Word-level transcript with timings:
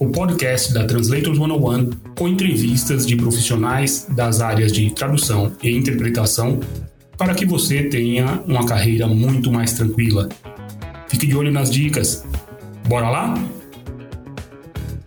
o 0.00 0.12
podcast 0.12 0.72
da 0.72 0.86
Translators 0.86 1.36
101 1.36 1.90
com 2.16 2.28
entrevistas 2.28 3.04
de 3.04 3.16
profissionais 3.16 4.06
das 4.14 4.40
áreas 4.40 4.72
de 4.72 4.94
tradução 4.94 5.52
e 5.60 5.76
interpretação 5.76 6.60
para 7.16 7.34
que 7.34 7.44
você 7.44 7.82
tenha 7.88 8.40
uma 8.46 8.64
carreira 8.64 9.08
muito 9.08 9.50
mais 9.50 9.72
tranquila. 9.72 10.28
Fique 11.08 11.26
de 11.26 11.36
olho 11.36 11.50
nas 11.50 11.68
dicas. 11.68 12.24
Bora 12.86 13.10
lá? 13.10 13.34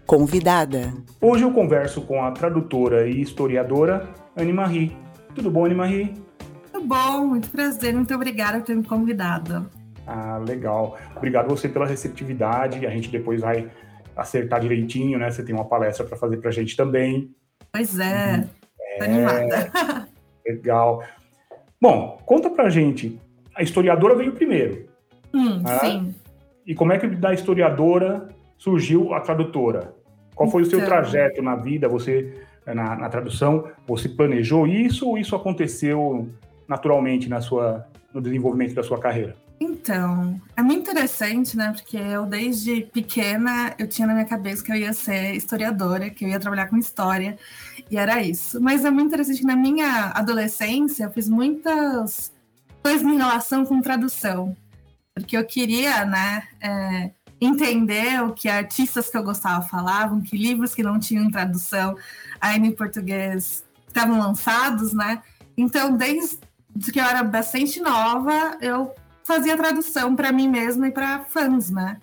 Convidada. 0.05 0.93
Hoje 1.21 1.45
eu 1.45 1.51
converso 1.51 2.01
com 2.01 2.21
a 2.21 2.31
tradutora 2.31 3.07
e 3.07 3.21
historiadora 3.21 4.09
Anne 4.35 4.51
Marie. 4.51 4.91
Tudo 5.33 5.49
bom, 5.49 5.65
Anne 5.65 5.75
Marie? 5.75 6.13
Tudo 6.73 6.85
bom, 6.85 7.27
muito 7.27 7.49
prazer, 7.49 7.93
muito 7.93 8.13
obrigada 8.13 8.59
por 8.59 8.65
ter 8.65 8.75
me 8.75 8.83
convidado. 8.83 9.69
Ah, 10.05 10.37
legal. 10.45 10.97
Obrigado 11.15 11.47
você 11.47 11.69
pela 11.69 11.85
receptividade. 11.85 12.85
A 12.85 12.89
gente 12.89 13.09
depois 13.09 13.39
vai 13.39 13.69
acertar 14.15 14.59
direitinho, 14.59 15.19
né? 15.19 15.29
Você 15.29 15.43
tem 15.43 15.53
uma 15.53 15.65
palestra 15.65 16.05
para 16.05 16.17
fazer 16.17 16.37
para 16.37 16.49
a 16.49 16.53
gente 16.53 16.75
também. 16.75 17.33
Pois 17.71 17.99
é, 17.99 18.37
uhum. 18.37 18.49
é 18.79 19.03
animada. 19.03 20.07
Legal. 20.45 21.03
Bom, 21.79 22.19
conta 22.25 22.49
para 22.49 22.65
a 22.65 22.69
gente. 22.69 23.19
A 23.55 23.63
historiadora 23.63 24.15
veio 24.15 24.33
primeiro. 24.33 24.87
Hum, 25.33 25.59
né? 25.61 25.79
Sim. 25.79 26.15
E 26.65 26.75
como 26.75 26.93
é 26.93 26.97
que 26.97 27.07
da 27.07 27.33
historiadora 27.33 28.29
surgiu 28.57 29.13
a 29.13 29.19
tradutora? 29.19 29.93
Qual 30.35 30.49
foi 30.49 30.63
então... 30.63 30.67
o 30.67 30.71
seu 30.71 30.79
então. 30.79 30.89
trajeto 30.89 31.41
na 31.41 31.55
vida? 31.55 31.87
Você 31.89 32.45
na, 32.65 32.95
na, 32.95 33.09
tradução, 33.09 33.67
você 33.87 34.07
planejou 34.07 34.67
isso 34.67 35.07
ou 35.07 35.17
isso 35.17 35.35
aconteceu 35.35 36.29
naturalmente 36.67 37.27
na 37.27 37.41
sua 37.41 37.87
no 38.13 38.21
desenvolvimento 38.21 38.73
da 38.73 38.83
sua 38.83 38.99
carreira? 38.99 39.35
Então, 39.63 40.41
é 40.57 40.63
muito 40.63 40.89
interessante, 40.89 41.55
né? 41.55 41.71
Porque 41.71 41.95
eu, 41.95 42.25
desde 42.25 42.81
pequena, 42.81 43.75
eu 43.77 43.87
tinha 43.87 44.07
na 44.07 44.13
minha 44.15 44.25
cabeça 44.25 44.63
que 44.63 44.71
eu 44.71 44.75
ia 44.75 44.91
ser 44.91 45.35
historiadora, 45.35 46.09
que 46.09 46.25
eu 46.25 46.29
ia 46.29 46.39
trabalhar 46.39 46.67
com 46.67 46.77
história, 46.77 47.37
e 47.87 47.95
era 47.95 48.23
isso. 48.23 48.59
Mas 48.59 48.83
é 48.83 48.89
muito 48.89 49.09
interessante 49.09 49.41
que 49.41 49.45
na 49.45 49.55
minha 49.55 50.13
adolescência 50.15 51.03
eu 51.03 51.11
fiz 51.11 51.29
muitas 51.29 52.31
coisas 52.81 53.03
em 53.03 53.17
relação 53.17 53.63
com 53.63 53.79
tradução, 53.81 54.57
porque 55.13 55.37
eu 55.37 55.45
queria, 55.45 56.05
né? 56.05 56.47
É, 56.59 57.11
entender 57.39 58.19
o 58.23 58.33
que 58.33 58.49
artistas 58.49 59.09
que 59.09 59.17
eu 59.17 59.23
gostava 59.23 59.63
falavam, 59.67 60.21
que 60.21 60.35
livros 60.35 60.73
que 60.73 60.81
não 60.81 60.97
tinham 60.97 61.29
tradução 61.29 61.95
ainda 62.39 62.65
em 62.65 62.71
português 62.71 63.63
estavam 63.87 64.19
lançados, 64.19 64.91
né? 64.91 65.21
Então, 65.55 65.95
desde 65.95 66.39
que 66.91 66.99
eu 66.99 67.03
era 67.03 67.23
bastante 67.23 67.79
nova, 67.79 68.57
eu 68.59 68.95
fazia 69.23 69.57
tradução 69.57 70.15
para 70.15 70.31
mim 70.31 70.47
mesma 70.47 70.87
e 70.87 70.91
para 70.91 71.19
fãs, 71.25 71.69
né? 71.69 71.97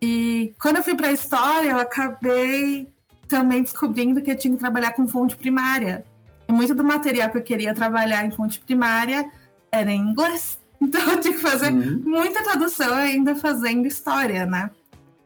E 0.00 0.54
quando 0.60 0.76
eu 0.76 0.82
fui 0.82 0.94
para 0.94 1.08
a 1.08 1.12
história, 1.12 1.70
eu 1.70 1.78
acabei 1.78 2.88
também 3.28 3.62
descobrindo 3.62 4.22
que 4.22 4.30
eu 4.30 4.36
tinha 4.36 4.54
que 4.54 4.60
trabalhar 4.60 4.92
com 4.92 5.08
fonte 5.08 5.36
primária. 5.36 6.04
E 6.48 6.52
muito 6.52 6.74
do 6.74 6.84
material 6.84 7.30
que 7.30 7.38
eu 7.38 7.42
queria 7.42 7.74
trabalhar 7.74 8.24
em 8.24 8.30
fonte 8.30 8.60
primária 8.60 9.28
era 9.70 9.90
em 9.90 10.00
inglês. 10.00 10.58
Então 10.78 11.00
eu 11.10 11.20
tinha 11.22 11.32
que 11.32 11.40
fazer 11.40 11.72
uhum. 11.72 12.02
muita 12.04 12.44
tradução 12.44 12.94
ainda 12.94 13.34
fazendo 13.34 13.86
história, 13.86 14.44
né? 14.44 14.70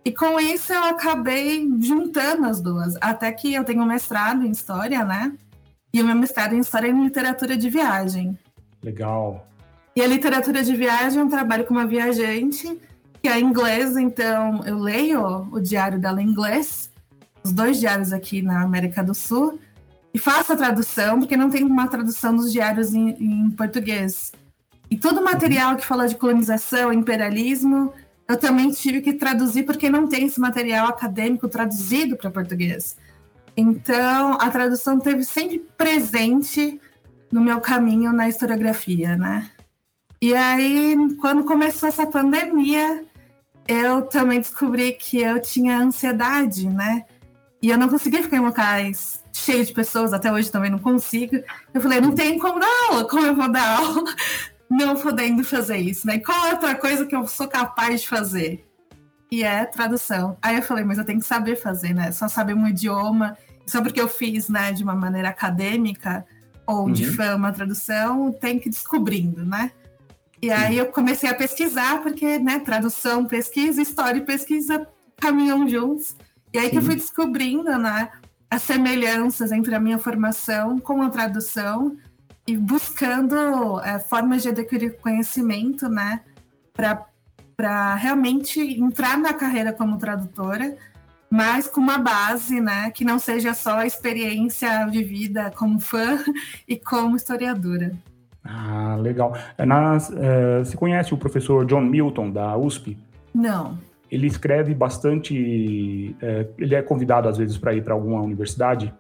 E 0.05 0.13
com 0.13 0.39
isso 0.39 0.73
eu 0.73 0.85
acabei 0.85 1.69
juntando 1.81 2.47
as 2.47 2.61
duas. 2.61 2.95
Até 3.01 3.33
que 3.33 3.53
eu 3.53 3.65
tenho 3.65 3.83
um 3.83 3.87
mestrado 3.87 4.47
em 4.47 4.53
história, 4.53 5.05
né? 5.05 5.33
E 5.93 6.01
o 6.01 6.05
meu 6.05 6.15
mestrado 6.15 6.55
em 6.55 6.61
história 6.61 6.87
em 6.87 7.03
literatura 7.03 7.57
de 7.57 7.69
viagem. 7.69 8.39
Legal. 8.81 9.45
E 9.95 10.03
a 10.03 10.07
literatura 10.07 10.63
de 10.63 10.75
viagem 10.75 11.21
é 11.21 11.25
um 11.25 11.29
trabalho 11.29 11.65
com 11.65 11.75
uma 11.75 11.87
viajante 11.87 12.79
que 13.23 13.29
é 13.29 13.39
inglês, 13.39 13.97
então 13.97 14.65
eu 14.65 14.79
leio 14.79 15.49
o 15.53 15.61
diário 15.61 15.99
dela 15.99 16.23
em 16.23 16.27
inglês, 16.27 16.91
os 17.45 17.53
dois 17.53 17.79
diários 17.79 18.13
aqui 18.13 18.41
na 18.41 18.63
América 18.63 19.03
do 19.03 19.15
Sul, 19.15 19.59
e 20.13 20.19
faço 20.19 20.53
a 20.53 20.57
tradução, 20.57 21.19
porque 21.19 21.37
não 21.37 21.51
tem 21.51 21.63
uma 21.63 21.87
tradução 21.87 22.35
dos 22.35 22.51
diários 22.51 22.95
em, 22.95 23.11
em 23.11 23.51
português. 23.51 24.33
E 24.91 24.97
todo 24.97 25.21
o 25.21 25.25
material 25.25 25.77
que 25.77 25.87
fala 25.87 26.09
de 26.09 26.17
colonização, 26.17 26.93
imperialismo, 26.93 27.93
eu 28.27 28.37
também 28.37 28.71
tive 28.71 29.01
que 29.01 29.13
traduzir, 29.13 29.65
porque 29.65 29.91
não 29.91 30.09
tem 30.09 30.27
esse 30.27 30.41
material 30.41 30.89
acadêmico 30.89 31.49
traduzido 31.49 32.17
para 32.17 32.31
português. 32.31 32.97
Então, 33.57 34.35
a 34.41 34.51
tradução 34.51 34.99
teve 34.99 35.25
sempre 35.25 35.59
presente 35.77 36.81
no 37.31 37.41
meu 37.41 37.61
caminho 37.61 38.13
na 38.13 38.29
historiografia, 38.29 39.17
né? 39.17 39.51
E 40.23 40.35
aí, 40.35 40.97
quando 41.19 41.45
começou 41.45 41.89
essa 41.89 42.07
pandemia, 42.07 43.05
eu 43.67 44.03
também 44.03 44.39
descobri 44.39 44.93
que 44.93 45.19
eu 45.23 45.41
tinha 45.41 45.79
ansiedade, 45.79 46.69
né? 46.69 47.07
E 47.63 47.71
eu 47.71 47.79
não 47.79 47.89
conseguia 47.89 48.23
ficar 48.23 48.37
em 48.37 48.41
locais 48.41 49.25
cheios 49.33 49.69
de 49.69 49.73
pessoas, 49.73 50.13
até 50.13 50.31
hoje 50.31 50.51
também 50.51 50.71
não 50.71 50.79
consigo. 50.79 51.37
Eu 51.73 51.81
falei, 51.81 52.01
não 52.01 52.13
tem 52.13 52.39
como 52.39 52.61
dar 52.61 52.69
aula, 52.89 53.09
como 53.09 53.25
eu 53.25 53.35
vou 53.35 53.51
dar 53.51 53.79
aula 53.79 54.15
não 54.69 54.95
podendo 54.97 55.43
fazer 55.43 55.79
isso, 55.79 56.07
né? 56.07 56.19
Qual 56.19 56.47
é 56.47 56.53
outra 56.53 56.75
coisa 56.75 57.07
que 57.07 57.17
eu 57.17 57.27
sou 57.27 57.49
capaz 57.49 58.03
de 58.03 58.09
fazer? 58.09 58.67
E 59.31 59.43
é 59.43 59.65
tradução. 59.65 60.37
Aí 60.43 60.57
eu 60.57 60.63
falei, 60.63 60.85
mas 60.85 60.99
eu 60.99 61.05
tenho 61.05 61.21
que 61.21 61.27
saber 61.27 61.57
fazer, 61.57 61.95
né? 61.95 62.13
Só 62.13 62.29
saber 62.29 62.55
um 62.55 62.69
idioma, 62.69 63.39
só 63.67 63.81
porque 63.81 64.01
eu 64.01 64.09
fiz, 64.09 64.49
né, 64.49 64.73
de 64.73 64.83
uma 64.83 64.95
maneira 64.95 65.29
acadêmica 65.29 66.27
ou 66.67 66.85
uhum. 66.85 66.93
de 66.93 67.07
fama 67.07 67.53
tradução, 67.53 68.33
tem 68.33 68.59
que 68.59 68.69
ir 68.69 68.73
descobrindo, 68.73 69.45
né? 69.45 69.71
E 70.43 70.51
aí 70.51 70.79
eu 70.79 70.87
comecei 70.87 71.29
a 71.29 71.35
pesquisar, 71.35 72.03
porque, 72.03 72.39
né, 72.39 72.61
tradução, 72.61 73.27
pesquisa, 73.27 73.83
história 73.83 74.19
e 74.19 74.25
pesquisa 74.25 74.87
caminham 75.17 75.69
juntos. 75.69 76.17
E 76.53 76.59
aí 76.59 76.65
Sim. 76.67 76.71
que 76.71 76.79
eu 76.79 76.83
fui 76.83 76.95
descobrindo, 76.95 77.79
né, 77.79 78.11
as 78.51 78.63
semelhanças 78.63 79.53
entre 79.53 79.75
a 79.75 79.81
minha 79.81 79.99
formação 79.99 80.79
com 80.79 81.03
a 81.03 81.11
tradução 81.11 81.97
e 82.47 82.57
buscando 82.57 83.81
é, 83.81 83.99
formas 83.99 84.43
de 84.43 84.49
adquirir 84.49 84.97
conhecimento, 84.99 85.89
né, 85.89 86.21
para 86.75 87.95
realmente 87.95 88.61
entrar 88.61 89.19
na 89.19 89.35
carreira 89.35 89.73
como 89.73 89.99
tradutora, 89.99 90.77
mas 91.31 91.69
com 91.69 91.81
uma 91.81 91.99
base, 91.99 92.61
né, 92.61 92.91
que 92.91 93.05
não 93.05 93.19
seja 93.19 93.53
só 93.53 93.79
a 93.79 93.87
experiência 93.87 94.87
vivida 94.87 95.53
como 95.55 95.79
fã 95.79 96.19
e 96.67 96.77
como 96.77 97.15
historiadora. 97.15 97.95
Ah, 98.45 98.97
legal. 99.01 99.37
É, 99.57 99.67
Nas, 99.67 100.11
é, 100.13 100.59
você 100.61 100.77
conhece 100.77 101.13
o 101.13 101.17
professor 101.17 101.65
John 101.67 101.83
Milton, 101.83 102.31
da 102.31 102.57
USP? 102.57 102.97
Não. 103.35 103.79
Ele 104.11 104.27
escreve 104.27 104.75
bastante. 104.75 106.17
É, 106.21 106.47
ele 106.59 106.75
é 106.75 106.83
convidado, 106.83 107.29
às 107.29 107.39
vezes, 107.39 107.57
para 107.57 107.75
ir 107.75 107.83
para 107.83 107.95
alguma 107.95 108.21
universidade, 108.21 108.93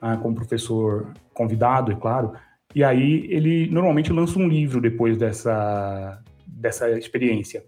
ah, 0.00 0.16
como 0.16 0.34
professor 0.34 1.12
convidado, 1.34 1.92
é 1.92 1.94
claro. 1.94 2.32
E 2.74 2.84
aí 2.84 3.26
ele 3.30 3.68
normalmente 3.70 4.12
lança 4.12 4.38
um 4.38 4.46
livro 4.46 4.80
depois 4.80 5.16
dessa, 5.16 6.20
dessa 6.46 6.90
experiência. 6.90 7.64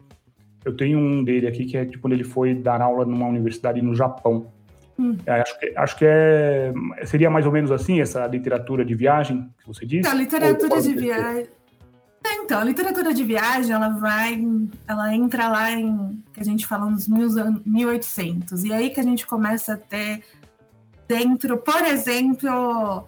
Eu 0.64 0.76
tenho 0.76 0.98
um 0.98 1.24
dele 1.24 1.46
aqui 1.46 1.64
que 1.64 1.76
é 1.76 1.84
tipo 1.84 2.02
quando 2.02 2.12
ele 2.12 2.24
foi 2.24 2.54
dar 2.54 2.82
aula 2.82 3.04
numa 3.06 3.26
universidade 3.26 3.80
no 3.80 3.94
Japão. 3.94 4.52
Hum. 5.00 5.16
Acho, 5.26 5.58
que, 5.58 5.72
acho 5.74 5.96
que 5.96 6.04
é, 6.06 6.72
seria 7.06 7.30
mais 7.30 7.46
ou 7.46 7.52
menos 7.52 7.72
assim 7.72 8.02
essa 8.02 8.26
literatura 8.26 8.84
de 8.84 8.94
viagem 8.94 9.50
que 9.58 9.66
você 9.66 9.86
disse? 9.86 10.00
Então, 10.00 10.12
a 10.12 10.14
literatura 10.14 10.82
de 10.82 10.94
viagem. 10.94 11.48
É, 12.22 12.34
então, 12.34 12.60
a 12.60 12.64
literatura 12.64 13.14
de 13.14 13.24
viagem, 13.24 13.72
ela 13.72 13.88
vai, 13.88 14.38
ela 14.86 15.14
entra 15.14 15.48
lá 15.48 15.72
em, 15.72 16.22
que 16.34 16.40
a 16.40 16.44
gente 16.44 16.66
fala 16.66 16.90
nos 16.90 17.08
1800, 17.08 18.64
e 18.64 18.72
aí 18.74 18.90
que 18.90 19.00
a 19.00 19.02
gente 19.02 19.26
começa 19.26 19.72
a 19.72 19.76
ter 19.78 20.22
dentro, 21.08 21.56
por 21.56 21.82
exemplo, 21.86 23.06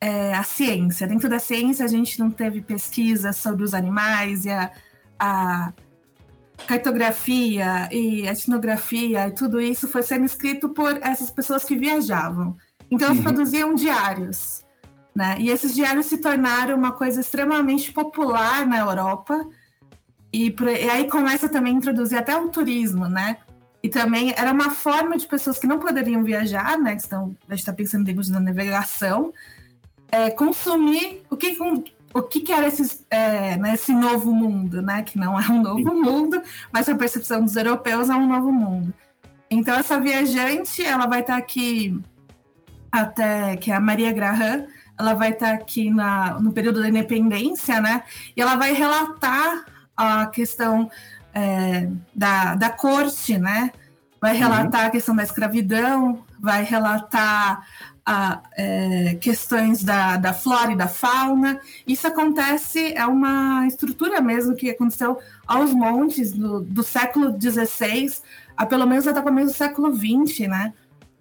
é, 0.00 0.32
a 0.34 0.44
ciência. 0.44 1.08
Dentro 1.08 1.28
da 1.28 1.40
ciência, 1.40 1.84
a 1.84 1.88
gente 1.88 2.16
não 2.20 2.30
teve 2.30 2.60
pesquisa 2.60 3.32
sobre 3.32 3.64
os 3.64 3.74
animais 3.74 4.44
e 4.44 4.50
a, 4.50 4.70
a 5.18 5.72
cartografia 6.66 7.88
e 7.92 8.26
etnografia 8.26 9.28
e 9.28 9.30
tudo 9.30 9.60
isso 9.60 9.88
foi 9.88 10.02
sendo 10.02 10.24
escrito 10.24 10.68
por 10.70 10.98
essas 11.02 11.30
pessoas 11.30 11.64
que 11.64 11.76
viajavam. 11.76 12.56
Então, 12.90 13.08
eles 13.08 13.18
uhum. 13.18 13.24
produziam 13.24 13.74
diários. 13.74 14.64
Né? 15.14 15.36
E 15.40 15.50
esses 15.50 15.74
diários 15.74 16.06
se 16.06 16.18
tornaram 16.18 16.76
uma 16.76 16.92
coisa 16.92 17.20
extremamente 17.20 17.92
popular 17.92 18.66
na 18.66 18.78
Europa. 18.78 19.46
E, 20.32 20.54
e 20.80 20.90
aí 20.90 21.08
começa 21.08 21.48
também 21.48 21.74
a 21.74 21.76
introduzir 21.76 22.18
até 22.18 22.36
o 22.36 22.48
turismo, 22.48 23.08
né? 23.08 23.38
E 23.82 23.88
e 23.88 23.88
também 23.88 24.34
era 24.36 24.52
uma 24.52 24.70
forma 24.70 25.16
de 25.16 25.26
pessoas 25.26 25.58
que 25.58 25.66
não 25.66 25.78
poderiam 25.78 26.22
viajar, 26.22 26.78
né? 26.78 26.94
Que 26.94 27.02
estão, 27.02 27.36
a 27.48 27.52
gente 27.52 27.60
está 27.60 27.72
pensando 27.72 28.02
em 28.02 28.06
termos 28.06 28.26
de 28.26 28.32
navegação, 28.32 29.32
é, 30.10 30.30
consumir 30.30 31.22
o 31.30 31.36
que, 31.36 31.56
o 32.14 32.22
que, 32.22 32.40
que 32.40 32.52
era 32.52 32.66
esse, 32.66 33.04
é, 33.10 33.56
né, 33.56 33.74
esse 33.74 33.92
novo 33.92 34.32
mundo, 34.32 34.80
né? 34.82 35.02
Que 35.02 35.18
não 35.18 35.38
é 35.38 35.46
um 35.48 35.62
novo 35.62 35.94
mundo, 35.94 36.42
mas 36.72 36.88
a 36.88 36.94
percepção 36.94 37.44
dos 37.44 37.56
europeus 37.56 38.08
é 38.08 38.14
um 38.14 38.26
novo 38.26 38.50
mundo. 38.50 38.92
Então 39.50 39.74
essa 39.74 40.00
viajante, 40.00 40.82
ela 40.82 41.06
vai 41.06 41.20
estar 41.20 41.34
tá 41.34 41.38
aqui 41.38 41.98
até 42.90 43.56
que 43.56 43.70
é 43.70 43.74
a 43.74 43.80
Maria 43.80 44.12
Graham, 44.12 44.66
ela 44.98 45.14
vai 45.14 45.30
estar 45.30 45.48
tá 45.48 45.54
aqui 45.54 45.90
na, 45.90 46.38
no 46.40 46.52
período 46.52 46.80
da 46.80 46.88
independência, 46.88 47.80
né? 47.80 48.02
E 48.36 48.40
ela 48.40 48.56
vai 48.56 48.72
relatar 48.72 49.64
a 49.96 50.26
questão 50.26 50.90
é, 51.34 51.88
da, 52.14 52.54
da 52.54 52.70
corte, 52.70 53.38
né? 53.38 53.70
Vai 54.20 54.32
uhum. 54.32 54.38
relatar 54.38 54.82
uhum. 54.82 54.86
a 54.88 54.90
questão 54.90 55.14
da 55.14 55.22
escravidão, 55.22 56.24
vai 56.40 56.64
relatar 56.64 57.64
a, 58.10 58.40
é, 58.56 59.18
questões 59.20 59.84
da, 59.84 60.16
da 60.16 60.32
flora 60.32 60.72
e 60.72 60.76
da 60.76 60.88
fauna. 60.88 61.60
Isso 61.86 62.06
acontece, 62.06 62.94
é 62.94 63.04
uma 63.04 63.66
estrutura 63.66 64.18
mesmo 64.22 64.56
que 64.56 64.70
aconteceu 64.70 65.18
aos 65.46 65.74
montes 65.74 66.32
do, 66.32 66.62
do 66.62 66.82
século 66.82 67.36
XVI, 67.38 68.10
a 68.56 68.64
pelo 68.64 68.86
menos 68.86 69.06
até 69.06 69.20
o 69.20 69.22
começo 69.22 69.48
do 69.48 69.56
século 69.56 69.94
XX, 69.94 70.48
né? 70.48 70.72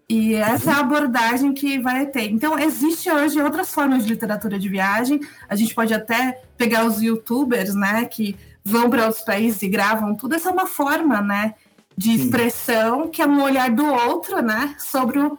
E 0.07 0.35
essa 0.35 0.71
é 0.71 0.73
a 0.75 0.79
abordagem 0.79 1.53
que 1.53 1.77
vai 1.77 2.05
ter. 2.05 2.31
Então, 2.31 2.57
existe 2.57 3.11
hoje 3.11 3.41
outras 3.41 3.69
formas 3.73 4.05
de 4.05 4.13
literatura 4.13 4.57
de 4.57 4.69
viagem. 4.69 5.19
A 5.49 5.57
gente 5.57 5.75
pode 5.75 5.93
até 5.93 6.41
pegar 6.57 6.85
os 6.85 7.01
youtubers, 7.01 7.75
né, 7.75 8.05
que 8.05 8.37
vão 8.63 8.89
para 8.89 9.07
outros 9.07 9.25
países 9.25 9.61
e 9.61 9.67
gravam 9.67 10.15
tudo. 10.15 10.35
Essa 10.35 10.47
é 10.47 10.53
uma 10.53 10.67
forma, 10.67 11.21
né, 11.21 11.53
de 11.97 12.13
expressão 12.13 13.03
Sim. 13.03 13.09
que 13.09 13.21
é 13.21 13.27
um 13.27 13.43
olhar 13.43 13.69
do 13.71 13.85
outro, 13.85 14.41
né, 14.41 14.73
sobre 14.79 15.19
o, 15.19 15.37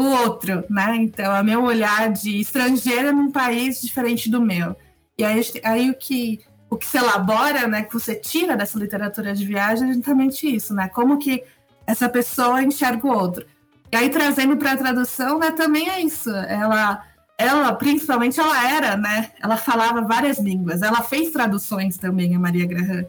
o 0.00 0.22
outro, 0.22 0.64
né? 0.68 0.96
Então, 0.96 1.34
é 1.34 1.42
meu 1.42 1.62
olhar 1.62 2.10
de 2.12 2.40
estrangeira 2.40 3.12
num 3.12 3.30
país 3.30 3.80
diferente 3.80 4.30
do 4.30 4.40
meu. 4.40 4.76
E 5.18 5.24
aí, 5.24 5.42
aí 5.64 5.90
o 5.90 5.94
que 5.94 6.40
o 6.70 6.76
que 6.76 6.86
se 6.86 6.96
elabora, 6.96 7.66
né, 7.66 7.82
que 7.82 7.92
você 7.92 8.14
tira 8.14 8.56
dessa 8.56 8.78
literatura 8.78 9.34
de 9.34 9.44
viagem 9.44 9.90
é 9.90 9.92
justamente 9.92 10.54
isso, 10.54 10.72
né? 10.72 10.88
Como 10.88 11.18
que 11.18 11.42
essa 11.84 12.08
pessoa 12.08 12.62
enxerga 12.62 13.04
o 13.04 13.12
outro. 13.12 13.44
E 13.90 13.96
aí, 13.96 14.08
trazendo 14.08 14.56
para 14.56 14.72
a 14.72 14.76
tradução, 14.76 15.40
né, 15.40 15.50
também 15.50 15.90
é 15.90 16.00
isso. 16.00 16.30
Ela, 16.30 17.04
ela, 17.36 17.72
principalmente, 17.72 18.38
ela 18.38 18.70
era, 18.72 18.96
né? 18.96 19.32
Ela 19.42 19.56
falava 19.56 20.00
várias 20.02 20.38
línguas. 20.38 20.80
Ela 20.80 21.02
fez 21.02 21.32
traduções 21.32 21.98
também, 21.98 22.36
a 22.36 22.38
Maria 22.38 22.66
Graham, 22.66 23.04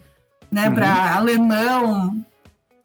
né? 0.52 0.68
Uhum. 0.68 0.74
Para 0.74 1.16
alemão, 1.16 2.26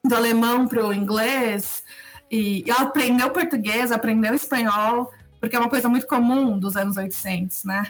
do 0.05 0.15
alemão 0.15 0.69
para 0.69 0.87
o 0.87 0.93
inglês. 0.93 1.83
E, 2.31 2.65
e 2.67 2.71
ela 2.71 2.83
aprendeu 2.83 3.31
português, 3.31 3.93
aprendeu 3.93 4.35
espanhol, 4.35 5.13
porque 5.41 5.57
é 5.57 5.59
uma 5.59 5.71
coisa 5.71 5.89
muito 5.89 6.07
comum 6.07 6.59
dos 6.59 6.77
anos 6.77 6.97
800, 6.97 7.65
né? 7.65 7.87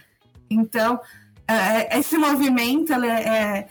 Então, 0.50 1.00
é, 1.49 1.99
esse 1.99 2.19
movimento, 2.19 2.93
ele 2.93 3.06
é, 3.06 3.29
é 3.29 3.69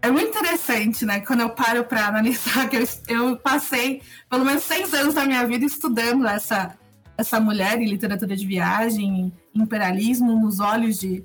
é 0.00 0.10
muito 0.10 0.28
interessante, 0.28 1.04
né? 1.04 1.20
Quando 1.20 1.40
eu 1.40 1.50
paro 1.50 1.84
para 1.84 2.06
analisar 2.06 2.68
que 2.70 2.76
eu, 2.76 2.84
eu, 3.08 3.36
passei 3.36 4.02
pelo 4.28 4.44
menos 4.44 4.62
seis 4.62 4.92
anos 4.94 5.14
da 5.14 5.24
minha 5.24 5.46
vida 5.46 5.64
estudando 5.64 6.26
essa, 6.26 6.76
essa 7.16 7.40
mulher 7.40 7.80
em 7.80 7.88
literatura 7.88 8.36
de 8.36 8.46
viagem, 8.46 9.32
imperialismo 9.54 10.40
nos 10.40 10.60
olhos 10.60 10.98
de, 10.98 11.24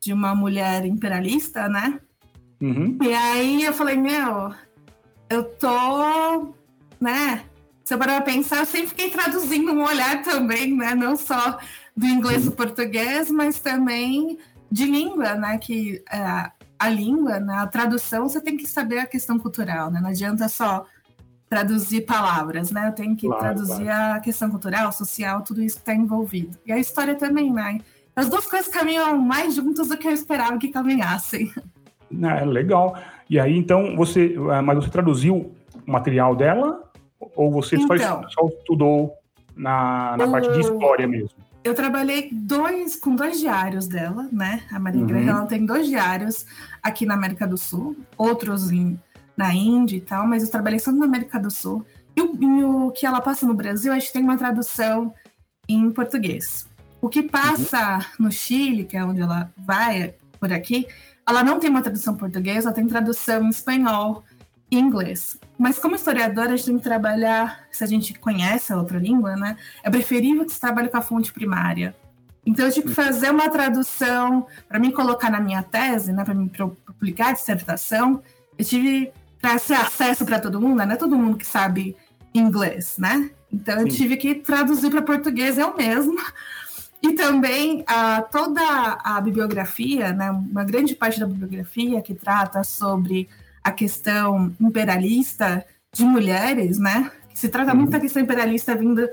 de 0.00 0.12
uma 0.12 0.34
mulher 0.34 0.84
imperialista, 0.86 1.68
né? 1.68 2.00
Uhum. 2.60 2.98
E 3.02 3.12
aí 3.12 3.64
eu 3.64 3.72
falei, 3.72 3.96
meu, 3.96 4.54
eu 5.28 5.44
tô, 5.44 6.54
né? 6.98 7.44
Se 7.86 7.94
eu 7.94 7.98
parar 7.98 8.20
pra 8.20 8.32
pensar, 8.32 8.58
eu 8.58 8.66
sempre 8.66 8.88
fiquei 8.88 9.10
traduzindo 9.10 9.70
um 9.70 9.84
olhar 9.84 10.20
também, 10.24 10.76
né? 10.76 10.92
Não 10.92 11.14
só 11.14 11.56
do 11.96 12.04
inglês 12.04 12.42
para 12.42 12.66
português, 12.66 13.30
mas 13.30 13.60
também 13.60 14.38
de 14.68 14.86
língua, 14.86 15.36
né? 15.36 15.56
Que 15.56 16.02
é, 16.12 16.50
a 16.76 16.88
língua, 16.88 17.38
na 17.38 17.62
né, 17.62 17.68
tradução, 17.70 18.28
você 18.28 18.40
tem 18.40 18.56
que 18.56 18.66
saber 18.66 18.98
a 18.98 19.06
questão 19.06 19.38
cultural, 19.38 19.88
né? 19.88 20.00
Não 20.00 20.08
adianta 20.08 20.48
só 20.48 20.84
traduzir 21.48 22.00
palavras, 22.00 22.72
né? 22.72 22.88
Eu 22.88 22.92
tenho 22.92 23.14
que 23.14 23.28
claro, 23.28 23.40
traduzir 23.40 23.84
claro. 23.84 24.14
a 24.14 24.20
questão 24.20 24.50
cultural, 24.50 24.90
social, 24.90 25.42
tudo 25.42 25.62
isso 25.62 25.76
que 25.76 25.82
está 25.82 25.94
envolvido. 25.94 26.58
E 26.66 26.72
a 26.72 26.78
história 26.80 27.14
também, 27.14 27.52
né? 27.52 27.78
As 28.16 28.28
duas 28.28 28.46
coisas 28.46 28.66
caminham 28.66 29.16
mais 29.16 29.54
juntas 29.54 29.86
do 29.86 29.96
que 29.96 30.08
eu 30.08 30.12
esperava 30.12 30.58
que 30.58 30.70
caminhassem. 30.70 31.52
É, 32.20 32.44
legal. 32.44 32.96
E 33.30 33.38
aí, 33.38 33.56
então, 33.56 33.94
você, 33.96 34.34
eh, 34.34 34.60
mas 34.60 34.76
você 34.76 34.90
traduziu 34.90 35.54
o 35.86 35.90
material 35.90 36.34
dela 36.34 36.85
ou 37.20 37.50
você 37.50 37.76
então, 37.76 37.98
só, 37.98 38.28
só 38.28 38.48
estudou 38.48 39.14
na, 39.54 40.16
na 40.16 40.28
parte 40.28 40.52
de 40.52 40.60
história 40.60 41.06
mesmo? 41.06 41.46
eu 41.66 41.74
trabalhei 41.74 42.28
dois, 42.30 42.94
com 42.94 43.16
dois 43.16 43.40
diários 43.40 43.88
dela, 43.88 44.28
né? 44.30 44.62
A 44.70 44.78
Maria 44.78 45.02
uhum. 45.02 45.28
Ela 45.28 45.46
tem 45.46 45.66
dois 45.66 45.88
diários 45.88 46.46
aqui 46.80 47.04
na 47.04 47.14
América 47.14 47.44
do 47.44 47.58
Sul, 47.58 47.96
outros 48.16 48.70
em, 48.70 48.96
na 49.36 49.52
Índia 49.52 49.96
e 49.96 50.00
tal, 50.00 50.28
mas 50.28 50.44
eu 50.44 50.50
trabalhei 50.50 50.78
só 50.78 50.92
na 50.92 51.04
América 51.04 51.40
do 51.40 51.50
Sul. 51.50 51.84
E 52.14 52.22
o, 52.22 52.38
e 52.40 52.64
o 52.64 52.92
que 52.92 53.04
ela 53.04 53.20
passa 53.20 53.44
no 53.44 53.52
Brasil, 53.52 53.92
a 53.92 53.98
gente 53.98 54.12
tem 54.12 54.22
uma 54.22 54.38
tradução 54.38 55.12
em 55.68 55.90
português. 55.90 56.68
O 57.00 57.08
que 57.08 57.20
passa 57.20 57.96
uhum. 57.96 58.26
no 58.26 58.32
Chile, 58.32 58.84
que 58.84 58.96
é 58.96 59.04
onde 59.04 59.20
ela 59.20 59.52
vai, 59.56 60.14
por 60.38 60.52
aqui, 60.52 60.86
ela 61.28 61.42
não 61.42 61.58
tem 61.58 61.68
uma 61.68 61.82
tradução 61.82 62.14
em 62.14 62.18
português, 62.18 62.64
ela 62.64 62.74
tem 62.74 62.86
tradução 62.86 63.42
em 63.42 63.48
espanhol 63.48 64.22
e 64.70 64.78
inglês. 64.78 65.36
Mas 65.58 65.78
como 65.78 65.94
historiadora, 65.94 66.52
a 66.52 66.56
gente 66.56 66.66
tem 66.66 66.76
que 66.76 66.84
trabalhar, 66.84 67.66
se 67.70 67.82
a 67.82 67.86
gente 67.86 68.14
conhece 68.18 68.72
a 68.72 68.76
outra 68.76 68.98
língua, 68.98 69.36
né? 69.36 69.56
É 69.82 69.90
preferível 69.90 70.44
que 70.44 70.52
se 70.52 70.60
trabalhe 70.60 70.88
com 70.88 70.98
a 70.98 71.02
fonte 71.02 71.32
primária. 71.32 71.94
Então, 72.44 72.66
eu 72.66 72.72
tive 72.72 72.88
que 72.88 72.94
fazer 72.94 73.30
uma 73.30 73.48
tradução 73.48 74.46
para 74.68 74.78
mim 74.78 74.90
colocar 74.90 75.30
na 75.30 75.40
minha 75.40 75.62
tese, 75.62 76.12
né? 76.12 76.24
Para 76.24 76.34
mim 76.34 76.50
publicar 76.86 77.30
a 77.30 77.32
dissertação. 77.32 78.22
Eu 78.56 78.64
tive 78.64 79.12
para 79.40 79.58
ser 79.58 79.74
acesso 79.74 80.24
para 80.24 80.38
todo 80.38 80.60
mundo, 80.60 80.76
né? 80.76 80.86
Não 80.86 80.92
é 80.92 80.96
todo 80.96 81.16
mundo 81.16 81.36
que 81.36 81.46
sabe 81.46 81.96
inglês, 82.34 82.96
né? 82.98 83.30
Então, 83.50 83.80
eu 83.80 83.90
Sim. 83.90 83.96
tive 83.96 84.16
que 84.16 84.34
traduzir 84.34 84.90
para 84.90 85.02
português 85.02 85.58
eu 85.58 85.74
mesma. 85.76 86.22
E 87.02 87.12
também 87.14 87.84
a, 87.86 88.22
toda 88.22 88.60
a 89.02 89.20
bibliografia, 89.20 90.12
né? 90.12 90.30
Uma 90.30 90.64
grande 90.64 90.94
parte 90.94 91.18
da 91.18 91.26
bibliografia 91.26 92.00
que 92.02 92.14
trata 92.14 92.62
sobre 92.62 93.28
a 93.66 93.72
questão 93.72 94.54
imperialista 94.60 95.66
de 95.92 96.04
mulheres, 96.04 96.78
né? 96.78 97.10
Se 97.34 97.48
trata 97.48 97.74
muito 97.74 97.90
da 97.90 97.98
questão 97.98 98.22
imperialista 98.22 98.76
vindo 98.76 99.08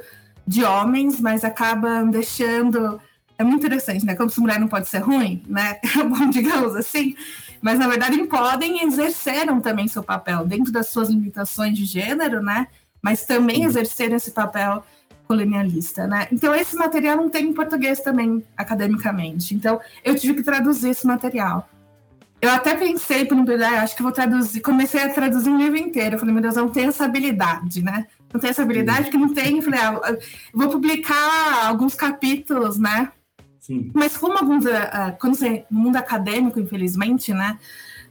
de 0.45 0.63
homens, 0.63 1.19
mas 1.19 1.43
acaba 1.43 2.03
deixando. 2.03 3.01
É 3.35 3.43
muito 3.43 3.65
interessante, 3.65 4.05
né? 4.05 4.15
Como 4.15 4.29
se 4.29 4.39
mulher 4.39 4.59
não 4.59 4.67
pode 4.67 4.87
ser 4.87 4.99
ruim, 4.99 5.43
né? 5.47 5.79
Bom, 6.07 6.29
digamos 6.29 6.75
assim. 6.75 7.15
Mas 7.63 7.79
na 7.79 7.87
verdade 7.87 8.23
podem 8.25 8.83
e 8.83 8.85
exerceram 8.85 9.59
também 9.59 9.87
seu 9.87 10.03
papel 10.03 10.45
dentro 10.45 10.71
das 10.71 10.89
suas 10.89 11.09
limitações 11.09 11.75
de 11.75 11.85
gênero, 11.85 12.39
né? 12.43 12.67
Mas 13.01 13.25
também 13.25 13.63
exerceram 13.63 14.17
esse 14.17 14.29
papel 14.29 14.85
colonialista, 15.27 16.05
né? 16.05 16.27
Então 16.31 16.53
esse 16.53 16.75
material 16.75 17.17
não 17.17 17.27
tem 17.27 17.47
em 17.47 17.53
português 17.53 18.01
também 18.01 18.45
academicamente. 18.55 19.55
Então 19.55 19.81
eu 20.03 20.13
tive 20.13 20.35
que 20.35 20.43
traduzir 20.43 20.89
esse 20.89 21.07
material. 21.07 21.67
Eu 22.43 22.49
até 22.49 22.75
pensei, 22.75 23.23
por 23.23 23.37
exemplo, 23.37 23.65
acho 23.77 23.95
que 23.95 24.03
vou 24.03 24.11
traduzir. 24.11 24.59
Comecei 24.59 25.01
a 25.01 25.07
traduzir 25.07 25.49
um 25.49 25.57
livro 25.57 25.77
inteiro. 25.77 26.15
Eu 26.15 26.19
falei, 26.19 26.33
meu 26.33 26.41
Deus, 26.41 26.57
eu 26.57 26.65
não 26.65 26.71
tenho 26.73 26.89
essa 26.89 27.05
habilidade, 27.05 27.81
né? 27.81 28.05
Não 28.33 28.41
tenho 28.41 28.51
essa 28.51 28.63
habilidade, 28.63 29.03
porque 29.03 29.17
não 29.17 29.33
tenho. 29.33 29.59
Eu 29.59 29.61
falei, 29.61 29.79
ah, 29.79 30.17
vou 30.53 30.67
publicar 30.67 31.65
alguns 31.65 31.95
capítulos, 31.95 32.77
né? 32.77 33.13
Sim. 33.61 33.91
Mas 33.93 34.17
como 34.17 34.37
alguns. 34.37 34.65
Uh, 34.65 35.15
quando 35.21 35.35
você. 35.35 35.63
No 35.71 35.79
mundo 35.79 35.95
acadêmico, 35.95 36.59
infelizmente, 36.59 37.33
né? 37.33 37.57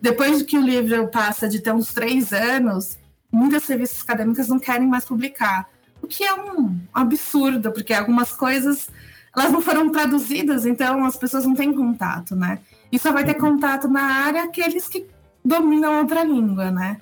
Depois 0.00 0.42
que 0.42 0.56
o 0.56 0.62
livro 0.62 1.08
passa 1.08 1.46
de 1.46 1.60
ter 1.60 1.74
uns 1.74 1.92
três 1.92 2.32
anos, 2.32 2.96
muitas 3.30 3.66
revistas 3.66 4.02
acadêmicas 4.02 4.48
não 4.48 4.58
querem 4.58 4.88
mais 4.88 5.04
publicar. 5.04 5.68
O 6.00 6.06
que 6.06 6.24
é 6.24 6.32
um 6.32 6.80
absurdo, 6.94 7.70
porque 7.70 7.92
algumas 7.92 8.32
coisas 8.32 8.88
elas 9.36 9.52
não 9.52 9.60
foram 9.60 9.90
traduzidas, 9.90 10.64
então 10.64 11.04
as 11.04 11.16
pessoas 11.16 11.44
não 11.44 11.54
têm 11.54 11.72
contato, 11.72 12.34
né? 12.34 12.60
E 12.92 12.98
só 12.98 13.10
vai 13.10 13.24
ter 13.24 13.34
contato 13.34 13.88
na 13.88 14.02
área 14.02 14.44
aqueles 14.44 14.86
que 14.86 15.06
dominam 15.42 16.00
outra 16.00 16.22
língua, 16.22 16.70
né? 16.70 16.98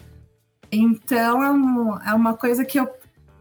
Então 0.71 1.43
é, 1.43 1.51
um, 1.51 1.99
é 2.01 2.15
uma 2.15 2.35
coisa 2.35 2.65
que 2.65 2.79
eu 2.79 2.89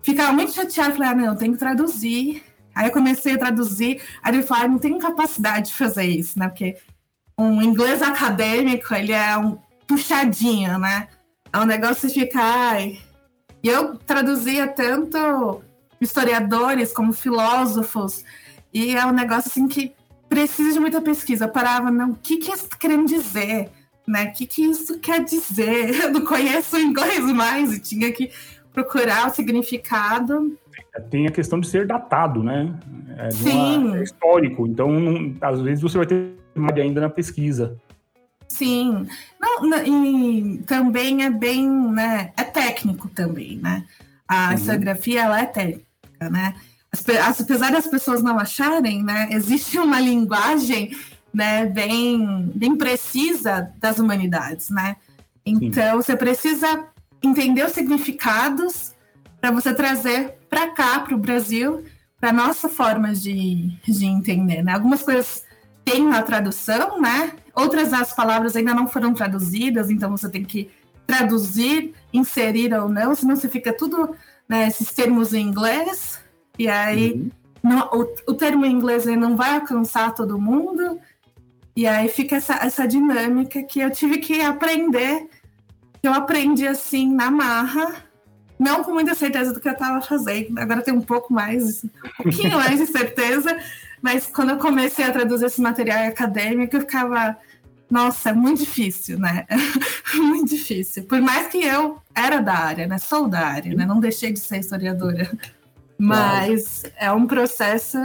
ficava 0.01 0.33
muito 0.33 0.51
chateada. 0.51 0.93
Falei, 0.93 1.09
ah, 1.09 1.15
não, 1.15 1.25
eu 1.25 1.35
tenho 1.35 1.53
que 1.53 1.59
traduzir. 1.59 2.43
Aí 2.73 2.87
eu 2.87 2.91
comecei 2.91 3.35
a 3.35 3.37
traduzir. 3.37 4.01
Aí 4.23 4.33
ele 4.33 4.43
falou, 4.43 4.63
ah, 4.63 4.67
não 4.67 4.79
tenho 4.79 4.97
capacidade 4.97 5.67
de 5.67 5.75
fazer 5.75 6.05
isso, 6.05 6.39
né? 6.39 6.49
Porque 6.49 6.77
um 7.37 7.61
inglês 7.61 8.01
acadêmico, 8.01 8.93
ele 8.93 9.11
é 9.11 9.37
um 9.37 9.57
puxadinho, 9.87 10.77
né? 10.79 11.07
É 11.53 11.57
um 11.59 11.65
negócio 11.65 12.07
de 12.07 12.15
ficar. 12.15 12.71
Ai. 12.73 12.99
E 13.61 13.67
eu 13.67 13.95
traduzia 13.97 14.67
tanto 14.67 15.61
historiadores 16.01 16.91
como 16.91 17.13
filósofos. 17.13 18.23
E 18.73 18.95
é 18.95 19.05
um 19.05 19.11
negócio 19.11 19.49
assim 19.49 19.67
que 19.67 19.93
precisa 20.29 20.73
de 20.73 20.79
muita 20.79 21.01
pesquisa. 21.01 21.45
Eu 21.45 21.49
parava, 21.49 21.89
não, 21.89 22.11
o 22.11 22.15
que, 22.15 22.37
que 22.37 22.51
está 22.51 22.77
querendo 22.77 23.07
dizer? 23.07 23.69
Né? 24.07 24.25
O 24.25 24.33
que, 24.33 24.45
que 24.45 24.61
isso 24.63 24.99
quer 24.99 25.23
dizer? 25.23 25.89
Eu 26.01 26.11
não 26.11 26.23
conheço 26.23 26.77
o 26.77 26.79
inglês 26.79 27.25
mais 27.33 27.73
e 27.73 27.79
tinha 27.79 28.11
que 28.11 28.31
procurar 28.71 29.27
o 29.27 29.33
significado. 29.33 30.57
Tem 31.09 31.27
a 31.27 31.31
questão 31.31 31.59
de 31.59 31.67
ser 31.67 31.85
datado, 31.85 32.43
né? 32.43 32.73
É, 33.17 33.31
Sim. 33.31 33.97
É 33.97 34.03
histórico, 34.03 34.65
então 34.65 34.91
não, 34.91 35.35
às 35.41 35.59
vezes 35.61 35.81
você 35.81 35.97
vai 35.97 36.07
ter 36.07 36.35
mais 36.55 36.77
ainda 36.77 37.01
na 37.01 37.09
pesquisa. 37.09 37.77
Sim, 38.47 39.05
não, 39.39 39.77
e 39.85 40.57
também 40.65 41.23
é 41.23 41.29
bem, 41.29 41.69
né, 41.69 42.33
é 42.35 42.43
técnico 42.43 43.07
também, 43.09 43.57
né? 43.57 43.85
A 44.27 44.47
uhum. 44.49 44.53
historiografia, 44.55 45.21
ela 45.21 45.41
é 45.41 45.45
técnica, 45.45 45.85
né? 46.31 46.55
Apesar 46.91 47.71
das 47.71 47.87
pessoas 47.87 48.23
não 48.23 48.39
acharem, 48.39 49.03
né, 49.03 49.29
existe 49.31 49.77
uma 49.77 49.99
linguagem, 49.99 50.95
né, 51.33 51.65
bem, 51.65 52.51
bem 52.55 52.75
precisa 52.75 53.71
das 53.79 53.99
humanidades, 53.99 54.69
né? 54.69 54.95
Então, 55.45 55.91
Sim. 55.91 56.03
você 56.03 56.15
precisa 56.15 56.85
entender 57.21 57.65
os 57.65 57.73
significados 57.73 58.93
para 59.39 59.51
você 59.51 59.73
trazer 59.73 60.35
para 60.49 60.71
cá, 60.71 60.99
para 60.99 61.15
o 61.15 61.19
Brasil, 61.19 61.83
para 62.19 62.33
nossa 62.33 62.67
forma 62.67 63.13
de, 63.13 63.71
de 63.87 64.05
entender, 64.05 64.63
né? 64.63 64.73
Algumas 64.73 65.03
coisas 65.03 65.43
têm 65.85 66.11
a 66.11 66.21
tradução, 66.21 66.99
né? 66.99 67.33
Outras 67.53 67.93
as 67.93 68.13
palavras 68.13 68.55
ainda 68.55 68.73
não 68.73 68.87
foram 68.87 69.13
traduzidas, 69.13 69.89
então 69.89 70.11
você 70.11 70.29
tem 70.29 70.43
que 70.43 70.69
traduzir, 71.05 71.93
inserir 72.13 72.73
ou 72.73 72.87
não, 72.87 73.15
senão 73.15 73.35
você 73.35 73.49
fica 73.49 73.73
tudo, 73.73 74.15
né, 74.47 74.67
esses 74.67 74.91
termos 74.91 75.33
em 75.33 75.41
inglês, 75.41 76.19
e 76.59 76.67
aí 76.67 77.13
uhum. 77.13 77.31
não, 77.63 77.89
o, 77.93 78.31
o, 78.31 78.33
termo 78.33 78.65
em 78.65 78.71
inglês 78.71 79.05
não 79.05 79.37
vai 79.37 79.55
alcançar 79.55 80.13
todo 80.13 80.39
mundo, 80.39 80.99
e 81.73 81.87
aí 81.87 82.09
fica 82.09 82.35
essa, 82.35 82.55
essa 82.55 82.85
dinâmica 82.85 83.63
que 83.63 83.79
eu 83.79 83.89
tive 83.89 84.17
que 84.17 84.41
aprender, 84.41 85.29
eu 86.03 86.13
aprendi 86.13 86.67
assim 86.67 87.15
na 87.15 87.31
marra, 87.31 87.95
não 88.59 88.83
com 88.83 88.91
muita 88.91 89.15
certeza 89.15 89.53
do 89.53 89.61
que 89.61 89.69
eu 89.69 89.73
estava 89.73 90.01
fazendo, 90.01 90.59
agora 90.59 90.81
tem 90.81 90.93
um 90.93 91.01
pouco 91.01 91.33
mais, 91.33 91.85
um 91.85 91.89
pouquinho 92.23 92.57
mais 92.59 92.77
de 92.77 92.87
certeza, 92.87 93.57
mas 94.01 94.27
quando 94.27 94.49
eu 94.49 94.57
comecei 94.57 95.05
a 95.05 95.11
traduzir 95.11 95.45
esse 95.45 95.61
material 95.61 96.09
acadêmico, 96.09 96.75
eu 96.75 96.81
ficava, 96.81 97.37
nossa, 97.89 98.31
é 98.31 98.33
muito 98.33 98.59
difícil, 98.59 99.17
né? 99.17 99.45
muito 100.15 100.49
difícil. 100.49 101.03
Por 101.03 101.21
mais 101.21 101.47
que 101.47 101.63
eu 101.63 102.01
era 102.13 102.39
da 102.39 102.53
área, 102.53 102.87
né? 102.87 102.97
Sou 102.97 103.27
da 103.27 103.47
área, 103.47 103.73
né? 103.73 103.85
Não 103.85 103.99
deixei 103.99 104.31
de 104.31 104.39
ser 104.39 104.59
historiadora. 104.59 105.29
Mas 105.99 106.83
é 106.95 107.11
um 107.11 107.27
processo 107.27 107.97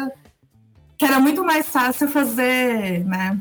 que 0.99 1.05
era 1.05 1.21
muito 1.21 1.45
mais 1.45 1.69
fácil 1.69 2.09
fazer, 2.09 3.05
né? 3.05 3.39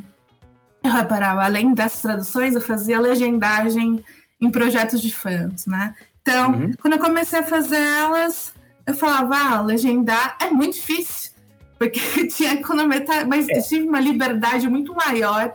Eu 0.83 0.91
reparava, 0.91 1.43
além 1.43 1.73
das 1.73 2.01
traduções, 2.01 2.53
eu 2.53 2.61
fazia 2.61 2.99
legendagem 2.99 4.03
em 4.39 4.51
projetos 4.51 5.01
de 5.01 5.13
fãs, 5.13 5.65
né? 5.65 5.95
Então, 6.21 6.51
uhum. 6.51 6.71
quando 6.81 6.93
eu 6.93 6.99
comecei 6.99 7.39
a 7.39 7.43
fazer 7.43 7.79
elas, 7.79 8.53
eu 8.85 8.93
falava, 8.93 9.35
ah, 9.35 9.61
legendar 9.61 10.37
é 10.41 10.49
muito 10.49 10.75
difícil 10.75 11.31
porque 11.79 12.27
tinha 12.27 12.61
cronometrar, 12.61 13.27
mas 13.27 13.47
é. 13.49 13.59
tive 13.61 13.87
uma 13.87 13.99
liberdade 13.99 14.69
muito 14.69 14.93
maior 14.93 15.53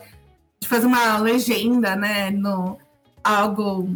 de 0.60 0.68
fazer 0.68 0.86
uma 0.86 1.18
legenda, 1.18 1.94
né, 1.94 2.30
no 2.30 2.78
algo 3.22 3.88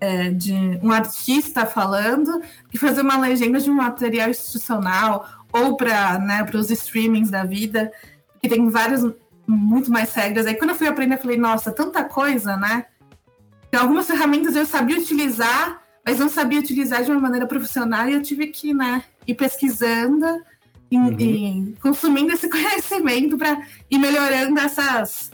é, 0.00 0.30
de 0.30 0.52
um 0.82 0.92
artista 0.92 1.66
falando, 1.66 2.40
que 2.70 2.78
fazer 2.78 3.00
uma 3.00 3.18
legenda 3.18 3.58
de 3.58 3.70
um 3.70 3.74
material 3.74 4.30
institucional 4.30 5.26
ou 5.52 5.76
para 5.76 6.18
né, 6.18 6.46
os 6.54 6.70
streamings 6.70 7.30
da 7.30 7.44
vida, 7.44 7.90
que 8.40 8.48
tem 8.48 8.68
várias 8.68 9.02
muito 9.46 9.90
mais 9.90 10.12
regras. 10.12 10.46
Aí 10.46 10.54
quando 10.54 10.70
eu 10.70 10.76
fui 10.76 10.86
aprender, 10.86 11.14
eu 11.14 11.20
falei, 11.20 11.38
nossa, 11.38 11.72
tanta 11.72 12.04
coisa, 12.04 12.56
né? 12.56 12.86
Então, 13.68 13.82
algumas 13.82 14.06
ferramentas 14.06 14.56
eu 14.56 14.64
sabia 14.66 14.98
utilizar, 14.98 15.82
mas 16.04 16.18
não 16.18 16.28
sabia 16.28 16.58
utilizar 16.58 17.02
de 17.02 17.10
uma 17.10 17.20
maneira 17.20 17.46
profissional 17.46 18.08
e 18.08 18.14
eu 18.14 18.22
tive 18.22 18.46
que, 18.48 18.72
né, 18.72 19.02
ir 19.26 19.34
pesquisando 19.34 20.26
uhum. 20.90 21.74
consumindo 21.80 22.32
esse 22.32 22.48
conhecimento 22.50 23.36
para 23.36 23.60
ir 23.90 23.98
melhorando 23.98 24.58
essas 24.58 25.30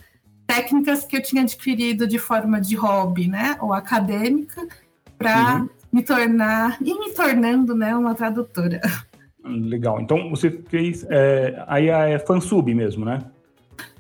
técnicas 0.54 1.04
que 1.04 1.16
eu 1.16 1.22
tinha 1.22 1.42
adquirido 1.42 2.06
de 2.06 2.18
forma 2.18 2.60
de 2.60 2.76
hobby, 2.76 3.26
né, 3.26 3.56
ou 3.60 3.72
acadêmica, 3.72 4.66
para 5.18 5.56
uhum. 5.56 5.68
me 5.92 6.02
tornar 6.02 6.78
e 6.80 6.98
me 6.98 7.10
tornando, 7.12 7.74
né, 7.74 7.94
uma 7.96 8.14
tradutora. 8.14 8.80
Legal. 9.44 10.00
Então 10.00 10.30
você 10.30 10.50
fez 10.68 11.04
é, 11.10 11.62
aí 11.66 11.88
é 11.88 12.18
fansub 12.18 12.72
mesmo, 12.74 13.04
né? 13.04 13.18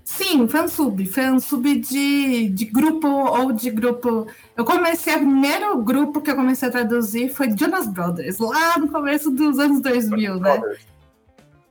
Sim, 0.02 0.46
fansub. 0.48 1.04
Fansub 1.06 1.80
de, 1.80 2.48
de 2.48 2.64
grupo 2.66 3.08
ou 3.08 3.52
de 3.52 3.70
grupo. 3.70 4.26
Eu 4.56 4.64
comecei, 4.64 5.14
o 5.14 5.18
primeiro 5.18 5.82
grupo 5.82 6.20
que 6.20 6.30
eu 6.30 6.36
comecei 6.36 6.68
a 6.68 6.70
traduzir 6.70 7.30
foi 7.30 7.54
Jonas 7.56 7.86
Brothers, 7.86 8.38
lá 8.38 8.78
no 8.78 8.88
começo 8.88 9.30
dos 9.30 9.58
anos 9.58 9.80
2000, 9.80 10.34
né? 10.34 10.58
Brothers. 10.58 10.86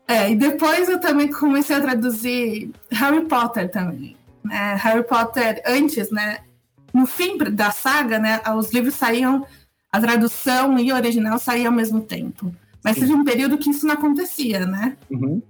É, 0.08 0.32
e 0.32 0.36
depois 0.36 0.90
eu 0.90 1.00
também 1.00 1.32
comecei 1.32 1.76
a 1.76 1.82
traduzir 1.82 2.72
Harry 2.92 3.26
Potter 3.26 3.72
também. 3.72 4.18
É, 4.52 4.76
Harry 4.76 5.04
Potter 5.04 5.62
antes, 5.66 6.10
né? 6.12 6.40
No 6.94 7.06
fim 7.06 7.38
da 7.38 7.72
saga, 7.72 8.20
né? 8.20 8.42
Os 8.56 8.72
livros 8.72 8.96
saíam, 8.96 9.46
a 9.92 10.00
tradução 10.00 10.78
e 10.78 10.92
o 10.92 10.96
original 10.96 11.40
saíam 11.40 11.68
ao 11.68 11.74
mesmo 11.74 12.02
tempo. 12.02 12.54
Mas 12.84 12.98
teve 12.98 13.14
um 13.14 13.24
período 13.24 13.58
que 13.58 13.70
isso 13.70 13.86
não 13.88 13.94
acontecia, 13.94 14.66
né? 14.66 14.98
Uhum. 15.10 15.42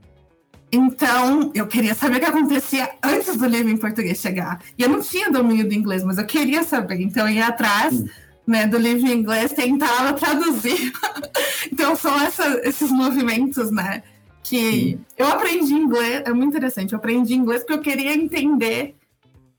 Então, 0.72 1.52
eu 1.54 1.68
queria 1.68 1.94
saber 1.94 2.18
o 2.18 2.20
que 2.20 2.26
acontecia 2.26 2.90
antes 3.04 3.38
do 3.38 3.46
livro 3.46 3.72
em 3.72 3.78
português 3.78 4.20
chegar. 4.20 4.60
E 4.78 4.82
eu 4.84 4.90
não 4.90 5.02
tinha 5.02 5.32
domínio 5.32 5.68
do 5.68 5.74
inglês, 5.74 6.04
mas 6.04 6.18
eu 6.18 6.26
queria 6.26 6.64
saber. 6.64 7.02
Então, 7.02 7.28
eu 7.28 7.36
ia 7.36 7.48
atrás 7.48 8.04
né, 8.46 8.68
do 8.68 8.78
livro 8.78 9.08
em 9.08 9.20
inglês, 9.20 9.52
tentava 9.52 10.14
traduzir. 10.14 10.92
então, 11.72 11.96
são 11.96 12.20
essa, 12.22 12.60
esses 12.64 12.90
movimentos, 12.92 13.72
né? 13.72 14.04
Que 14.54 15.00
eu 15.18 15.26
aprendi 15.26 15.74
inglês, 15.74 16.22
é 16.26 16.32
muito 16.32 16.50
interessante, 16.50 16.94
eu 16.94 17.00
aprendi 17.00 17.34
inglês 17.34 17.62
porque 17.62 17.74
eu 17.74 17.82
queria 17.82 18.14
entender 18.14 18.96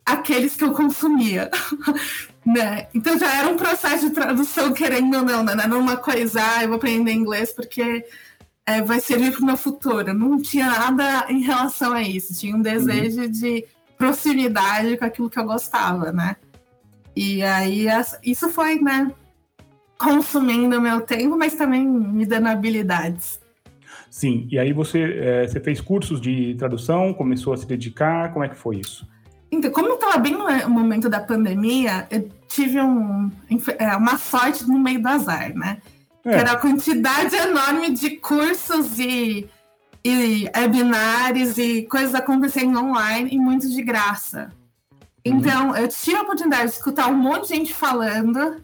aqueles 0.07 0.55
que 0.55 0.63
eu 0.63 0.73
consumia. 0.73 1.51
né? 2.47 2.87
Então 2.95 3.19
já 3.19 3.35
era 3.35 3.49
um 3.49 3.57
processo 3.57 4.09
de 4.09 4.15
tradução, 4.15 4.73
querendo 4.73 5.17
ou 5.17 5.25
não, 5.25 5.43
né? 5.43 5.57
não 5.57 5.65
era 5.65 5.77
uma 5.77 5.97
coisa, 5.97 6.41
ah, 6.41 6.63
eu 6.63 6.69
vou 6.69 6.77
aprender 6.77 7.13
inglês 7.13 7.51
porque 7.51 8.05
é, 8.65 8.83
vai 8.83 9.01
servir 9.01 9.33
para 9.33 9.43
o 9.43 9.47
meu 9.47 9.57
futuro. 9.57 10.15
Não 10.15 10.41
tinha 10.41 10.67
nada 10.67 11.27
em 11.29 11.41
relação 11.41 11.93
a 11.93 12.03
isso, 12.03 12.39
tinha 12.39 12.55
um 12.55 12.63
desejo 12.63 13.23
uhum. 13.23 13.31
de 13.31 13.67
proximidade 13.99 14.97
com 14.97 15.05
aquilo 15.07 15.31
que 15.31 15.41
eu 15.41 15.45
gostava, 15.45 16.13
né? 16.13 16.37
E 17.17 17.43
aí 17.43 17.87
isso 18.23 18.49
foi, 18.49 18.81
né, 18.81 19.11
consumindo 19.99 20.81
meu 20.81 21.01
tempo, 21.01 21.37
mas 21.37 21.55
também 21.55 21.85
me 21.85 22.25
dando 22.25 22.47
habilidades. 22.47 23.43
Sim, 24.15 24.47
e 24.49 24.61
aí 24.61 24.73
você, 24.73 25.03
é, 25.03 25.49
você 25.49 25.59
fez 25.59 25.81
cursos 25.81 26.21
de 26.21 26.55
tradução, 26.55 27.13
começou 27.13 27.53
a 27.53 27.57
se 27.57 27.67
dedicar, 27.67 28.33
como 28.33 28.45
é 28.45 28.49
que 28.49 28.55
foi 28.55 28.77
isso? 28.77 29.05
Então, 29.51 29.73
como 29.73 29.89
eu 29.89 29.95
estava 29.97 30.19
bem 30.19 30.35
no 30.35 30.71
momento 30.71 31.09
da 31.09 31.19
pandemia, 31.19 32.07
eu 32.13 32.31
tive 32.47 32.81
um, 32.81 33.29
é, 33.77 33.97
uma 33.97 34.17
sorte 34.17 34.69
no 34.69 34.79
meio 34.79 35.03
do 35.03 35.09
azar, 35.09 35.53
né? 35.57 35.79
É. 36.25 36.31
Que 36.31 36.37
era 36.37 36.53
a 36.53 36.57
quantidade 36.57 37.35
enorme 37.35 37.91
de 37.91 38.11
cursos 38.19 39.01
e, 39.01 39.51
e 40.05 40.49
webinários 40.57 41.59
e 41.59 41.83
coisas 41.83 42.15
acontecendo 42.15 42.79
online 42.79 43.31
e 43.33 43.37
muitos 43.37 43.73
de 43.73 43.83
graça. 43.83 44.53
Uhum. 45.27 45.39
Então, 45.39 45.71
uhum. 45.71 45.77
eu 45.77 45.89
tive 45.89 46.19
a 46.19 46.23
oportunidade 46.23 46.67
de 46.67 46.77
escutar 46.77 47.09
um 47.09 47.17
monte 47.17 47.49
de 47.49 47.57
gente 47.57 47.75
falando 47.75 48.63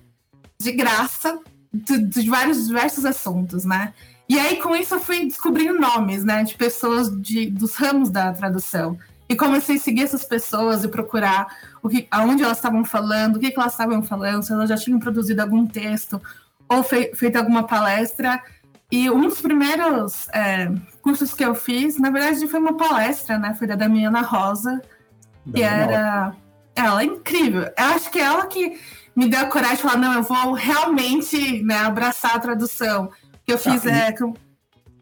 de 0.61 0.71
graça 0.71 1.41
de, 1.73 1.99
de 1.99 2.31
vários 2.31 2.69
diversos 2.69 3.05
assuntos, 3.05 3.65
né? 3.65 3.93
E 4.31 4.39
aí, 4.39 4.59
com 4.59 4.77
isso, 4.77 4.95
eu 4.95 5.01
fui 5.01 5.25
descobrindo 5.25 5.81
nomes, 5.81 6.23
né, 6.23 6.45
de 6.45 6.55
pessoas 6.55 7.11
de, 7.21 7.51
dos 7.51 7.75
ramos 7.75 8.11
da 8.11 8.33
tradução. 8.33 8.97
E 9.29 9.35
comecei 9.35 9.75
a 9.75 9.81
seguir 9.81 10.05
essas 10.05 10.25
pessoas 10.25 10.85
e 10.85 10.89
procurar 10.89 11.49
o 11.83 11.89
que, 11.89 12.07
aonde 12.09 12.45
elas 12.45 12.59
estavam 12.59 12.85
falando, 12.85 13.35
o 13.35 13.41
que, 13.41 13.51
que 13.51 13.59
elas 13.59 13.73
estavam 13.73 14.05
falando, 14.05 14.45
se 14.45 14.53
elas 14.53 14.69
já 14.69 14.77
tinham 14.77 15.01
produzido 15.01 15.43
algum 15.43 15.67
texto 15.67 16.23
ou 16.69 16.85
fei, 16.85 17.13
feito 17.13 17.39
alguma 17.39 17.65
palestra. 17.65 18.41
E 18.89 19.11
um 19.11 19.23
dos 19.23 19.41
primeiros 19.41 20.29
é, 20.29 20.71
cursos 21.03 21.35
que 21.35 21.45
eu 21.45 21.57
fiz, 21.57 21.99
na 21.99 22.11
verdade, 22.11 22.47
foi 22.47 22.61
uma 22.61 22.77
palestra, 22.77 23.37
né? 23.37 23.57
Foi 23.59 23.67
da 23.67 23.75
Damiana 23.75 24.21
Rosa, 24.21 24.81
que 25.53 25.61
era. 25.61 26.37
Ela 26.77 27.03
é 27.03 27.05
incrível. 27.05 27.63
Eu 27.63 27.85
acho 27.97 28.09
que 28.09 28.21
é 28.21 28.23
ela 28.23 28.47
que 28.47 28.81
me 29.17 29.29
deu 29.29 29.41
a 29.41 29.47
coragem 29.47 29.75
de 29.75 29.83
falar: 29.83 29.99
não, 29.99 30.15
eu 30.15 30.23
vou 30.23 30.53
realmente 30.53 31.65
né, 31.65 31.79
abraçar 31.79 32.37
a 32.37 32.39
tradução 32.39 33.11
eu 33.51 33.59
fiz 33.59 33.87
ah, 33.87 33.91
é. 33.91 34.13
Com... 34.13 34.35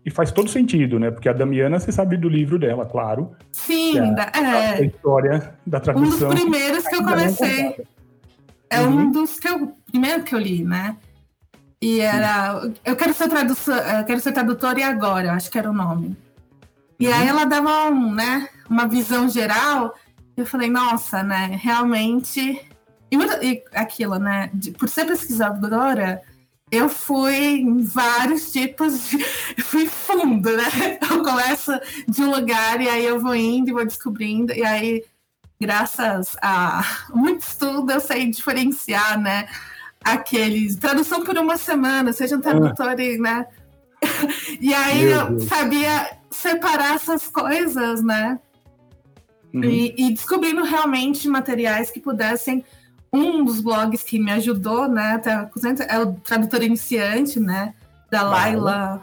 E 0.04 0.10
faz 0.10 0.32
todo 0.32 0.48
sentido, 0.48 0.98
né? 0.98 1.10
Porque 1.10 1.28
a 1.28 1.32
Damiana, 1.32 1.78
você 1.78 1.92
sabe 1.92 2.16
do 2.16 2.28
livro 2.28 2.58
dela, 2.58 2.86
claro. 2.86 3.36
Sim, 3.52 3.98
é, 3.98 4.38
é, 4.38 4.68
a 4.74 4.80
história 4.80 5.54
da 5.66 5.80
tradução. 5.80 6.28
Um 6.28 6.32
dos 6.32 6.40
primeiros 6.40 6.86
que 6.86 6.94
eu 6.96 7.04
comecei. 7.04 7.76
É 8.70 8.80
uhum. 8.80 9.00
um 9.00 9.10
dos 9.10 9.38
que 9.38 9.48
eu. 9.48 9.76
Primeiro 9.90 10.22
que 10.22 10.34
eu 10.34 10.38
li, 10.38 10.64
né? 10.64 10.96
E 11.80 12.00
era. 12.00 12.60
Eu 12.84 12.96
quero 12.96 13.12
ser 13.12 13.28
tradução, 13.28 13.74
eu 13.74 14.04
quero 14.04 14.20
ser 14.20 14.32
tradutora 14.32 14.80
e 14.80 14.82
agora, 14.82 15.32
acho 15.32 15.50
que 15.50 15.58
era 15.58 15.70
o 15.70 15.74
nome. 15.74 16.16
E 16.98 17.06
uhum. 17.06 17.14
aí 17.14 17.28
ela 17.28 17.44
dava 17.44 17.90
um, 17.90 18.14
né, 18.14 18.48
uma 18.68 18.86
visão 18.86 19.28
geral. 19.28 19.94
Eu 20.36 20.46
falei, 20.46 20.70
nossa, 20.70 21.22
né? 21.22 21.58
Realmente. 21.60 22.60
E, 23.10 23.16
e 23.42 23.64
aquilo, 23.74 24.18
né? 24.18 24.50
De, 24.54 24.70
por 24.70 24.88
ser 24.88 25.04
pesquisadora, 25.04 26.22
eu 26.70 26.88
fui 26.88 27.60
em 27.60 27.82
vários 27.82 28.52
tipos, 28.52 29.08
de, 29.08 29.18
fui 29.62 29.86
fundo, 29.86 30.50
né? 30.56 30.98
Eu 31.10 31.22
começo 31.22 31.72
de 32.06 32.22
um 32.22 32.30
lugar 32.30 32.80
e 32.80 32.88
aí 32.88 33.04
eu 33.04 33.18
vou 33.18 33.34
indo 33.34 33.70
e 33.70 33.72
vou 33.72 33.84
descobrindo, 33.84 34.52
e 34.52 34.64
aí, 34.64 35.04
graças 35.60 36.36
a 36.42 36.84
muito 37.14 37.40
estudo, 37.40 37.90
eu 37.90 38.00
sei 38.00 38.26
diferenciar, 38.26 39.20
né? 39.20 39.48
Aqueles, 40.04 40.76
tradução 40.76 41.24
por 41.24 41.36
uma 41.36 41.56
semana, 41.56 42.12
seja 42.12 42.36
um 42.36 42.40
tradutor, 42.40 42.90
ah. 42.90 42.94
né? 42.96 43.46
E 44.60 44.72
aí 44.72 45.02
eu 45.02 45.40
sabia 45.40 46.18
separar 46.30 46.94
essas 46.94 47.26
coisas, 47.26 48.02
né? 48.02 48.38
Uhum. 49.52 49.64
E, 49.64 49.94
e 49.96 50.12
descobrindo 50.12 50.62
realmente 50.62 51.28
materiais 51.28 51.90
que 51.90 52.00
pudessem 52.00 52.64
um 53.12 53.44
dos 53.44 53.60
blogs 53.60 54.02
que 54.02 54.18
me 54.18 54.30
ajudou, 54.32 54.88
né, 54.88 55.20
é 55.88 55.98
o 55.98 56.12
tradutor 56.14 56.62
iniciante, 56.62 57.40
né, 57.40 57.74
da 58.10 58.22
Laila. 58.22 59.02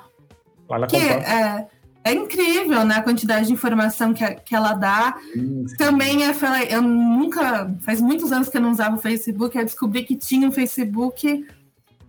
Laila 0.69 0.87
que 0.87 0.97
é, 0.97 1.67
é 2.03 2.13
incrível, 2.13 2.85
né, 2.85 2.95
a 2.95 3.01
quantidade 3.01 3.47
de 3.47 3.53
informação 3.53 4.13
que, 4.13 4.23
que 4.35 4.55
ela 4.55 4.73
dá. 4.73 5.15
Sim, 5.33 5.67
sim. 5.67 5.77
Também 5.77 6.23
é, 6.23 6.31
eu 6.69 6.81
nunca, 6.81 7.73
faz 7.81 7.99
muitos 7.99 8.31
anos 8.31 8.47
que 8.49 8.57
eu 8.57 8.61
não 8.61 8.71
usava 8.71 8.95
o 8.95 8.99
Facebook, 8.99 9.57
eu 9.57 9.65
descobri 9.65 10.03
que 10.03 10.15
tinha 10.15 10.47
um 10.47 10.51
Facebook 10.51 11.45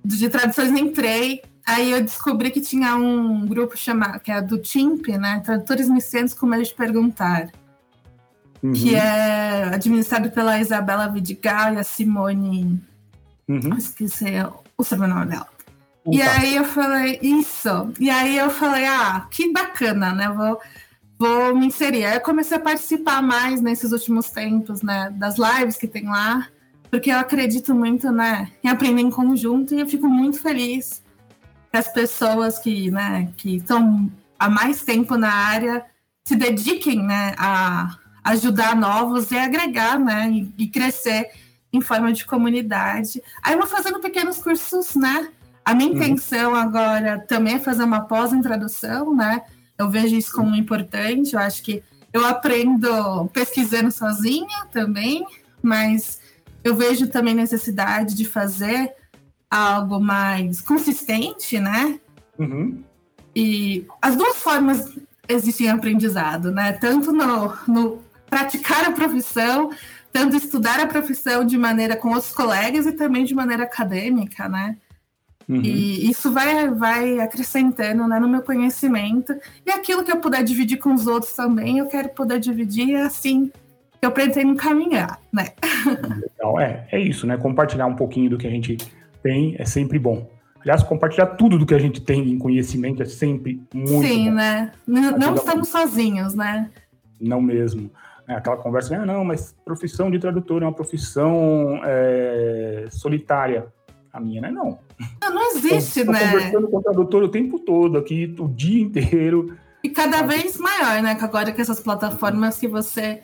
de 0.05 0.29
traduções, 0.29 0.71
entrei, 0.71 1.43
aí 1.67 1.91
eu 1.91 2.03
descobri 2.03 2.51
que 2.51 2.61
tinha 2.61 2.95
um 2.95 3.47
grupo 3.47 3.77
chamado, 3.77 4.21
que 4.21 4.31
é 4.31 4.41
do 4.41 4.59
TIMP, 4.59 5.09
né, 5.19 5.41
Tradutores 5.45 5.89
Iniciantes 5.89 6.35
com 6.35 6.47
Medo 6.47 6.63
de 6.63 6.75
Perguntar 6.75 7.51
uhum. 8.67 8.73
que 8.73 8.95
é 8.95 9.65
administrado 9.73 10.31
pela 10.31 10.61
Isabela 10.61 11.09
Vidigal 11.09 11.75
e 11.75 11.79
a 11.79 11.85
Simone. 11.85 12.81
Uhum. 13.49 13.77
Esqueci 13.77 14.27
o 14.77 14.85
sobrenome 14.85 15.27
dela. 15.27 15.49
E 16.11 16.23
aí 16.23 16.55
eu 16.55 16.65
falei, 16.65 17.19
isso. 17.21 17.93
E 17.99 18.09
aí 18.09 18.37
eu 18.37 18.51
falei, 18.51 18.87
ah, 18.87 19.27
que 19.31 19.53
bacana, 19.53 20.13
né? 20.13 20.29
Vou, 20.29 20.61
vou 21.19 21.57
me 21.57 21.67
inserir. 21.67 22.05
Aí 22.05 22.15
eu 22.15 22.21
comecei 22.21 22.57
a 22.57 22.61
participar 22.61 23.21
mais 23.23 23.61
nesses 23.61 23.91
últimos 23.91 24.31
tempos, 24.31 24.83
né? 24.83 25.13
Das 25.17 25.37
lives 25.37 25.77
que 25.77 25.89
tem 25.89 26.07
lá. 26.07 26.47
Porque 26.91 27.11
eu 27.11 27.19
acredito 27.19 27.75
muito, 27.75 28.13
né? 28.13 28.49
Em 28.63 28.69
aprender 28.69 29.03
em 29.03 29.11
conjunto 29.11 29.75
e 29.75 29.81
eu 29.81 29.87
fico 29.89 30.09
muito 30.09 30.41
feliz 30.41 31.03
que 31.71 31.77
as 31.77 31.89
pessoas 31.89 32.59
que, 32.59 32.91
né, 32.91 33.29
que 33.37 33.57
estão 33.57 34.11
há 34.39 34.49
mais 34.49 34.83
tempo 34.83 35.17
na 35.17 35.33
área 35.33 35.85
se 36.25 36.37
dediquem, 36.37 37.03
né, 37.03 37.35
a, 37.37 37.97
ajudar 38.27 38.75
novos 38.75 39.31
e 39.31 39.39
agregar, 39.39 39.99
né? 39.99 40.29
E, 40.31 40.53
e 40.59 40.69
crescer 40.69 41.31
em 41.73 41.81
forma 41.81 42.13
de 42.13 42.25
comunidade. 42.25 43.23
Aí 43.43 43.55
eu 43.55 43.59
vou 43.59 43.69
fazendo 43.69 44.01
pequenos 44.01 44.39
cursos, 44.39 44.95
né? 44.95 45.29
A 45.65 45.75
minha 45.75 45.91
uhum. 45.91 45.97
intenção 45.97 46.55
agora 46.55 47.19
também 47.21 47.55
é 47.55 47.59
fazer 47.61 47.85
uma 47.85 48.03
pós 48.03 48.33
em 48.33 48.43
tradução, 48.43 49.15
né? 49.15 49.43
Eu 49.79 49.89
vejo 49.89 50.17
isso 50.17 50.33
como 50.33 50.57
importante. 50.57 51.35
Eu 51.35 51.41
acho 51.41 51.63
que 51.63 51.83
eu 52.13 52.25
aprendo 52.25 53.29
pesquisando 53.33 53.91
sozinha 53.91 54.67
também, 54.73 55.25
mas 55.63 56.21
eu 56.65 56.75
vejo 56.75 57.09
também 57.09 57.35
necessidade 57.35 58.15
de 58.15 58.25
fazer 58.25 58.93
algo 59.51 60.01
mais 60.01 60.61
consistente, 60.61 61.61
né? 61.61 62.01
Uhum. 62.39 62.83
E 63.35 63.87
as 64.01 64.17
duas 64.17 64.37
formas 64.37 64.97
existem 65.29 65.69
aprendizado, 65.69 66.51
né? 66.51 66.73
Tanto 66.73 67.13
no, 67.13 67.53
no 67.67 68.06
praticar 68.29 68.85
a 68.85 68.93
profissão, 68.93 69.71
tanto 70.13 70.37
estudar 70.37 70.81
a 70.81 70.87
profissão 70.87 71.45
de 71.45 71.57
maneira 71.57 71.97
com 71.97 72.13
os 72.13 72.33
colegas 72.33 72.87
e 72.87 72.93
também 72.93 73.25
de 73.25 73.35
maneira 73.35 73.65
acadêmica, 73.65 74.49
né? 74.49 74.77
Uhum. 75.49 75.61
E 75.63 76.11
isso 76.11 76.33
vai, 76.33 76.69
vai 76.71 77.21
acrescentando 77.21 78.07
né, 78.09 78.19
no 78.19 78.29
meu 78.29 78.43
conhecimento. 78.43 79.35
E 79.65 79.71
aquilo 79.71 80.03
que 80.03 80.11
eu 80.11 80.17
puder 80.17 80.43
dividir 80.43 80.79
com 80.79 80.93
os 80.93 81.07
outros 81.07 81.35
também, 81.35 81.79
eu 81.79 81.87
quero 81.87 82.09
poder 82.09 82.41
dividir 82.41 82.97
assim 82.97 83.51
que 84.01 84.07
eu 84.07 84.11
pretendo 84.11 84.55
caminhar, 84.57 85.21
né? 85.33 85.49
Legal, 86.21 86.61
é, 86.61 86.87
é 86.91 87.01
isso, 87.01 87.27
né? 87.27 87.37
Compartilhar 87.37 87.87
um 87.87 87.95
pouquinho 87.95 88.31
do 88.31 88.39
que 88.39 88.47
a 88.47 88.51
gente 88.51 88.77
tem 89.23 89.55
é 89.59 89.65
sempre 89.65 89.99
bom. 89.99 90.29
Aliás, 90.61 90.83
compartilhar 90.83 91.27
tudo 91.27 91.59
do 91.59 91.65
que 91.65 91.75
a 91.75 91.79
gente 91.79 92.01
tem 92.01 92.29
em 92.29 92.39
conhecimento 92.39 93.01
é 93.01 93.07
sempre 93.07 93.63
muito 93.73 94.09
Sim, 94.09 94.31
bom. 94.31 94.35
né? 94.35 94.73
Não, 94.85 95.17
não 95.17 95.35
estamos 95.37 95.69
sozinhos, 95.69 96.35
né? 96.35 96.69
Não 97.21 97.41
mesmo 97.41 97.91
né, 98.27 98.37
aquela 98.37 98.57
conversa, 98.57 98.97
ah, 98.97 99.07
não, 99.07 99.25
mas 99.25 99.55
profissão 99.65 100.11
de 100.11 100.19
tradutor 100.19 100.63
é 100.63 100.67
uma 100.67 100.73
profissão 100.73 101.81
é, 101.85 102.89
solitária. 102.91 103.73
A 104.13 104.21
minha 104.21 104.41
não 104.41 104.49
é 104.49 104.53
não. 104.53 104.79
Não, 105.21 105.35
não 105.35 105.51
existe, 105.53 106.01
eu, 106.01 106.07
né? 106.07 106.25
Estou 106.25 106.33
conversando 106.33 106.69
com 106.69 106.77
o 106.79 106.83
tradutor 106.83 107.23
o 107.23 107.29
tempo 107.29 107.59
todo 107.59 107.99
aqui, 107.99 108.35
o 108.39 108.49
dia 108.49 108.83
inteiro. 108.83 109.57
E 109.85 109.91
cada 109.91 110.23
vez 110.23 110.59
maior, 110.59 111.03
né? 111.03 111.17
Agora 111.21 111.53
com 111.53 111.61
essas 111.61 111.81
plataformas 111.81 112.59
que 112.59 112.67
você 112.67 113.23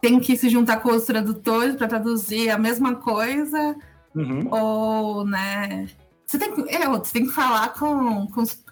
tem 0.00 0.20
que 0.20 0.36
se 0.36 0.48
juntar 0.48 0.76
com 0.78 0.90
os 0.90 1.04
tradutores 1.04 1.74
para 1.74 1.88
traduzir 1.88 2.50
a 2.50 2.58
mesma 2.58 2.96
coisa, 2.96 3.74
uhum. 4.14 4.48
ou, 4.52 5.24
né? 5.24 5.88
Você 6.26 6.38
tem, 6.38 6.54
que, 6.54 6.74
é, 6.74 6.86
você 6.88 7.12
tem 7.12 7.26
que 7.26 7.32
falar 7.32 7.72
com, 7.72 8.26
com, 8.26 8.42
os, 8.42 8.62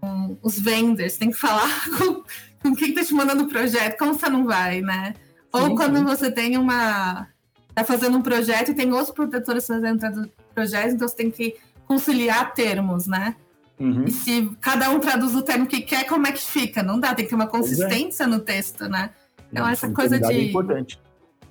com 0.00 0.38
os 0.42 0.58
vendors, 0.58 1.16
tem 1.16 1.30
que 1.30 1.36
falar 1.36 1.68
com 1.98 2.22
com 2.72 2.74
quem 2.74 2.94
tá 2.94 3.04
te 3.04 3.14
mandando 3.14 3.44
o 3.44 3.48
projeto, 3.48 3.98
como 3.98 4.14
você 4.14 4.28
não 4.28 4.44
vai, 4.44 4.80
né? 4.80 5.14
Ou 5.52 5.68
sim, 5.68 5.76
quando 5.76 5.98
sim. 5.98 6.04
você 6.04 6.30
tem 6.30 6.56
uma. 6.56 7.28
tá 7.74 7.84
fazendo 7.84 8.16
um 8.16 8.22
projeto 8.22 8.70
e 8.70 8.74
tem 8.74 8.90
outros 8.92 9.10
protetores 9.10 9.66
fazendo 9.66 10.30
projetos, 10.54 10.94
então 10.94 11.08
você 11.08 11.16
tem 11.16 11.30
que 11.30 11.56
conciliar 11.86 12.54
termos, 12.54 13.06
né? 13.06 13.36
Uhum. 13.78 14.04
E 14.04 14.10
se 14.10 14.50
cada 14.60 14.90
um 14.90 15.00
traduz 15.00 15.34
o 15.34 15.42
termo 15.42 15.66
que 15.66 15.80
quer, 15.80 16.04
como 16.06 16.26
é 16.26 16.32
que 16.32 16.40
fica? 16.40 16.82
Não 16.82 17.00
dá, 17.00 17.14
tem 17.14 17.24
que 17.24 17.30
ter 17.30 17.34
uma 17.34 17.44
é. 17.44 17.48
consistência 17.48 18.24
é. 18.24 18.26
no 18.26 18.38
texto, 18.38 18.88
né? 18.88 19.10
Então, 19.50 19.68
essa 19.68 19.90
coisa 19.90 20.18
de. 20.18 20.32
É 20.32 20.44
importante. 20.44 20.98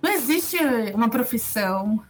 Não 0.02 0.12
existe 0.12 0.58
uma 0.96 1.10
profissão 1.10 2.02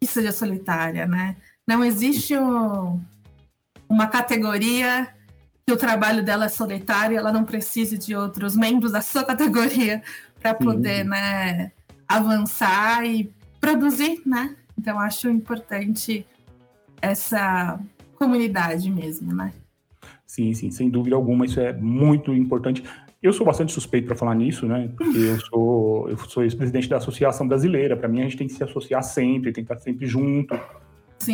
que 0.00 0.06
seja 0.06 0.30
solitária, 0.30 1.06
né? 1.06 1.36
Não 1.66 1.82
existe 1.82 2.36
um, 2.36 3.00
uma 3.88 4.06
categoria 4.06 5.08
que 5.66 5.72
o 5.72 5.76
trabalho 5.76 6.22
dela 6.22 6.44
é 6.44 6.48
solitário, 6.48 7.16
ela 7.16 7.32
não 7.32 7.44
precisa 7.44 7.96
de 7.96 8.14
outros 8.14 8.54
membros 8.54 8.92
da 8.92 9.00
sua 9.00 9.24
categoria 9.24 10.02
para 10.40 10.54
poder, 10.54 11.04
né, 11.04 11.72
avançar 12.06 13.04
e 13.06 13.32
produzir, 13.60 14.20
né? 14.26 14.54
Então 14.78 15.00
acho 15.00 15.30
importante 15.30 16.26
essa 17.00 17.80
comunidade 18.16 18.90
mesmo, 18.90 19.34
né? 19.34 19.52
Sim, 20.26 20.52
sim, 20.52 20.70
sem 20.70 20.90
dúvida 20.90 21.16
alguma, 21.16 21.46
isso 21.46 21.60
é 21.60 21.72
muito 21.72 22.34
importante. 22.34 22.84
Eu 23.22 23.32
sou 23.32 23.46
bastante 23.46 23.72
suspeito 23.72 24.06
para 24.06 24.16
falar 24.16 24.34
nisso, 24.34 24.66
né? 24.66 24.90
Porque 24.94 25.16
eu 25.16 25.40
sou, 25.40 26.10
eu 26.10 26.18
sou 26.18 26.42
ex-presidente 26.42 26.90
da 26.90 26.98
Associação 26.98 27.48
Brasileira. 27.48 27.96
Para 27.96 28.06
mim, 28.06 28.20
a 28.20 28.24
gente 28.24 28.36
tem 28.36 28.46
que 28.46 28.52
se 28.52 28.62
associar 28.62 29.02
sempre, 29.02 29.50
tem 29.50 29.64
que 29.64 29.72
estar 29.72 29.82
sempre 29.82 30.06
junto, 30.06 30.60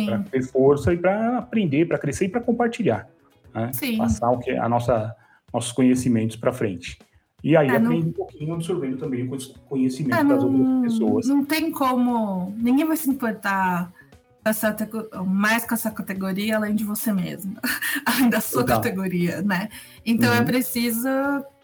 para 0.05 0.19
ter 0.19 0.41
força 0.43 0.93
e 0.93 0.97
para 0.97 1.39
aprender, 1.39 1.85
para 1.85 1.97
crescer 1.97 2.25
e 2.25 2.29
para 2.29 2.39
compartilhar 2.39 3.09
né? 3.53 3.71
passar 3.97 4.31
o 4.31 4.39
que 4.39 4.51
a 4.51 4.67
nossa 4.67 5.15
nossos 5.53 5.71
conhecimentos 5.71 6.35
para 6.35 6.53
frente. 6.53 6.97
E 7.43 7.57
aí 7.57 7.67
é, 7.67 7.75
aprende 7.75 8.03
não... 8.03 8.09
um 8.09 8.13
pouquinho 8.13 8.53
absorvendo 8.53 8.97
também 8.97 9.27
o 9.27 9.37
conhecimento 9.67 10.15
é, 10.15 10.23
das 10.23 10.43
outras 10.43 10.81
pessoas. 10.81 11.27
Não 11.27 11.43
tem 11.43 11.71
como. 11.71 12.53
Ninguém 12.57 12.85
vai 12.85 12.95
se 12.95 13.09
importar 13.09 13.91
essa, 14.45 14.75
mais 15.25 15.65
com 15.65 15.73
essa 15.73 15.91
categoria 15.91 16.57
além 16.57 16.75
de 16.75 16.83
você 16.83 17.11
mesmo, 17.11 17.55
além 18.05 18.29
da 18.29 18.41
sua 18.41 18.63
categoria, 18.63 19.41
né? 19.41 19.69
Então 20.05 20.31
é 20.31 20.37
uhum. 20.37 20.41
é 20.41 20.45
preciso 20.45 21.09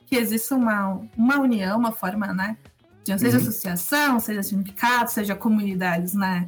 que 0.05 0.15
exista 0.15 0.55
uma, 0.55 1.01
uma 1.15 1.39
união, 1.39 1.77
uma 1.77 1.91
forma, 1.91 2.33
né? 2.33 2.57
De, 3.03 3.17
seja 3.17 3.37
uhum. 3.37 3.43
associação, 3.43 4.19
seja 4.19 4.43
sindicato, 4.43 5.11
seja 5.11 5.35
comunidades, 5.35 6.13
né? 6.13 6.47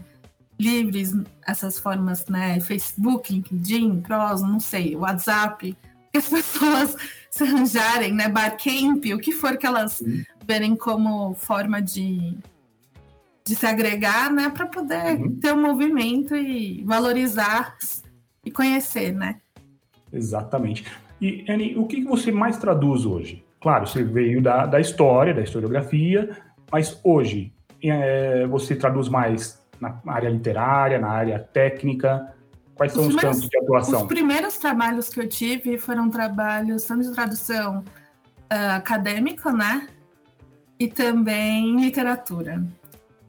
Livres, 0.59 1.15
essas 1.47 1.79
formas, 1.79 2.27
né? 2.27 2.59
Facebook, 2.59 3.31
LinkedIn, 3.31 4.01
Cross, 4.01 4.41
não 4.41 4.59
sei, 4.59 4.95
WhatsApp, 4.95 5.75
que 6.11 6.17
as 6.17 6.27
pessoas 6.29 6.95
se 7.31 7.43
arranjarem, 7.43 8.13
né? 8.13 8.27
Barcamp, 8.27 9.05
o 9.13 9.19
que 9.19 9.31
for 9.31 9.57
que 9.57 9.65
elas 9.65 10.01
uhum. 10.01 10.23
verem 10.45 10.75
como 10.75 11.33
forma 11.35 11.81
de, 11.81 12.37
de 13.45 13.55
se 13.55 13.65
agregar, 13.65 14.31
né? 14.31 14.49
Para 14.49 14.65
poder 14.65 15.19
uhum. 15.19 15.39
ter 15.39 15.53
um 15.53 15.61
movimento 15.61 16.35
e 16.35 16.83
valorizar 16.83 17.77
e 18.43 18.51
conhecer, 18.51 19.13
né? 19.13 19.39
Exatamente. 20.11 20.85
E, 21.21 21.45
Annie, 21.49 21.77
o 21.77 21.85
que 21.85 22.03
você 22.03 22.31
mais 22.31 22.57
traduz 22.57 23.05
hoje? 23.05 23.43
Claro, 23.61 23.87
você 23.87 24.03
veio 24.03 24.41
da, 24.41 24.65
da 24.65 24.79
história, 24.79 25.33
da 25.33 25.41
historiografia, 25.41 26.37
mas 26.71 26.99
hoje 27.03 27.53
é, 27.83 28.47
você 28.47 28.75
traduz 28.75 29.09
mais 29.09 29.58
na 29.79 29.99
área 30.07 30.29
literária, 30.29 30.99
na 30.99 31.09
área 31.09 31.39
técnica? 31.39 32.33
Quais 32.75 32.93
são 32.93 33.07
os, 33.07 33.15
os 33.15 33.21
campos 33.21 33.49
de 33.49 33.57
atuação? 33.57 34.01
Os 34.01 34.07
primeiros 34.07 34.57
trabalhos 34.57 35.09
que 35.09 35.19
eu 35.19 35.27
tive 35.27 35.77
foram 35.77 36.09
trabalhos 36.09 36.83
tanto 36.83 37.03
de 37.03 37.13
tradução 37.13 37.79
uh, 37.79 38.75
acadêmica, 38.75 39.51
né? 39.51 39.87
E 40.79 40.87
também 40.87 41.79
literatura. 41.79 42.63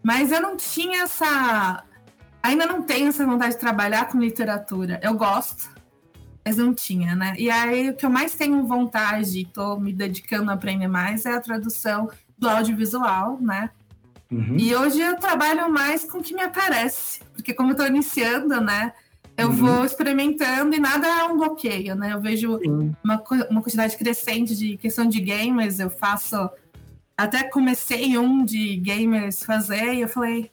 Mas 0.02 0.30
eu 0.30 0.40
não 0.40 0.56
tinha 0.56 1.02
essa 1.02 1.84
ainda 2.42 2.66
não 2.66 2.82
tenho 2.82 3.08
essa 3.08 3.24
vontade 3.26 3.54
de 3.54 3.60
trabalhar 3.60 4.08
com 4.08 4.18
literatura. 4.18 4.98
Eu 5.02 5.14
gosto, 5.14 5.70
mas 6.44 6.56
não 6.56 6.74
tinha, 6.74 7.14
né? 7.14 7.34
E 7.38 7.50
aí 7.50 7.90
o 7.90 7.96
que 7.96 8.04
eu 8.04 8.10
mais 8.10 8.34
tenho 8.34 8.66
vontade, 8.66 9.42
estou 9.42 9.78
me 9.78 9.92
dedicando 9.92 10.50
a 10.50 10.54
aprender 10.54 10.88
mais, 10.88 11.26
é 11.26 11.34
a 11.34 11.40
tradução 11.40 12.08
do 12.38 12.48
audiovisual, 12.48 13.38
né? 13.40 13.70
Uhum. 14.30 14.56
E 14.56 14.74
hoje 14.74 15.00
eu 15.00 15.16
trabalho 15.16 15.70
mais 15.70 16.04
com 16.04 16.18
o 16.18 16.22
que 16.22 16.34
me 16.34 16.42
aparece, 16.42 17.20
porque 17.34 17.52
como 17.52 17.70
eu 17.70 17.72
estou 17.72 17.86
iniciando, 17.86 18.60
né? 18.60 18.92
Eu 19.36 19.48
uhum. 19.48 19.54
vou 19.54 19.84
experimentando 19.84 20.74
e 20.74 20.78
nada 20.78 21.06
é 21.06 21.24
um 21.24 21.36
bloqueio, 21.36 21.94
né? 21.94 22.12
Eu 22.12 22.20
vejo 22.20 22.60
uma, 23.02 23.22
uma 23.50 23.62
quantidade 23.62 23.96
crescente 23.96 24.54
de 24.54 24.76
questão 24.76 25.06
de 25.06 25.20
gamers, 25.20 25.80
eu 25.80 25.90
faço. 25.90 26.50
Até 27.16 27.44
comecei 27.44 28.16
um 28.16 28.44
de 28.44 28.76
gamers 28.76 29.42
fazer 29.42 29.94
e 29.94 30.02
eu 30.02 30.08
falei, 30.08 30.50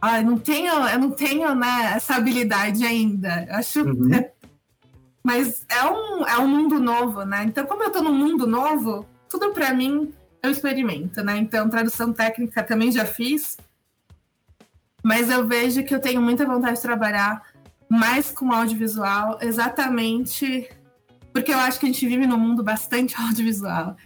ah, 0.00 0.20
eu 0.20 0.26
não 0.26 0.38
tenho, 0.38 0.72
eu 0.72 0.98
não 0.98 1.10
tenho 1.10 1.54
né, 1.54 1.92
essa 1.94 2.16
habilidade 2.16 2.84
ainda. 2.84 3.46
Eu 3.48 3.54
acho. 3.54 3.82
Uhum. 3.82 4.14
É, 4.14 4.32
mas 5.22 5.64
é 5.68 5.84
um, 5.84 6.26
é 6.26 6.38
um 6.38 6.48
mundo 6.48 6.80
novo, 6.80 7.24
né? 7.24 7.44
Então, 7.44 7.64
como 7.66 7.84
eu 7.84 7.88
estou 7.88 8.02
num 8.02 8.14
mundo 8.14 8.46
novo, 8.46 9.06
tudo 9.28 9.52
para 9.52 9.72
mim 9.72 10.12
eu 10.42 10.50
experimento, 10.50 11.22
né? 11.22 11.36
Então, 11.38 11.68
tradução 11.68 12.12
técnica 12.12 12.62
também 12.62 12.90
já 12.90 13.04
fiz. 13.04 13.56
Mas 15.02 15.30
eu 15.30 15.46
vejo 15.46 15.82
que 15.84 15.94
eu 15.94 16.00
tenho 16.00 16.20
muita 16.20 16.46
vontade 16.46 16.76
de 16.76 16.82
trabalhar 16.82 17.42
mais 17.88 18.30
com 18.30 18.52
audiovisual, 18.52 19.38
exatamente 19.40 20.68
porque 21.32 21.52
eu 21.52 21.58
acho 21.58 21.80
que 21.80 21.86
a 21.86 21.88
gente 21.88 22.06
vive 22.06 22.26
num 22.26 22.38
mundo 22.38 22.62
bastante 22.62 23.16
audiovisual. 23.20 23.96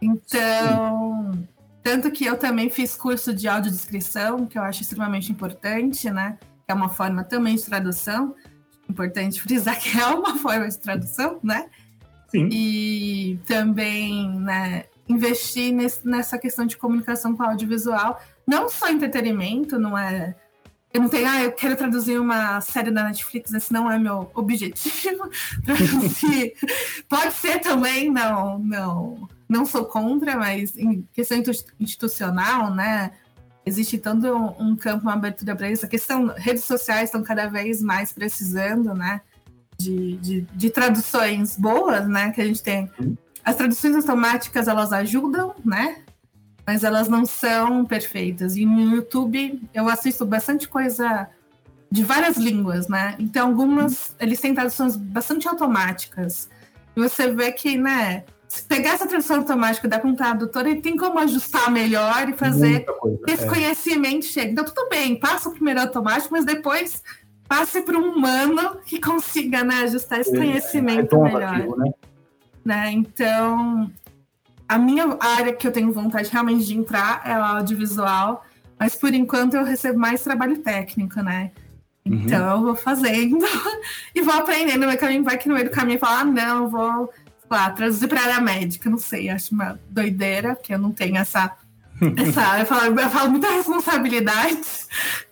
Então, 0.00 1.32
Sim. 1.34 1.48
tanto 1.82 2.10
que 2.10 2.24
eu 2.24 2.38
também 2.38 2.70
fiz 2.70 2.94
curso 2.94 3.34
de 3.34 3.48
audiodescrição, 3.48 4.46
que 4.46 4.56
eu 4.56 4.62
acho 4.62 4.82
extremamente 4.82 5.32
importante, 5.32 6.08
né? 6.10 6.38
Que 6.64 6.72
é 6.72 6.74
uma 6.74 6.88
forma 6.88 7.24
também 7.24 7.56
de 7.56 7.64
tradução. 7.64 8.34
Importante 8.88 9.40
frisar 9.42 9.78
que 9.80 9.98
é 9.98 10.06
uma 10.06 10.36
forma 10.38 10.68
de 10.68 10.78
tradução, 10.78 11.40
né? 11.42 11.66
Sim. 12.28 12.48
E 12.52 13.40
também, 13.46 14.38
né, 14.38 14.84
investir 15.08 15.72
nesse, 15.72 16.06
nessa 16.06 16.38
questão 16.38 16.66
de 16.66 16.76
comunicação 16.76 17.36
com 17.36 17.42
audiovisual, 17.42 18.20
não 18.46 18.68
só 18.68 18.88
entretenimento, 18.88 19.78
não 19.78 19.96
é. 19.96 20.34
Eu 20.92 21.02
não 21.02 21.08
tenho, 21.08 21.28
ah, 21.28 21.42
eu 21.42 21.52
quero 21.52 21.76
traduzir 21.76 22.18
uma 22.18 22.60
série 22.60 22.90
da 22.90 23.04
Netflix, 23.04 23.52
esse 23.52 23.72
não 23.72 23.90
é 23.90 23.98
meu 23.98 24.30
objetivo. 24.34 25.28
Pode 27.08 27.34
ser 27.34 27.58
também, 27.60 28.10
não, 28.10 28.58
não, 28.58 29.28
não 29.48 29.66
sou 29.66 29.84
contra, 29.84 30.36
mas 30.36 30.76
em 30.76 31.06
questão 31.12 31.42
institucional, 31.78 32.74
né? 32.74 33.12
Existe 33.64 33.98
todo 33.98 34.34
um, 34.34 34.70
um 34.70 34.76
campo, 34.76 35.02
uma 35.02 35.14
abertura 35.14 35.54
para 35.54 35.70
isso. 35.70 35.84
A 35.84 35.88
questão, 35.88 36.28
redes 36.36 36.64
sociais 36.64 37.08
estão 37.08 37.22
cada 37.22 37.46
vez 37.46 37.82
mais 37.82 38.12
precisando, 38.12 38.94
né? 38.94 39.20
De, 39.76 40.16
de, 40.16 40.40
de 40.54 40.70
traduções 40.70 41.58
boas, 41.58 42.08
né? 42.08 42.30
Que 42.30 42.40
a 42.40 42.44
gente 42.46 42.62
tem 42.62 42.90
as 43.46 43.54
traduções 43.54 43.94
automáticas, 43.94 44.66
elas 44.66 44.92
ajudam, 44.92 45.54
né? 45.64 45.98
Mas 46.66 46.82
elas 46.82 47.06
não 47.06 47.24
são 47.24 47.84
perfeitas. 47.84 48.56
E 48.56 48.66
no 48.66 48.96
YouTube 48.96 49.62
eu 49.72 49.88
assisto 49.88 50.26
bastante 50.26 50.66
coisa 50.66 51.28
de 51.88 52.02
várias 52.02 52.36
línguas, 52.36 52.88
né? 52.88 53.14
Então 53.20 53.46
algumas, 53.46 54.16
eles 54.18 54.40
têm 54.40 54.52
traduções 54.52 54.96
bastante 54.96 55.46
automáticas. 55.46 56.50
E 56.96 57.00
você 57.00 57.30
vê 57.30 57.52
que, 57.52 57.78
né, 57.78 58.24
se 58.48 58.64
pegar 58.64 58.94
essa 58.94 59.06
tradução 59.06 59.36
automática 59.36 59.86
da 59.86 59.98
o 60.04 60.16
tradutor, 60.16 60.66
ele 60.66 60.80
tem 60.80 60.96
como 60.96 61.20
ajustar 61.20 61.70
melhor 61.70 62.28
e 62.28 62.32
fazer 62.32 62.84
coisa, 62.84 63.20
esse 63.28 63.44
é. 63.44 63.48
conhecimento 63.48 64.24
chegue. 64.24 64.50
Então, 64.50 64.64
tudo 64.64 64.88
bem, 64.88 65.20
passa 65.20 65.48
o 65.48 65.52
primeiro 65.52 65.82
automático, 65.82 66.32
mas 66.32 66.44
depois 66.44 67.00
passe 67.46 67.80
para 67.82 67.96
um 67.96 68.10
humano 68.10 68.78
que 68.84 69.00
consiga 69.00 69.62
né, 69.62 69.84
ajustar 69.84 70.18
esse 70.18 70.34
é, 70.34 70.36
conhecimento 70.36 71.14
é 71.14 71.22
melhor. 71.22 71.76
Né? 71.76 71.92
Né? 72.66 72.90
Então, 72.90 73.90
a 74.68 74.76
minha 74.76 75.16
área 75.20 75.52
que 75.52 75.66
eu 75.66 75.72
tenho 75.72 75.92
vontade 75.92 76.28
realmente 76.30 76.66
de 76.66 76.76
entrar 76.76 77.22
é 77.24 77.38
o 77.38 77.42
audiovisual, 77.42 78.44
mas 78.78 78.96
por 78.96 79.14
enquanto 79.14 79.54
eu 79.54 79.64
recebo 79.64 79.98
mais 79.98 80.22
trabalho 80.22 80.58
técnico, 80.58 81.22
né? 81.22 81.52
Uhum. 82.04 82.14
Então 82.14 82.50
eu 82.50 82.60
vou 82.62 82.76
fazendo 82.76 83.46
e 84.14 84.20
vou 84.20 84.34
aprendendo. 84.34 84.86
Meu 84.86 84.98
caminho 84.98 85.22
vai 85.22 85.38
que 85.38 85.48
no 85.48 85.54
meio 85.54 85.68
do 85.68 85.74
caminho 85.74 85.98
falar, 85.98 86.20
ah, 86.20 86.24
não, 86.24 86.68
vou 86.68 87.12
lá, 87.48 87.70
traduzir 87.70 88.08
para 88.08 88.20
a 88.20 88.24
área 88.24 88.40
médica, 88.40 88.90
não 88.90 88.98
sei, 88.98 89.30
acho 89.30 89.54
uma 89.54 89.78
doideira, 89.88 90.56
porque 90.56 90.74
eu 90.74 90.78
não 90.78 90.90
tenho 90.90 91.16
essa. 91.16 91.56
essa 92.16 92.58
eu, 92.58 92.66
falo, 92.66 93.00
eu 93.00 93.10
falo 93.10 93.30
muita 93.30 93.50
responsabilidade, 93.50 94.60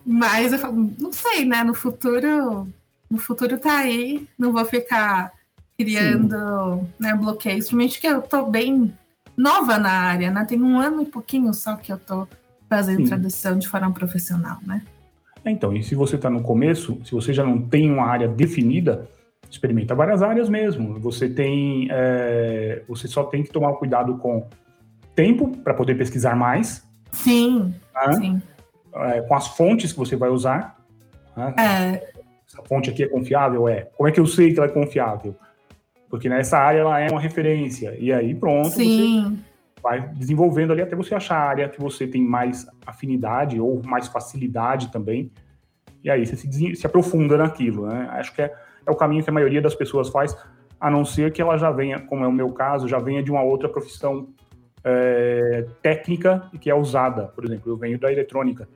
mas 0.05 0.53
eu 0.53 0.59
falo, 0.59 0.95
não 0.97 1.11
sei, 1.11 1.43
né? 1.43 1.63
No 1.65 1.73
futuro, 1.73 2.67
no 3.09 3.17
futuro 3.17 3.57
tá 3.57 3.79
aí, 3.79 4.25
não 4.39 4.53
vou 4.53 4.63
ficar 4.63 5.31
criando 5.77 6.87
né, 6.99 7.13
bloqueios. 7.15 7.65
Principalmente 7.65 7.99
que 7.99 8.07
eu 8.07 8.21
tô 8.21 8.45
bem 8.45 8.93
nova 9.37 9.77
na 9.77 9.91
área, 9.91 10.31
né? 10.31 10.45
Tem 10.45 10.61
um 10.61 10.79
ano 10.79 11.01
e 11.01 11.05
pouquinho 11.05 11.53
só 11.53 11.75
que 11.75 11.91
eu 11.91 11.97
tô 11.97 12.27
fazendo 12.69 13.03
Sim. 13.03 13.07
tradução 13.07 13.57
de 13.57 13.67
forma 13.67 13.91
profissional, 13.91 14.57
né? 14.65 14.81
É, 15.43 15.51
então, 15.51 15.75
e 15.75 15.83
se 15.83 15.93
você 15.93 16.15
está 16.15 16.29
no 16.29 16.41
começo, 16.41 16.99
se 17.05 17.11
você 17.11 17.31
já 17.31 17.43
não 17.43 17.61
tem 17.61 17.91
uma 17.91 18.05
área 18.05 18.27
definida, 18.27 19.07
experimenta 19.49 19.93
várias 19.93 20.23
áreas 20.23 20.49
mesmo. 20.49 20.99
Você 20.99 21.29
tem, 21.29 21.87
é, 21.91 22.81
você 22.87 23.07
só 23.07 23.23
tem 23.23 23.43
que 23.43 23.51
tomar 23.51 23.73
cuidado 23.73 24.17
com 24.17 24.47
tempo 25.13 25.55
para 25.57 25.73
poder 25.73 25.95
pesquisar 25.95 26.35
mais. 26.35 26.83
Sim, 27.11 27.73
né? 27.93 28.13
sim. 28.13 28.41
É, 28.95 29.21
com 29.21 29.35
as 29.35 29.47
fontes 29.49 29.91
que 29.91 29.99
você 29.99 30.15
vai 30.15 30.29
usar. 30.29 30.77
Né? 31.37 31.53
É. 31.59 32.15
Essa 32.47 32.63
fonte 32.63 32.89
aqui 32.89 33.03
é 33.03 33.07
confiável? 33.07 33.67
É. 33.67 33.81
Como 33.95 34.09
é 34.09 34.11
que 34.11 34.19
eu 34.19 34.25
sei 34.25 34.51
que 34.51 34.59
ela 34.59 34.67
é 34.67 34.71
confiável? 34.71 35.35
Porque 36.15 36.29
nessa 36.29 36.57
área 36.57 36.79
ela 36.79 36.97
é 36.97 37.09
uma 37.11 37.19
referência. 37.19 37.93
E 37.99 38.11
aí 38.11 38.33
pronto, 38.33 38.69
Sim. 38.69 39.37
você 39.75 39.81
vai 39.83 40.01
desenvolvendo 40.13 40.71
ali 40.71 40.81
até 40.81 40.95
você 40.95 41.13
achar 41.13 41.35
a 41.35 41.43
área 41.43 41.67
que 41.67 41.79
você 41.79 42.07
tem 42.07 42.23
mais 42.23 42.65
afinidade 42.85 43.59
ou 43.59 43.81
mais 43.85 44.07
facilidade 44.07 44.93
também. 44.93 45.29
E 46.01 46.09
aí 46.09 46.25
você 46.25 46.37
se, 46.37 46.75
se 46.75 46.85
aprofunda 46.85 47.37
naquilo, 47.37 47.85
né? 47.87 48.07
Acho 48.11 48.33
que 48.33 48.41
é, 48.41 48.53
é 48.85 48.91
o 48.91 48.95
caminho 48.95 49.23
que 49.25 49.29
a 49.29 49.33
maioria 49.33 49.61
das 49.61 49.75
pessoas 49.75 50.07
faz, 50.07 50.37
a 50.79 50.89
não 50.89 51.03
ser 51.03 51.33
que 51.33 51.41
ela 51.41 51.57
já 51.57 51.69
venha, 51.69 51.99
como 51.99 52.23
é 52.23 52.27
o 52.27 52.31
meu 52.31 52.53
caso, 52.53 52.87
já 52.87 52.97
venha 52.97 53.21
de 53.21 53.29
uma 53.29 53.43
outra 53.43 53.67
profissão 53.67 54.29
é, 54.85 55.67
técnica 55.81 56.49
que 56.61 56.69
é 56.69 56.75
usada. 56.75 57.25
Por 57.27 57.43
exemplo, 57.43 57.69
eu 57.69 57.75
venho 57.75 57.99
da 57.99 58.09
eletrônica. 58.09 58.69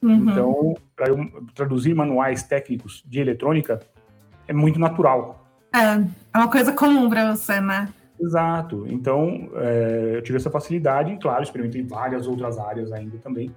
Uhum. 0.00 0.30
Então, 0.30 0.74
para 0.96 1.10
eu 1.10 1.28
traduzir 1.54 1.94
manuais 1.94 2.42
técnicos 2.42 3.04
de 3.06 3.20
eletrônica, 3.20 3.80
é 4.48 4.52
muito 4.54 4.80
natural. 4.80 5.39
É, 5.72 5.78
é 6.34 6.38
uma 6.38 6.48
coisa 6.48 6.72
comum 6.72 7.08
para 7.08 7.34
você, 7.34 7.60
né? 7.60 7.88
Exato. 8.20 8.86
Então, 8.88 9.48
é, 9.54 10.12
eu 10.16 10.22
tive 10.22 10.36
essa 10.36 10.50
facilidade, 10.50 11.16
claro, 11.20 11.42
experimentei 11.42 11.82
várias 11.82 12.26
outras 12.26 12.58
áreas 12.58 12.92
ainda 12.92 13.16
também, 13.18 13.50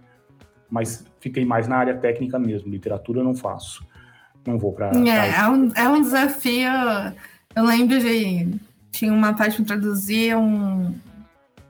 mas 0.70 1.06
fiquei 1.20 1.44
mais 1.44 1.68
na 1.68 1.78
área 1.78 1.98
técnica 1.98 2.40
mesmo. 2.40 2.72
Literatura 2.72 3.20
eu 3.20 3.24
não 3.24 3.36
faço. 3.36 3.86
Não 4.46 4.58
vou 4.58 4.72
para. 4.74 4.92
É, 4.98 5.42
é, 5.42 5.48
um, 5.48 5.72
é 5.76 5.88
um 5.88 6.02
desafio. 6.02 6.70
Eu 7.56 7.64
lembro 7.64 8.00
de. 8.00 8.56
Tinha 8.92 9.12
uma 9.12 9.34
parte 9.34 9.58
para 9.58 9.66
traduzir 9.66 10.36
um, 10.36 10.94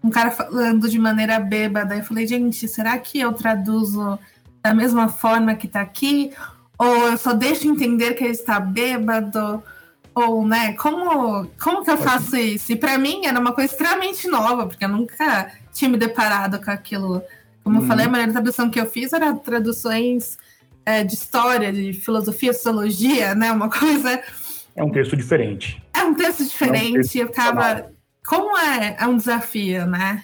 um 0.04 0.10
cara 0.10 0.32
falando 0.32 0.90
de 0.90 1.00
maneira 1.00 1.40
bêbada. 1.40 1.96
Eu 1.96 2.04
falei, 2.04 2.28
gente, 2.28 2.68
será 2.68 2.98
que 2.98 3.20
eu 3.20 3.32
traduzo 3.34 4.20
da 4.62 4.74
mesma 4.74 5.08
forma 5.08 5.56
que 5.56 5.68
está 5.68 5.82
aqui? 5.82 6.32
Ou 6.78 7.10
eu 7.10 7.18
só 7.18 7.34
deixo 7.34 7.68
entender 7.68 8.14
que 8.14 8.24
ele 8.24 8.32
está 8.32 8.60
bêbado? 8.60 9.64
Ou, 10.16 10.46
né, 10.48 10.74
como, 10.74 11.48
como 11.62 11.84
que 11.84 11.90
eu 11.90 11.98
faço 11.98 12.36
isso? 12.36 12.72
E 12.72 12.76
para 12.76 12.98
mim 12.98 13.26
era 13.26 13.40
uma 13.40 13.52
coisa 13.52 13.72
extremamente 13.72 14.28
nova, 14.28 14.68
porque 14.68 14.86
eu 14.86 14.90
nunca 14.90 15.52
tinha 15.74 15.90
me 15.90 15.98
deparado 15.98 16.64
com 16.64 16.70
aquilo. 16.70 17.24
Como 17.64 17.78
uhum. 17.78 17.84
eu 17.84 17.88
falei, 17.88 18.06
a 18.06 18.10
maioria 18.10 18.32
da 18.32 18.40
tradução 18.40 18.70
que 18.70 18.80
eu 18.80 18.86
fiz 18.86 19.12
era 19.12 19.34
traduções 19.34 20.38
é, 20.86 21.04
de 21.04 21.16
história, 21.16 21.74
de 21.74 21.94
filosofia, 21.94 22.54
sociologia, 22.54 23.34
né? 23.34 23.52
Uma 23.52 23.70
coisa. 23.72 24.22
É 24.76 24.84
um 24.84 24.92
texto 24.92 25.18
diferente. 25.18 25.82
É 25.94 26.04
um 26.04 26.14
texto 26.14 26.44
diferente. 26.44 26.86
É 26.86 26.90
um 26.90 27.02
texto 27.02 27.16
eu 27.16 27.32
tava. 27.32 27.92
Como 28.26 28.58
é, 28.58 28.96
é 29.00 29.08
um 29.08 29.18
desafio, 29.18 29.86
né? 29.88 30.24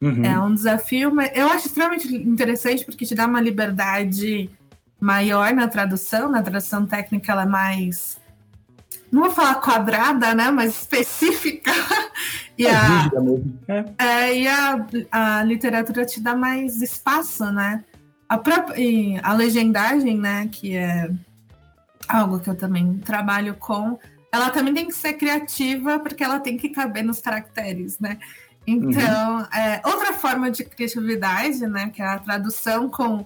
Uhum. 0.00 0.24
É 0.24 0.38
um 0.38 0.54
desafio, 0.54 1.14
mas 1.14 1.30
eu 1.34 1.48
acho 1.48 1.66
extremamente 1.66 2.14
interessante 2.14 2.84
porque 2.84 3.04
te 3.04 3.14
dá 3.14 3.26
uma 3.26 3.40
liberdade 3.40 4.50
maior 5.00 5.52
na 5.52 5.68
tradução. 5.68 6.28
Na 6.28 6.42
tradução 6.42 6.86
técnica, 6.86 7.32
ela 7.32 7.42
é 7.42 7.46
mais 7.46 8.18
não 9.10 9.22
vou 9.22 9.30
falar 9.30 9.56
quadrada, 9.56 10.34
né, 10.34 10.50
mas 10.50 10.76
específica. 10.76 11.70
e 12.56 12.66
é 12.66 12.74
a, 12.74 13.10
é. 13.68 13.84
É, 13.98 14.38
e 14.38 14.48
a, 14.48 14.86
a 15.10 15.42
literatura 15.42 16.04
te 16.04 16.20
dá 16.20 16.34
mais 16.34 16.82
espaço, 16.82 17.50
né? 17.52 17.84
A, 18.28 18.36
própria, 18.36 19.20
a 19.22 19.32
legendagem, 19.32 20.18
né, 20.18 20.48
que 20.52 20.76
é 20.76 21.10
algo 22.06 22.40
que 22.40 22.50
eu 22.50 22.56
também 22.56 22.98
trabalho 22.98 23.54
com, 23.54 23.98
ela 24.32 24.50
também 24.50 24.74
tem 24.74 24.86
que 24.86 24.94
ser 24.94 25.14
criativa 25.14 25.98
porque 25.98 26.22
ela 26.22 26.38
tem 26.38 26.56
que 26.56 26.68
caber 26.68 27.02
nos 27.02 27.20
caracteres, 27.20 27.98
né? 27.98 28.18
Então, 28.66 29.38
uhum. 29.38 29.44
é, 29.44 29.80
outra 29.86 30.12
forma 30.12 30.50
de 30.50 30.62
criatividade, 30.62 31.66
né, 31.66 31.88
que 31.88 32.02
é 32.02 32.06
a 32.06 32.18
tradução 32.18 32.90
com 32.90 33.24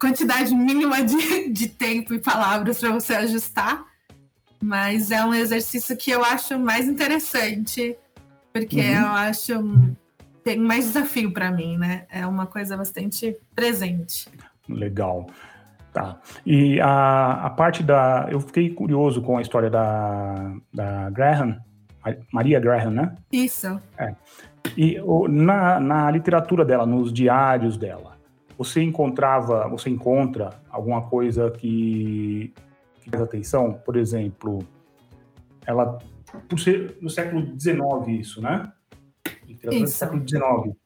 quantidade 0.00 0.52
mínima 0.52 1.04
de, 1.04 1.50
de 1.50 1.68
tempo 1.68 2.14
e 2.14 2.18
palavras 2.18 2.78
para 2.78 2.90
você 2.90 3.14
ajustar, 3.14 3.84
mas 4.62 5.10
é 5.10 5.24
um 5.24 5.34
exercício 5.34 5.96
que 5.96 6.10
eu 6.10 6.24
acho 6.24 6.58
mais 6.58 6.86
interessante, 6.86 7.96
porque 8.52 8.80
uhum. 8.80 9.00
eu 9.00 9.06
acho 9.06 9.96
tem 10.42 10.58
mais 10.58 10.86
desafio 10.86 11.32
para 11.32 11.50
mim, 11.50 11.76
né? 11.76 12.06
É 12.10 12.26
uma 12.26 12.46
coisa 12.46 12.76
bastante 12.76 13.36
presente. 13.54 14.28
Legal. 14.68 15.26
Tá. 15.92 16.18
E 16.46 16.80
a, 16.80 17.46
a 17.46 17.50
parte 17.50 17.82
da. 17.82 18.28
Eu 18.30 18.40
fiquei 18.40 18.70
curioso 18.70 19.20
com 19.22 19.38
a 19.38 19.42
história 19.42 19.68
da, 19.68 20.54
da 20.72 21.10
Graham, 21.10 21.58
Maria 22.32 22.60
Graham, 22.60 22.90
né? 22.90 23.14
Isso. 23.32 23.80
É. 23.98 24.14
E 24.76 25.00
o, 25.00 25.26
na, 25.26 25.80
na 25.80 26.10
literatura 26.10 26.64
dela, 26.64 26.86
nos 26.86 27.12
diários 27.12 27.76
dela, 27.76 28.16
você 28.56 28.82
encontrava, 28.82 29.66
você 29.68 29.90
encontra 29.90 30.50
alguma 30.70 31.02
coisa 31.02 31.50
que, 31.50 32.52
que 33.00 33.10
faz 33.10 33.22
atenção? 33.22 33.72
Por 33.84 33.96
exemplo, 33.96 34.66
ela, 35.66 35.98
por 36.48 36.58
ser 36.58 36.96
no 37.00 37.10
século 37.10 37.58
XIX 37.58 38.20
isso, 38.20 38.40
né? 38.40 38.72
Literatura 39.46 39.84
isso. 39.84 39.84
do 39.84 39.98
século 39.98 40.28
XIX. 40.28 40.76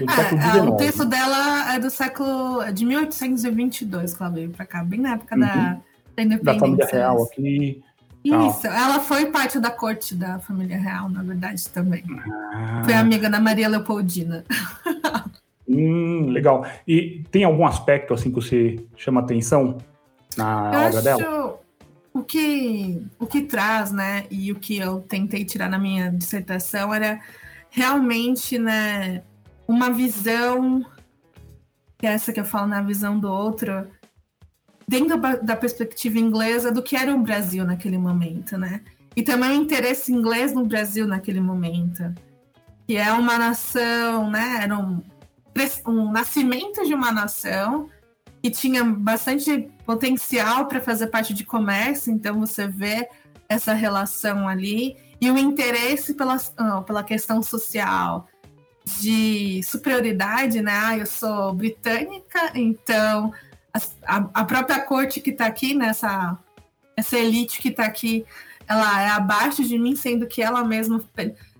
É, 0.00 0.12
século 0.12 0.40
XIX. 0.40 0.66
O 0.68 0.76
texto 0.76 1.04
dela 1.04 1.74
é 1.74 1.78
do 1.78 1.90
século 1.90 2.62
é 2.62 2.72
de 2.72 2.84
1822, 2.84 4.14
que 4.14 4.22
ela 4.22 4.32
veio 4.32 4.50
para 4.50 4.66
cá, 4.66 4.84
bem 4.84 5.00
na 5.00 5.14
época 5.14 5.34
uhum. 5.34 5.40
da, 5.40 5.80
da 6.16 6.22
independência. 6.22 6.44
Da 6.44 6.58
família 6.58 6.86
real 6.86 7.22
aqui. 7.24 7.82
Isso, 8.22 8.66
ela 8.66 9.00
foi 9.00 9.26
parte 9.26 9.58
da 9.58 9.70
corte 9.70 10.14
da 10.14 10.38
família 10.38 10.78
real, 10.78 11.08
na 11.08 11.22
verdade, 11.22 11.66
também. 11.70 12.04
Ah. 12.52 12.82
Foi 12.84 12.92
amiga 12.92 13.30
da 13.30 13.40
Maria 13.40 13.68
Leopoldina. 13.68 14.44
Hum, 15.66 16.26
legal. 16.30 16.66
E 16.86 17.22
tem 17.30 17.44
algum 17.44 17.64
aspecto 17.64 18.12
assim 18.12 18.30
que 18.30 18.34
você 18.34 18.84
chama 18.96 19.20
atenção 19.20 19.78
na 20.36 20.70
eu 20.72 20.80
obra 20.88 21.02
dela? 21.02 21.60
O 22.12 22.24
que, 22.24 23.06
o 23.20 23.26
que 23.26 23.42
traz, 23.42 23.92
né, 23.92 24.26
e 24.30 24.50
o 24.50 24.56
que 24.56 24.76
eu 24.76 25.00
tentei 25.00 25.44
tirar 25.44 25.68
na 25.68 25.78
minha 25.78 26.10
dissertação 26.10 26.92
era 26.92 27.20
realmente, 27.70 28.58
né, 28.58 29.22
uma 29.66 29.90
visão, 29.90 30.84
que 31.96 32.06
é 32.06 32.12
essa 32.12 32.32
que 32.32 32.40
eu 32.40 32.44
falo 32.44 32.66
na 32.66 32.82
visão 32.82 33.18
do 33.18 33.30
outro, 33.30 33.86
dentro 34.88 35.16
da 35.16 35.54
perspectiva 35.54 36.18
inglesa 36.18 36.72
do 36.72 36.82
que 36.82 36.96
era 36.96 37.14
o 37.14 37.22
Brasil 37.22 37.64
naquele 37.64 37.96
momento, 37.96 38.58
né? 38.58 38.82
E 39.14 39.22
também 39.22 39.50
o 39.50 39.62
interesse 39.62 40.12
inglês 40.12 40.52
no 40.52 40.66
Brasil 40.66 41.06
naquele 41.06 41.40
momento, 41.40 42.12
que 42.88 42.96
é 42.96 43.12
uma 43.12 43.38
nação, 43.38 44.28
né? 44.28 44.60
Era 44.64 44.76
um, 44.76 45.00
um 45.86 46.10
nascimento 46.10 46.84
de 46.84 46.92
uma 46.92 47.12
nação 47.12 47.88
que 48.42 48.50
tinha 48.50 48.84
bastante 48.84 49.68
potencial 49.84 50.66
para 50.66 50.80
fazer 50.80 51.08
parte 51.08 51.34
de 51.34 51.44
comércio, 51.44 52.12
então 52.12 52.40
você 52.40 52.66
vê 52.66 53.08
essa 53.48 53.74
relação 53.74 54.48
ali 54.48 54.96
e 55.20 55.30
o 55.30 55.36
interesse 55.36 56.14
pela, 56.14 56.36
oh, 56.58 56.82
pela 56.82 57.04
questão 57.04 57.42
social 57.42 58.26
de 59.00 59.62
superioridade, 59.62 60.62
né? 60.62 60.72
Ah, 60.72 60.96
eu 60.96 61.06
sou 61.06 61.52
britânica, 61.52 62.52
então 62.54 63.32
a, 64.04 64.16
a 64.34 64.44
própria 64.44 64.80
corte 64.80 65.20
que 65.20 65.30
está 65.30 65.46
aqui, 65.46 65.74
nessa 65.74 66.38
essa 66.96 67.18
elite 67.18 67.60
que 67.60 67.68
está 67.68 67.84
aqui, 67.84 68.26
ela 68.68 69.02
é 69.02 69.08
abaixo 69.08 69.64
de 69.64 69.78
mim, 69.78 69.96
sendo 69.96 70.26
que 70.26 70.42
ela 70.42 70.62
mesma 70.64 71.02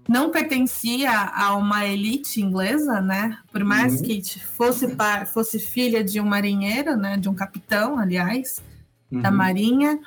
não 0.08 0.30
pertencia 0.30 1.10
a 1.10 1.54
uma 1.54 1.86
elite 1.86 2.40
inglesa, 2.40 3.00
né? 3.00 3.38
Por 3.52 3.62
mais 3.64 4.00
uhum. 4.00 4.02
que 4.02 4.40
fosse, 4.40 4.96
fosse 5.32 5.58
filha 5.58 6.02
de 6.02 6.20
um 6.20 6.26
marinheiro, 6.26 6.96
né? 6.96 7.16
De 7.16 7.28
um 7.28 7.34
capitão, 7.34 7.98
aliás, 7.98 8.62
uhum. 9.10 9.20
da 9.20 9.30
marinha. 9.30 9.98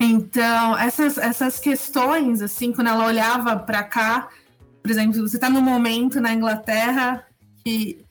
Então, 0.00 0.78
essas, 0.78 1.18
essas 1.18 1.58
questões, 1.58 2.40
assim, 2.40 2.72
quando 2.72 2.88
ela 2.88 3.04
olhava 3.04 3.56
para 3.56 3.82
cá, 3.82 4.28
por 4.82 4.90
exemplo, 4.90 5.20
você 5.20 5.36
está 5.36 5.50
num 5.50 5.60
momento 5.60 6.20
na 6.20 6.32
Inglaterra 6.32 7.24
que 7.64 8.04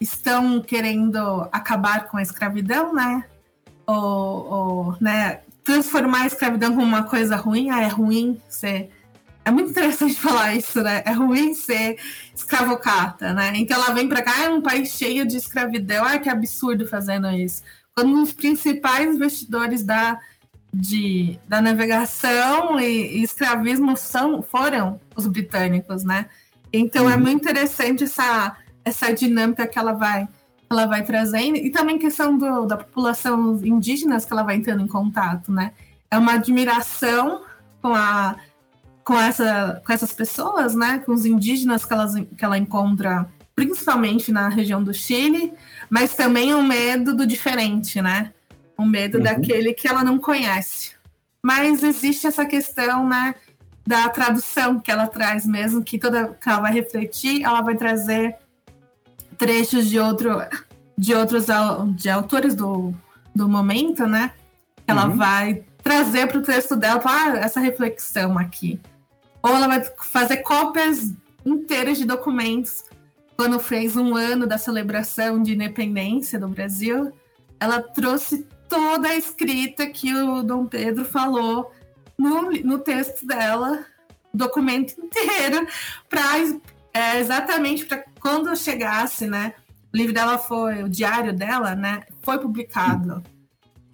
estão 0.00 0.60
querendo 0.60 1.48
acabar 1.52 2.08
com 2.08 2.16
a 2.16 2.22
escravidão, 2.22 2.92
né? 2.94 3.24
Ou, 3.86 3.96
ou 3.96 4.96
né, 5.00 5.40
transformar 5.62 6.22
a 6.22 6.26
escravidão 6.26 6.74
como 6.74 6.86
uma 6.86 7.04
coisa 7.04 7.36
ruim. 7.36 7.70
Ah, 7.70 7.82
é 7.82 7.88
ruim 7.88 8.40
ser. 8.48 8.90
É 9.44 9.50
muito 9.50 9.70
interessante 9.70 10.14
falar 10.20 10.54
isso, 10.54 10.82
né? 10.82 11.02
É 11.04 11.12
ruim 11.12 11.54
ser 11.54 11.98
escravocata, 12.34 13.32
né? 13.32 13.52
Então 13.56 13.76
ela 13.82 13.94
vem 13.94 14.08
para 14.08 14.22
cá, 14.22 14.44
é 14.44 14.48
um 14.48 14.62
país 14.62 14.90
cheio 14.90 15.26
de 15.26 15.36
escravidão. 15.36 16.04
Ah, 16.04 16.18
que 16.18 16.28
absurdo 16.28 16.86
fazendo 16.86 17.30
isso. 17.30 17.62
Quando 17.94 18.10
um 18.10 18.22
dos 18.22 18.32
principais 18.32 19.14
investidores 19.14 19.84
da, 19.84 20.18
de, 20.72 21.38
da 21.46 21.62
navegação 21.62 22.80
e, 22.80 23.18
e 23.18 23.22
escravismo 23.22 23.96
são, 23.96 24.42
foram 24.42 25.00
os 25.14 25.26
britânicos, 25.26 26.02
né? 26.02 26.26
Então 26.72 27.04
é 27.04 27.06
uhum. 27.08 27.12
é 27.12 27.16
muito 27.16 27.42
interessante 27.42 28.04
essa 28.04 28.56
essa 28.84 29.14
dinâmica 29.14 29.66
que 29.66 29.78
ela 29.78 29.92
vai 29.92 30.28
ela 30.68 30.86
vai 30.86 31.04
trazendo 31.04 31.56
e 31.56 31.70
também 31.70 31.98
questão 31.98 32.36
do, 32.36 32.66
da 32.66 32.76
população 32.76 33.60
indígenas 33.64 34.24
que 34.24 34.32
ela 34.32 34.42
vai 34.42 34.56
entrando 34.56 34.82
em 34.82 34.88
contato, 34.88 35.52
né? 35.52 35.72
É 36.10 36.18
uma 36.18 36.34
admiração 36.34 37.42
com 37.80 37.94
a 37.94 38.36
com 39.04 39.18
essa 39.18 39.82
com 39.84 39.92
essas 39.92 40.12
pessoas, 40.12 40.74
né? 40.74 40.98
Com 41.04 41.12
os 41.12 41.26
indígenas 41.26 41.84
que, 41.84 41.92
elas, 41.92 42.14
que 42.14 42.44
ela 42.44 42.58
encontra 42.58 43.28
principalmente 43.54 44.32
na 44.32 44.48
região 44.48 44.82
do 44.82 44.92
Chile, 44.92 45.52
mas 45.88 46.14
também 46.14 46.54
um 46.54 46.62
medo 46.62 47.14
do 47.14 47.26
diferente, 47.26 48.00
né? 48.02 48.32
Um 48.78 48.86
medo 48.86 49.18
uhum. 49.18 49.24
daquele 49.24 49.72
que 49.72 49.86
ela 49.86 50.02
não 50.02 50.18
conhece. 50.18 50.92
Mas 51.42 51.82
existe 51.82 52.26
essa 52.26 52.44
questão, 52.44 53.08
né? 53.08 53.34
Da 53.86 54.08
tradução 54.08 54.80
que 54.80 54.90
ela 54.90 55.06
traz 55.06 55.46
mesmo, 55.46 55.84
que 55.84 55.98
toda 55.98 56.28
que 56.28 56.48
ela 56.48 56.60
vai 56.60 56.72
refletir, 56.72 57.44
ela 57.44 57.60
vai 57.60 57.76
trazer 57.76 58.36
trechos 59.36 59.88
de, 59.88 59.98
outro, 59.98 60.30
de 60.96 61.14
outros 61.14 61.46
de 61.94 62.08
autores 62.08 62.54
do, 62.54 62.94
do 63.34 63.48
momento, 63.48 64.06
né? 64.06 64.32
Ela 64.86 65.06
uhum. 65.06 65.16
vai 65.16 65.62
trazer 65.82 66.26
para 66.26 66.38
o 66.38 66.42
texto 66.42 66.74
dela 66.74 67.00
ah, 67.04 67.36
essa 67.36 67.60
reflexão 67.60 68.38
aqui. 68.38 68.80
Ou 69.44 69.54
ela 69.54 69.68
vai 69.68 69.84
fazer 70.10 70.38
cópias 70.38 71.12
inteiras 71.44 71.98
de 71.98 72.06
documentos. 72.06 72.82
Quando 73.36 73.60
fez 73.60 73.94
um 73.94 74.16
ano 74.16 74.46
da 74.46 74.56
celebração 74.56 75.42
de 75.42 75.52
independência 75.52 76.40
do 76.40 76.48
Brasil, 76.48 77.12
ela 77.60 77.82
trouxe 77.82 78.46
toda 78.70 79.08
a 79.08 79.16
escrita 79.16 79.86
que 79.86 80.14
o 80.14 80.42
Dom 80.42 80.64
Pedro 80.64 81.04
falou 81.04 81.70
no, 82.16 82.52
no 82.52 82.78
texto 82.78 83.26
dela, 83.26 83.84
documento 84.32 84.94
inteiro, 84.98 85.66
para 86.08 86.38
é, 86.94 87.18
exatamente 87.18 87.84
para 87.84 88.02
quando 88.18 88.56
chegasse, 88.56 89.26
né? 89.26 89.52
O 89.92 89.96
livro 89.96 90.14
dela 90.14 90.38
foi, 90.38 90.82
o 90.82 90.88
diário 90.88 91.34
dela, 91.34 91.74
né? 91.74 92.04
Foi 92.22 92.38
publicado 92.38 93.22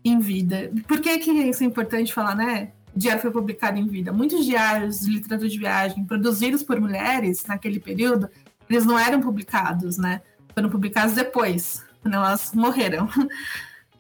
em 0.05 0.21
vida. 0.21 0.71
Por 0.87 1.01
que, 1.01 1.19
que 1.19 1.33
isso 1.33 1.65
é 1.65 1.67
importante 1.67 2.15
falar, 2.15 2.37
né? 2.37 2.71
O 2.94 2.98
diário 2.98 3.22
foi 3.22 3.31
publicado 3.31 3.79
em 3.79 3.87
vida. 3.87 4.12
Muitos 4.12 4.44
diários 4.44 5.00
de 5.00 5.11
literatura 5.11 5.48
de 5.48 5.59
viagem 5.59 6.05
produzidos 6.05 6.62
por 6.62 6.81
mulheres 6.81 7.44
naquele 7.46 7.79
período, 7.79 8.29
eles 8.68 8.85
não 8.85 8.98
eram 8.98 9.20
publicados, 9.20 9.96
né? 9.96 10.22
Foram 10.55 10.68
publicados 10.68 11.14
depois, 11.14 11.85
quando 12.03 12.14
elas 12.14 12.53
morreram. 12.55 13.09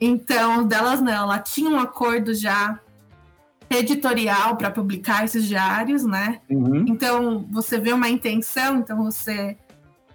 Então, 0.02 0.66
delas 0.66 0.98
não, 1.02 1.12
ela 1.12 1.38
tinha 1.38 1.68
um 1.68 1.78
acordo 1.78 2.32
já 2.32 2.80
editorial 3.68 4.56
para 4.56 4.70
publicar 4.70 5.26
esses 5.26 5.46
diários, 5.46 6.04
né? 6.04 6.40
Uhum. 6.48 6.86
Então, 6.88 7.46
você 7.50 7.78
vê 7.78 7.92
uma 7.92 8.08
intenção, 8.08 8.78
então 8.78 8.96
você 8.96 9.58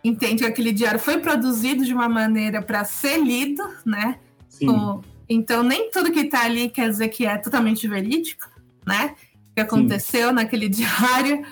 entende 0.03 0.43
que 0.43 0.49
aquele 0.49 0.73
diário 0.73 0.99
foi 0.99 1.19
produzido 1.19 1.85
de 1.85 1.93
uma 1.93 2.09
maneira 2.09 2.63
para 2.63 2.83
ser 2.83 3.17
lido, 3.17 3.63
né? 3.85 4.17
Com, 4.59 5.01
então, 5.29 5.63
nem 5.63 5.91
tudo 5.91 6.11
que 6.11 6.21
está 6.21 6.43
ali 6.43 6.69
quer 6.69 6.89
dizer 6.89 7.09
que 7.09 7.25
é 7.25 7.37
totalmente 7.37 7.87
verídico, 7.87 8.49
né? 8.85 9.15
O 9.51 9.55
que 9.55 9.61
aconteceu 9.61 10.29
Sim. 10.29 10.35
naquele 10.35 10.67
diário. 10.69 11.45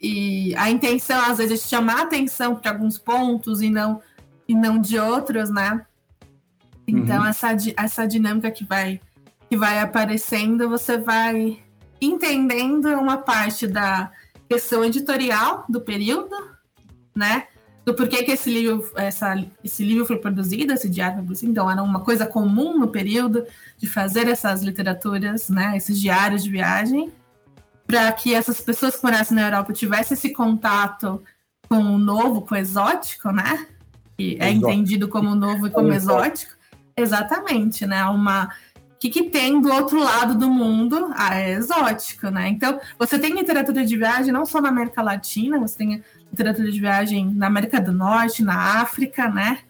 E 0.00 0.54
a 0.56 0.70
intenção, 0.70 1.18
às 1.20 1.38
vezes, 1.38 1.64
é 1.64 1.68
chamar 1.68 2.02
atenção 2.02 2.56
para 2.56 2.72
alguns 2.72 2.98
pontos 2.98 3.62
e 3.62 3.70
não, 3.70 4.02
e 4.46 4.54
não 4.54 4.78
de 4.78 4.98
outros, 4.98 5.50
né? 5.50 5.84
Então, 6.86 7.22
uhum. 7.22 7.26
essa, 7.26 7.48
essa 7.76 8.06
dinâmica 8.06 8.50
que 8.50 8.64
vai, 8.64 9.00
que 9.48 9.56
vai 9.56 9.80
aparecendo, 9.80 10.68
você 10.68 10.98
vai 10.98 11.58
entendendo 12.00 12.88
uma 12.88 13.16
parte 13.16 13.66
da 13.66 14.10
questão 14.48 14.84
editorial 14.84 15.64
do 15.68 15.80
período, 15.80 16.34
né? 17.14 17.46
Do 17.84 17.94
porquê 17.94 18.22
que 18.22 18.32
esse 18.32 18.50
livro, 18.50 18.90
essa, 18.96 19.34
esse 19.62 19.84
livro 19.84 20.06
foi 20.06 20.16
produzido, 20.16 20.72
esse 20.72 20.88
diário 20.88 21.16
foi 21.16 21.24
produzido. 21.24 21.52
Então, 21.52 21.70
era 21.70 21.82
uma 21.82 22.00
coisa 22.00 22.24
comum 22.24 22.78
no 22.78 22.88
período 22.88 23.44
de 23.76 23.86
fazer 23.86 24.26
essas 24.26 24.62
literaturas, 24.62 25.48
né, 25.50 25.76
esses 25.76 26.00
diários 26.00 26.42
de 26.42 26.50
viagem, 26.50 27.12
para 27.86 28.10
que 28.12 28.34
essas 28.34 28.60
pessoas 28.60 28.96
que 28.96 29.04
morassem 29.04 29.36
na 29.36 29.42
Europa 29.42 29.72
tivessem 29.72 30.16
esse 30.16 30.32
contato 30.32 31.22
com 31.68 31.76
o 31.76 31.98
novo, 31.98 32.42
com 32.42 32.54
o 32.54 32.58
exótico, 32.58 33.30
né? 33.30 33.66
Que 34.16 34.38
é 34.40 34.50
entendido 34.50 35.08
como 35.08 35.34
novo 35.34 35.66
e 35.66 35.70
como 35.70 35.92
exótico. 35.92 36.52
Exatamente, 36.96 37.86
né? 37.86 38.04
Uma 38.06 38.44
o 38.46 38.96
que, 39.04 39.10
que, 39.10 39.24
tem 39.24 39.60
do 39.60 39.70
outro 39.70 40.02
lado 40.02 40.34
do 40.34 40.48
mundo? 40.48 41.12
Ah, 41.14 41.38
é 41.38 41.52
exótico, 41.52 42.30
né? 42.30 42.48
Então, 42.48 42.80
você 42.98 43.18
tem 43.18 43.34
literatura 43.34 43.84
de 43.84 43.96
viagem 43.98 44.32
não 44.32 44.46
só 44.46 44.62
na 44.62 44.70
América 44.70 45.02
Latina, 45.02 45.58
você 45.58 45.76
tem 45.76 46.02
literatura 46.34 46.70
de 46.70 46.80
viagem 46.80 47.32
na 47.32 47.46
América 47.46 47.80
do 47.80 47.92
Norte, 47.92 48.42
na 48.42 48.82
África, 48.82 49.28
né? 49.28 49.60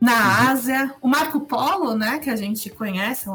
Na 0.00 0.12
uhum. 0.12 0.48
Ásia. 0.50 0.94
O 1.02 1.08
Marco 1.08 1.40
Polo, 1.40 1.96
né, 1.96 2.20
que 2.20 2.30
a 2.30 2.36
gente 2.36 2.70
conhece, 2.70 3.28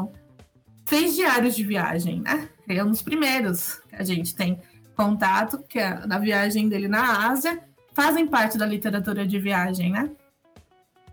fez 0.86 1.14
diários 1.14 1.54
de 1.54 1.62
viagem, 1.62 2.22
né? 2.22 2.48
É 2.66 2.82
um 2.82 2.90
dos 2.90 3.02
primeiros 3.02 3.80
que 3.88 3.96
a 3.96 4.02
gente 4.02 4.34
tem 4.34 4.58
contato, 4.96 5.62
que 5.68 5.78
é 5.78 6.06
da 6.06 6.18
viagem 6.18 6.68
dele 6.68 6.88
na 6.88 7.28
Ásia, 7.28 7.62
fazem 7.92 8.26
parte 8.26 8.56
da 8.56 8.64
literatura 8.64 9.26
de 9.26 9.38
viagem, 9.38 9.92
né? 9.92 10.10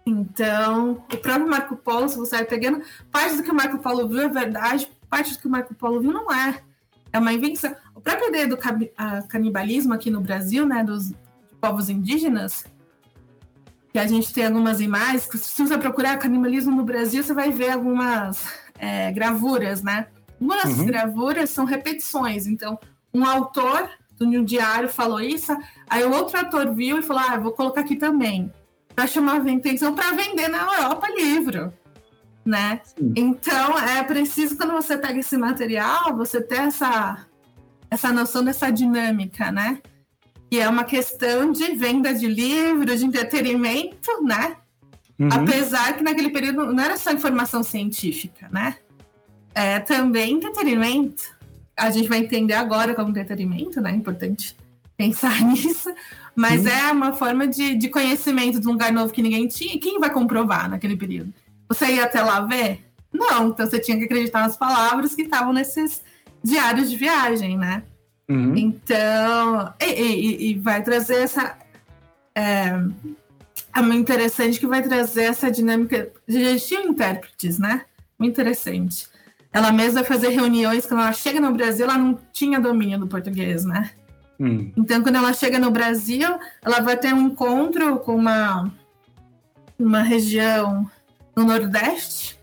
Então, 0.06 1.04
o 1.12 1.18
próprio 1.18 1.48
Marco 1.48 1.76
Polo, 1.76 2.08
se 2.08 2.18
você 2.18 2.38
vai 2.38 2.46
pegando, 2.46 2.82
parte 3.12 3.36
do 3.36 3.44
que 3.44 3.52
o 3.52 3.56
Marco 3.56 3.80
Polo 3.80 4.08
viu 4.08 4.22
é 4.22 4.30
verdade, 4.30 4.90
parte 5.10 5.34
do 5.34 5.40
que 5.40 5.48
o 5.48 5.52
Marco 5.52 5.76
Polo 5.76 6.00
viu 6.00 6.14
não 6.14 6.32
é. 6.32 6.62
É 7.12 7.20
uma 7.20 7.34
invenção. 7.34 7.76
A 7.96 8.00
própria 8.00 8.30
ideia 8.30 8.48
do 8.48 8.58
canibalismo 9.28 9.94
aqui 9.94 10.10
no 10.10 10.22
Brasil, 10.22 10.66
né, 10.66 10.84
dos 10.84 11.12
povos 11.60 11.90
indígenas, 11.90 12.66
que 13.92 14.00
a 14.00 14.08
gente 14.08 14.34
tem 14.34 14.46
algumas 14.46 14.80
imagens, 14.82 15.24
se 15.24 15.66
você 15.66 15.78
procurar 15.78 16.18
canibalismo 16.18 16.76
no 16.76 16.84
Brasil, 16.84 17.24
você 17.24 17.34
vai 17.34 17.52
ver 17.52 17.72
algumas 17.72 18.46
é, 18.78 19.12
gravuras, 19.12 19.82
né? 19.82 20.08
Uma 20.40 20.58
das 20.58 20.78
uhum. 20.78 20.86
gravuras 20.86 21.50
são 21.50 21.66
repetições. 21.66 22.48
Então, 22.48 22.80
um 23.14 23.26
autor 23.26 23.90
de 24.20 24.38
um 24.38 24.44
diário 24.44 24.90
falou 24.90 25.22
isso, 25.22 25.56
aí 25.90 26.04
o 26.04 26.12
outro 26.12 26.38
autor 26.38 26.74
viu 26.74 27.00
e 27.00 27.02
falou: 27.02 27.24
Ah, 27.28 27.38
vou 27.38 27.52
colocar 27.52 27.82
aqui 27.82 27.96
também 27.96 28.52
para 28.94 29.08
chamar 29.08 29.40
a 29.40 29.54
atenção 29.54 29.96
para 29.96 30.12
vender 30.12 30.50
na 30.50 30.60
Europa 30.60 31.08
livro, 31.16 31.74
né? 32.46 32.82
Sim. 32.84 33.14
Então 33.16 33.78
é 33.80 34.04
preciso 34.04 34.58
quando 34.58 34.74
você 34.74 34.98
pega 34.98 35.20
esse 35.20 35.38
material, 35.38 36.16
você 36.16 36.42
ter 36.42 36.60
essa 36.60 37.26
essa 37.90 38.12
noção 38.12 38.44
dessa 38.44 38.70
dinâmica, 38.70 39.52
né? 39.52 39.82
E 40.52 40.60
é 40.60 40.68
uma 40.68 40.84
questão 40.84 41.52
de 41.52 41.76
venda 41.76 42.14
de 42.14 42.28
livro, 42.28 42.96
de 42.96 43.06
entretenimento, 43.06 44.24
né? 44.24 44.56
Uhum. 45.20 45.30
Apesar 45.32 45.96
que 45.96 46.04
naquele 46.04 46.30
período 46.30 46.74
não 46.74 46.84
era 46.84 46.98
só 46.98 47.12
informação 47.12 47.62
científica, 47.62 48.50
né? 48.52 48.78
É 49.54 49.80
também 49.80 50.34
entretenimento. 50.36 51.24
A 51.78 51.90
gente 51.92 52.10
vai 52.10 52.20
entender 52.20 52.54
agora 52.54 52.96
como 52.96 53.10
entretenimento, 53.10 53.80
né? 53.80 53.92
É 53.92 53.96
importante 53.96 54.56
pensar 54.98 55.42
nisso. 55.44 55.94
Mas 56.36 56.66
hum. 56.66 56.70
é 56.70 56.92
uma 56.92 57.14
forma 57.14 57.48
de, 57.48 57.76
de 57.76 57.90
conhecimento 57.90 58.60
de 58.60 58.68
um 58.68 58.72
lugar 58.72 58.92
novo 58.92 59.14
que 59.14 59.22
ninguém 59.22 59.48
tinha. 59.48 59.76
E 59.76 59.80
quem 59.80 60.00
vai 60.00 60.10
comprovar 60.10 60.70
naquele 60.70 60.96
período? 60.96 61.34
Você 61.68 61.86
ia 61.86 62.06
até 62.06 62.22
lá 62.22 62.42
ver? 62.42 62.86
Não, 63.12 63.50
então 63.50 63.66
você 63.68 63.80
tinha 63.80 63.98
que 63.98 64.06
acreditar 64.06 64.42
nas 64.42 64.56
palavras 64.56 65.14
que 65.14 65.24
estavam 65.24 65.52
nesses 65.52 66.02
diários 66.44 66.90
de 66.90 66.96
viagem, 66.96 67.58
né? 67.58 67.84
Uhum. 68.30 68.56
Então, 68.56 69.74
e, 69.82 69.86
e, 69.86 70.52
e, 70.52 70.60
vai 70.60 70.84
trazer 70.84 71.16
essa. 71.16 71.58
É, 72.36 72.70
é 73.76 73.82
muito 73.82 74.02
interessante 74.02 74.60
que 74.60 74.68
vai 74.68 74.84
trazer 74.84 75.24
essa 75.24 75.50
dinâmica. 75.50 76.12
Já 76.28 76.40
existiam 76.40 76.84
intérpretes, 76.84 77.58
né? 77.58 77.86
Muito 78.20 78.34
interessante. 78.34 79.08
Ela 79.52 79.72
mesma 79.72 80.02
vai 80.02 80.04
fazer 80.04 80.30
reuniões, 80.30 80.86
quando 80.86 81.02
ela 81.02 81.12
chega 81.12 81.40
no 81.40 81.52
Brasil, 81.52 81.86
ela 81.86 81.98
não 81.98 82.20
tinha 82.32 82.60
domínio 82.60 83.00
do 83.00 83.08
português, 83.08 83.66
né? 83.66 83.90
Hum. 84.40 84.72
Então, 84.78 85.02
quando 85.02 85.16
ela 85.16 85.34
chega 85.34 85.58
no 85.58 85.72
Brasil, 85.72 86.30
ela 86.62 86.82
vai 86.82 86.96
ter 86.96 87.14
um 87.14 87.30
encontro 87.30 87.98
com 88.00 88.16
uma, 88.16 88.72
uma 89.78 90.04
região 90.04 90.90
no 91.36 91.46
Nordeste, 91.46 92.40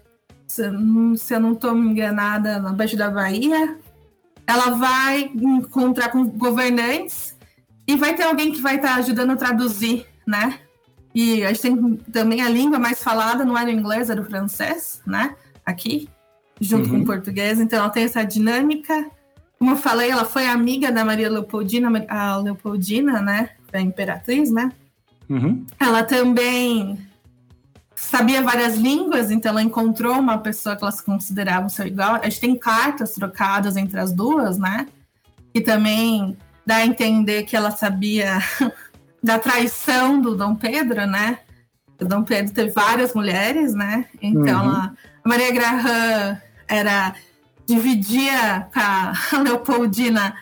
se, 0.49 0.63
se 1.17 1.35
eu 1.35 1.41
não 1.41 1.53
estou 1.53 1.75
me 1.75 1.91
enganada, 1.91 2.59
na 2.59 2.73
Baixo 2.73 2.97
da 2.97 3.09
Bahia. 3.09 3.79
Ela 4.47 4.71
vai 4.71 5.31
encontrar 5.35 6.11
com 6.11 6.25
governantes 6.25 7.37
e 7.87 7.97
vai 7.97 8.15
ter 8.15 8.23
alguém 8.23 8.53
que 8.53 8.61
vai 8.61 8.77
estar 8.77 8.89
tá 8.89 8.95
ajudando 8.97 9.33
a 9.33 9.37
traduzir, 9.37 10.07
né? 10.27 10.61
E 11.15 11.45
a 11.45 11.49
gente 11.49 11.63
tem 11.63 11.97
também 12.13 12.43
a 12.43 12.49
língua 12.49 12.79
mais 12.79 13.03
falada, 13.03 13.45
não 13.45 13.57
era 13.57 13.69
o 13.69 13.73
inglês, 13.73 14.11
era 14.11 14.21
o 14.21 14.25
francês, 14.25 15.01
né? 15.07 15.35
Aqui, 15.65 16.09
junto 16.61 16.85
uhum. 16.85 16.91
com 16.91 16.97
o 16.97 16.99
uhum. 17.01 17.07
português. 17.07 17.59
Então, 17.59 17.79
ela 17.79 17.91
tem 17.91 18.05
essa 18.05 18.23
dinâmica 18.23 19.11
como 19.59 19.71
eu 19.71 19.77
falei, 19.77 20.11
ela 20.11 20.25
foi 20.25 20.47
amiga 20.47 20.93
da 20.93 21.05
Maria 21.05 21.31
Leopoldina, 21.31 22.07
a 22.09 22.37
Leopoldina, 22.37 23.23
né? 23.23 23.51
A 23.73 23.81
imperatriz, 23.81 24.51
né? 24.51 24.71
Uhum. 25.29 25.65
Ela 25.81 26.03
também 26.03 26.99
sabia 27.97 28.43
várias 28.43 28.77
línguas, 28.77 29.31
então 29.31 29.51
ela 29.51 29.63
encontrou 29.63 30.19
uma 30.19 30.39
pessoa 30.39 30.77
que 30.77 30.85
ela 30.85 30.93
se 30.93 31.03
considerava 31.03 31.69
seu 31.71 31.87
igual. 31.87 32.17
A 32.17 32.25
gente 32.29 32.41
tem 32.41 32.57
cartas 32.57 33.15
trocadas 33.15 33.77
entre 33.77 33.99
as 33.99 34.13
duas, 34.13 34.59
né? 34.59 34.87
Que 35.53 35.63
também 35.63 36.37
dá 36.65 36.77
a 36.77 36.87
entender 36.87 37.45
que 37.45 37.57
ela 37.57 37.71
sabia 37.71 38.39
da 39.23 39.39
traição 39.39 40.21
do 40.21 40.37
Dom 40.37 40.55
Pedro, 40.55 41.07
né? 41.07 41.39
O 41.99 42.05
Dom 42.05 42.23
Pedro 42.23 42.53
teve 42.53 42.71
várias 42.71 43.15
mulheres, 43.15 43.73
né? 43.73 44.05
Então 44.21 44.67
uhum. 44.67 44.73
a 44.73 44.93
Maria 45.25 45.51
Graham 45.51 46.39
era 46.69 47.15
dividia 47.67 48.69
com 48.73 48.79
a 48.79 49.13
Leopoldina 49.43 50.37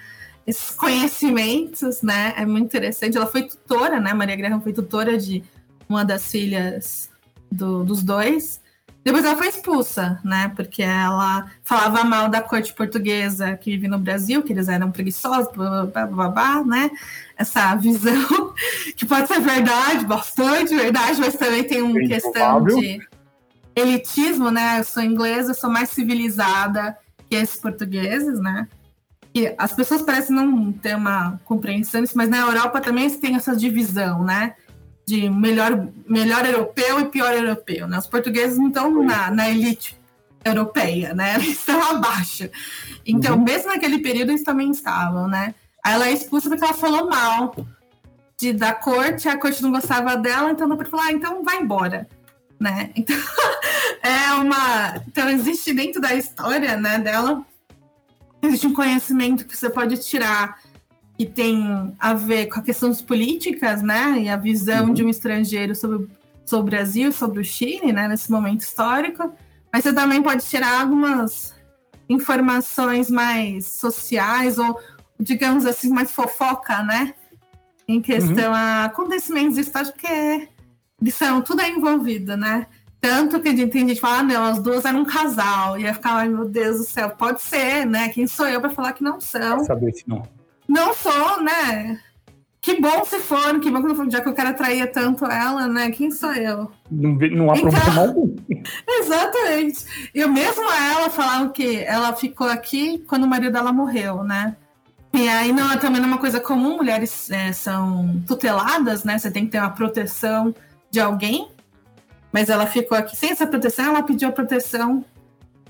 esses 0.44 0.70
conhecimentos, 0.70 2.02
né? 2.02 2.34
É 2.36 2.44
muito 2.44 2.66
interessante. 2.66 3.16
Ela 3.16 3.28
foi 3.28 3.44
tutora, 3.44 4.00
né? 4.00 4.12
Maria 4.12 4.34
Graham 4.34 4.60
foi 4.60 4.72
tutora 4.72 5.16
de 5.16 5.42
uma 5.88 6.04
das 6.04 6.30
filhas 6.30 7.13
do, 7.54 7.84
dos 7.84 8.02
dois. 8.02 8.60
Depois 9.04 9.22
ela 9.22 9.36
foi 9.36 9.48
expulsa, 9.48 10.18
né? 10.24 10.50
Porque 10.56 10.82
ela 10.82 11.50
falava 11.62 12.04
mal 12.04 12.28
da 12.28 12.40
corte 12.40 12.72
portuguesa 12.72 13.54
que 13.54 13.72
vive 13.72 13.86
no 13.86 13.98
Brasil, 13.98 14.42
que 14.42 14.52
eles 14.52 14.66
eram 14.66 14.90
preguiçosos, 14.90 15.52
blá, 15.52 15.84
blá, 15.84 16.06
blá, 16.06 16.28
blá, 16.28 16.64
né? 16.64 16.90
Essa 17.36 17.74
visão 17.76 18.54
que 18.96 19.04
pode 19.04 19.28
ser 19.28 19.40
verdade, 19.40 20.06
bastante 20.06 20.74
verdade, 20.74 21.20
mas 21.20 21.34
também 21.34 21.64
tem 21.64 21.82
uma 21.82 22.00
questão 22.00 22.64
de 22.64 22.98
elitismo, 23.76 24.50
né? 24.50 24.80
Eu 24.80 24.84
sou 24.84 25.02
inglesa, 25.02 25.50
eu 25.50 25.54
sou 25.54 25.68
mais 25.68 25.90
civilizada, 25.90 26.96
que 27.28 27.36
esses 27.36 27.60
portugueses, 27.60 28.40
né? 28.40 28.66
E 29.34 29.52
as 29.58 29.72
pessoas 29.72 30.00
parecem 30.00 30.34
não 30.34 30.72
ter 30.72 30.96
uma 30.96 31.38
compreensão 31.44 32.00
disso, 32.00 32.16
mas 32.16 32.30
na 32.30 32.38
Europa 32.38 32.80
também 32.80 33.10
tem 33.10 33.34
essa 33.34 33.54
divisão, 33.54 34.22
né? 34.24 34.54
De 35.06 35.28
melhor, 35.28 35.88
melhor 36.08 36.46
europeu 36.46 37.00
e 37.00 37.04
pior 37.06 37.32
europeu, 37.34 37.86
né? 37.86 37.98
Os 37.98 38.06
portugueses 38.06 38.56
não 38.58 38.68
estão 38.68 39.02
na, 39.02 39.30
na 39.30 39.50
elite 39.50 39.98
europeia, 40.44 41.14
né? 41.14 41.34
Eles 41.36 41.58
estão 41.58 41.82
abaixo. 41.90 42.48
Então, 43.04 43.36
uhum. 43.36 43.44
mesmo 43.44 43.68
naquele 43.68 43.98
período, 43.98 44.30
eles 44.30 44.42
também 44.42 44.70
estavam, 44.70 45.28
né? 45.28 45.54
Aí 45.84 45.92
ela 45.92 46.08
é 46.08 46.12
expulsa 46.12 46.48
porque 46.48 46.64
ela 46.64 46.72
falou 46.72 47.08
mal 47.08 47.54
de, 48.38 48.52
da 48.52 48.72
corte, 48.72 49.28
a 49.28 49.38
corte 49.38 49.62
não 49.62 49.70
gostava 49.70 50.16
dela, 50.16 50.50
então 50.50 50.66
não 50.66 50.76
pode 50.76 50.90
falar, 50.90 51.04
ah, 51.04 51.12
então 51.12 51.44
vai 51.44 51.60
embora 51.60 52.08
né? 52.64 52.90
Então, 52.96 53.16
é 54.02 54.32
uma. 54.34 54.96
Então, 55.06 55.28
existe 55.28 55.72
dentro 55.72 56.00
da 56.00 56.14
história 56.14 56.76
né, 56.76 56.98
dela, 56.98 57.44
existe 58.42 58.66
um 58.66 58.74
conhecimento 58.74 59.46
que 59.46 59.56
você 59.56 59.68
pode 59.68 59.96
tirar 59.98 60.58
que 61.16 61.26
tem 61.26 61.94
a 61.98 62.12
ver 62.14 62.46
com 62.46 62.60
a 62.60 62.62
questões 62.62 63.00
políticas, 63.00 63.82
né? 63.82 64.22
E 64.22 64.28
a 64.28 64.36
visão 64.36 64.86
uhum. 64.86 64.92
de 64.92 65.04
um 65.04 65.08
estrangeiro 65.08 65.74
sobre, 65.74 66.08
sobre 66.44 66.62
o 66.62 66.70
Brasil, 66.70 67.12
sobre 67.12 67.40
o 67.40 67.44
Chile, 67.44 67.92
né? 67.92 68.08
Nesse 68.08 68.30
momento 68.30 68.60
histórico. 68.60 69.32
Mas 69.72 69.84
você 69.84 69.92
também 69.92 70.22
pode 70.22 70.44
tirar 70.44 70.80
algumas 70.80 71.54
informações 72.08 73.10
mais 73.10 73.66
sociais 73.66 74.58
ou, 74.58 74.78
digamos 75.18 75.66
assim, 75.66 75.88
mais 75.90 76.10
fofoca, 76.10 76.82
né? 76.82 77.14
Em 77.86 78.00
questão 78.00 78.50
uhum. 78.50 78.54
a 78.54 78.84
acontecimentos 78.84 79.58
históricos, 79.58 79.94
porque 80.00 80.48
são 81.10 81.42
tudo 81.42 81.60
é 81.60 81.70
envolvido, 81.70 82.36
né? 82.36 82.66
Tanto 83.00 83.38
que 83.38 83.54
tem 83.54 83.86
gente 83.86 83.94
que 83.96 84.00
fala, 84.00 84.20
ah, 84.20 84.22
não, 84.22 84.44
as 84.44 84.58
duas 84.58 84.84
eram 84.86 85.00
um 85.00 85.04
casal. 85.04 85.78
E 85.78 85.82
ia 85.82 85.92
ficar, 85.92 86.14
ai 86.14 86.28
meu 86.28 86.48
Deus 86.48 86.78
do 86.78 86.84
céu, 86.84 87.10
pode 87.10 87.42
ser, 87.42 87.84
né? 87.84 88.08
Quem 88.08 88.26
sou 88.26 88.48
eu 88.48 88.60
para 88.60 88.70
falar 88.70 88.94
que 88.94 89.04
não 89.04 89.20
são? 89.20 89.62
Saber 89.64 89.92
se 89.92 90.08
não. 90.08 90.26
Não 90.68 90.94
sou, 90.94 91.42
né? 91.42 92.00
Que 92.64 92.80
bom 92.80 93.04
se 93.04 93.18
for, 93.18 93.60
que 93.60 93.70
bom 93.70 93.82
que 93.82 93.88
não 93.88 93.94
for, 93.94 94.10
já 94.10 94.22
que 94.22 94.28
o 94.30 94.34
cara 94.34 94.54
traía 94.54 94.86
tanto 94.86 95.26
ela, 95.26 95.68
né? 95.68 95.90
Quem 95.90 96.10
sou 96.10 96.32
eu? 96.32 96.70
Não, 96.90 97.10
não 97.12 97.50
há 97.50 97.58
então, 97.58 97.70
problema 97.70 98.00
algum. 98.00 98.36
Exatamente. 98.88 99.84
E 100.14 100.24
mesmo 100.24 100.62
ela 100.72 101.10
falando 101.10 101.52
que 101.52 101.84
ela 101.84 102.14
ficou 102.14 102.46
aqui 102.48 103.04
quando 103.06 103.24
o 103.24 103.28
marido 103.28 103.52
dela 103.52 103.70
morreu, 103.70 104.24
né? 104.24 104.56
E 105.12 105.28
aí 105.28 105.52
não 105.52 105.70
é 105.70 105.76
também 105.76 106.02
uma 106.02 106.16
coisa 106.16 106.40
comum, 106.40 106.78
mulheres 106.78 107.30
é, 107.30 107.52
são 107.52 108.22
tuteladas, 108.26 109.04
né? 109.04 109.18
Você 109.18 109.30
tem 109.30 109.44
que 109.44 109.52
ter 109.52 109.58
uma 109.58 109.70
proteção 109.70 110.54
de 110.90 110.98
alguém, 111.00 111.48
mas 112.32 112.48
ela 112.48 112.66
ficou 112.66 112.96
aqui 112.96 113.14
sem 113.14 113.30
essa 113.30 113.46
proteção, 113.46 113.84
ela 113.84 114.02
pediu 114.02 114.30
a 114.30 114.32
proteção 114.32 115.04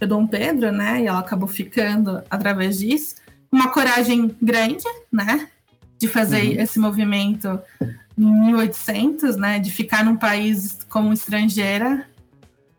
de 0.01 0.07
Dom 0.07 0.29
Pedro, 0.29 0.71
né? 0.71 1.03
E 1.03 1.07
ela 1.09 1.19
acabou 1.19 1.49
ficando 1.49 2.23
através 2.31 2.79
disso. 2.79 3.17
Uma 3.55 3.69
coragem 3.69 4.35
grande, 4.43 4.85
né? 5.13 5.49
De 5.99 6.09
fazer 6.09 6.43
uhum. 6.43 6.63
esse 6.63 6.79
movimento 6.79 7.61
em 8.19 8.47
1800, 8.47 9.37
né? 9.37 9.59
De 9.59 9.71
ficar 9.71 10.05
num 10.05 10.17
país 10.17 10.85
como 10.89 11.13
estrangeira. 11.13 12.07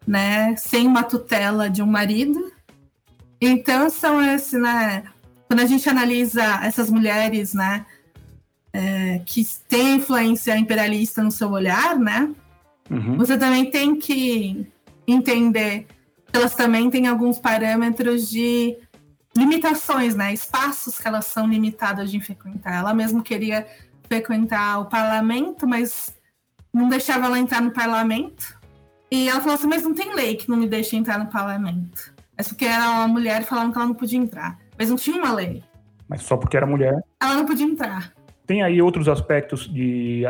né, 0.07 0.55
sem 0.55 0.85
uma 0.87 1.03
tutela 1.03 1.69
de 1.69 1.81
um 1.81 1.87
marido. 1.87 2.51
Então 3.41 3.89
são 3.89 4.21
esse, 4.21 4.57
né, 4.57 5.03
quando 5.47 5.61
a 5.61 5.65
gente 5.65 5.89
analisa 5.89 6.59
essas 6.63 6.89
mulheres, 6.89 7.53
né, 7.53 7.85
é, 8.71 9.19
que 9.25 9.43
têm 9.67 9.95
influência 9.95 10.57
imperialista 10.57 11.23
no 11.23 11.31
seu 11.31 11.49
olhar, 11.51 11.97
né, 11.97 12.29
uhum. 12.89 13.17
você 13.17 13.37
também 13.37 13.69
tem 13.69 13.95
que 13.95 14.65
entender 15.07 15.87
que 16.31 16.37
elas 16.37 16.55
também 16.55 16.89
têm 16.89 17.07
alguns 17.07 17.39
parâmetros 17.39 18.29
de 18.29 18.77
limitações, 19.35 20.15
né, 20.15 20.33
espaços 20.33 20.97
que 20.97 21.07
elas 21.07 21.25
são 21.25 21.47
limitadas 21.47 22.09
de 22.09 22.19
frequentar. 22.19 22.73
Ela 22.73 22.93
mesmo 22.93 23.21
queria 23.21 23.67
frequentar 24.07 24.79
o 24.79 24.85
parlamento, 24.85 25.67
mas 25.67 26.15
não 26.73 26.87
deixava 26.89 27.25
ela 27.25 27.39
entrar 27.39 27.61
no 27.61 27.71
parlamento. 27.71 28.57
E 29.11 29.29
ela 29.29 29.39
falou 29.39 29.55
assim, 29.55 29.67
mas 29.67 29.83
não 29.83 29.93
tem 29.93 30.13
lei 30.13 30.35
que 30.35 30.49
não 30.49 30.57
me 30.57 30.67
deixe 30.67 30.95
entrar 30.95 31.19
no 31.19 31.27
parlamento. 31.27 32.13
É 32.37 32.43
porque 32.43 32.65
era 32.65 32.89
uma 32.91 33.07
mulher 33.07 33.41
e 33.41 33.45
falaram 33.45 33.71
que 33.71 33.77
ela 33.77 33.87
não 33.87 33.93
podia 33.93 34.19
entrar. 34.19 34.57
Mas 34.77 34.89
não 34.89 34.97
tinha 34.97 35.17
uma 35.17 35.33
lei. 35.33 35.63
Mas 36.07 36.21
só 36.21 36.37
porque 36.37 36.57
era 36.57 36.65
mulher? 36.65 37.01
Ela 37.21 37.35
não 37.35 37.45
podia 37.45 37.65
entrar. 37.65 38.13
Tem 38.45 38.61
aí 38.61 38.81
outros 38.81 39.07
aspectos 39.07 39.67
de 39.71 40.23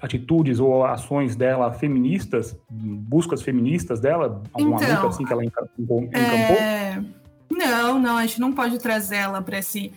atitudes 0.00 0.60
ou 0.60 0.84
ações 0.84 1.34
dela 1.34 1.72
feministas, 1.72 2.56
buscas 2.70 3.42
feministas 3.42 4.00
dela? 4.00 4.42
Alguma 4.52 4.76
então, 4.76 4.96
luta 4.96 5.08
assim 5.08 5.24
que 5.24 5.32
ela 5.32 5.44
encampou? 5.44 6.08
É... 6.12 7.02
Não, 7.50 7.98
não, 7.98 8.16
a 8.16 8.26
gente 8.26 8.40
não 8.40 8.52
pode 8.52 8.78
trazer 8.78 9.16
ela 9.16 9.42
para 9.42 9.58
esse, 9.58 9.92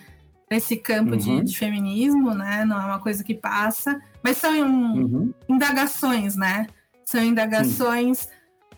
esse 0.50 0.76
campo 0.78 1.12
uhum. 1.12 1.18
de, 1.18 1.44
de, 1.44 1.58
feminismo, 1.58 2.34
né? 2.34 2.66
Não 2.66 2.82
é 2.82 2.86
uma 2.86 3.00
coisa 3.00 3.24
que 3.24 3.34
passa, 3.34 4.02
mas 4.24 4.38
são 4.38 4.52
uhum. 4.52 5.34
indagações, 5.48 6.36
né? 6.36 6.68
São 7.06 7.24
indagações. 7.24 8.20
Sim. 8.20 8.28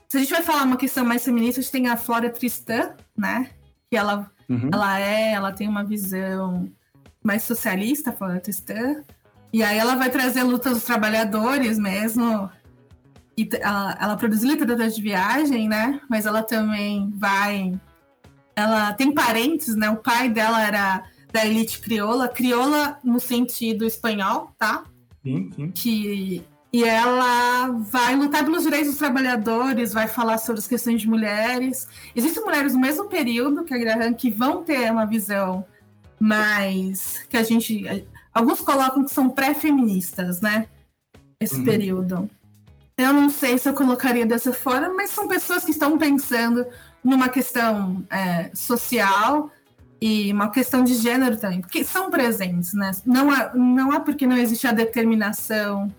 Se 0.10 0.18
a 0.18 0.20
gente 0.20 0.32
vai 0.32 0.44
falar 0.44 0.64
uma 0.64 0.78
questão 0.78 1.06
mais 1.06 1.24
feminista, 1.24 1.60
a 1.60 1.64
gente 1.64 1.72
tem 1.72 1.88
a 1.88 1.98
Flora 1.98 2.30
Tristã, 2.30 2.94
né? 3.18 3.50
Que 3.90 3.98
ela, 3.98 4.30
uhum. 4.50 4.70
ela 4.72 5.00
é, 5.00 5.32
ela 5.32 5.52
tem 5.52 5.68
uma 5.68 5.84
visão 5.84 6.70
mais 7.24 7.44
socialista, 7.44 8.10
a 8.10 8.14
Flora 8.14 8.40
Tristã. 8.40 9.04
E 9.52 9.64
aí 9.64 9.78
ela 9.78 9.96
vai 9.96 10.10
trazer 10.10 10.42
a 10.42 10.44
luta 10.44 10.70
dos 10.70 10.84
trabalhadores 10.84 11.80
mesmo. 11.80 12.50
E 13.38 13.50
ela, 13.62 13.98
ela 14.00 14.18
produz 14.18 14.44
literatura 14.44 14.90
de 14.90 15.02
viagem, 15.02 15.68
né? 15.68 16.00
Mas 16.10 16.26
ela 16.26 16.44
também 16.44 17.12
vai. 17.16 17.74
Ela 18.56 18.94
tem 18.94 19.14
parentes, 19.14 19.76
né? 19.76 19.90
O 19.90 19.98
pai 19.98 20.30
dela 20.30 20.66
era 20.66 21.04
da 21.32 21.46
elite 21.46 21.80
crioula, 21.80 22.30
crioula 22.30 22.98
no 23.04 23.20
sentido 23.20 23.86
espanhol, 23.86 24.52
tá? 24.58 24.86
Sim, 25.24 25.52
sim. 25.56 25.72
Que 25.72 26.46
e 26.76 26.84
ela 26.84 27.70
vai 27.70 28.18
lutar 28.18 28.44
pelos 28.44 28.64
direitos 28.64 28.90
dos 28.90 28.98
trabalhadores, 28.98 29.94
vai 29.94 30.10
falar 30.10 30.38
sobre 30.38 30.60
as 30.60 30.68
questões 30.68 31.00
de 31.00 31.08
mulheres. 31.08 31.88
Existem 32.14 32.44
mulheres 32.44 32.74
no 32.74 32.82
mesmo 32.82 33.06
período 33.06 33.64
que 33.64 33.74
a 33.74 33.78
Graham 33.78 34.14
que 34.14 34.30
vão 34.30 34.62
ter 34.62 34.92
uma 34.92 35.06
visão 35.06 35.66
mais 36.20 37.26
que 37.30 37.38
a 37.38 37.44
gente 37.44 38.06
alguns 38.34 38.60
colocam 38.60 39.06
que 39.06 39.14
são 39.14 39.30
pré-feministas, 39.30 40.42
né? 40.42 40.68
Esse 41.40 41.56
uhum. 41.56 41.64
período. 41.64 42.30
Eu 42.98 43.14
não 43.14 43.30
sei 43.30 43.58
se 43.58 43.70
eu 43.70 43.74
colocaria 43.74 44.26
dessa 44.26 44.52
forma, 44.52 44.94
mas 44.94 45.12
são 45.12 45.30
pessoas 45.30 45.64
que 45.64 45.72
estão 45.72 45.98
pensando 45.98 46.66
numa 47.06 47.30
questão 47.30 48.04
é, 48.10 48.50
social 48.54 49.52
e 50.02 50.34
uma 50.34 50.50
questão 50.50 50.84
de 50.84 50.96
gênero 50.96 51.38
também, 51.38 51.62
porque 51.62 51.84
são 51.84 52.10
presentes, 52.10 52.74
né? 52.74 52.92
Não 53.06 53.34
é, 53.34 53.52
não 53.54 53.94
é 53.94 54.00
porque 54.00 54.26
não 54.26 54.36
existe 54.36 54.66
a 54.66 54.72
determinação 54.72 55.94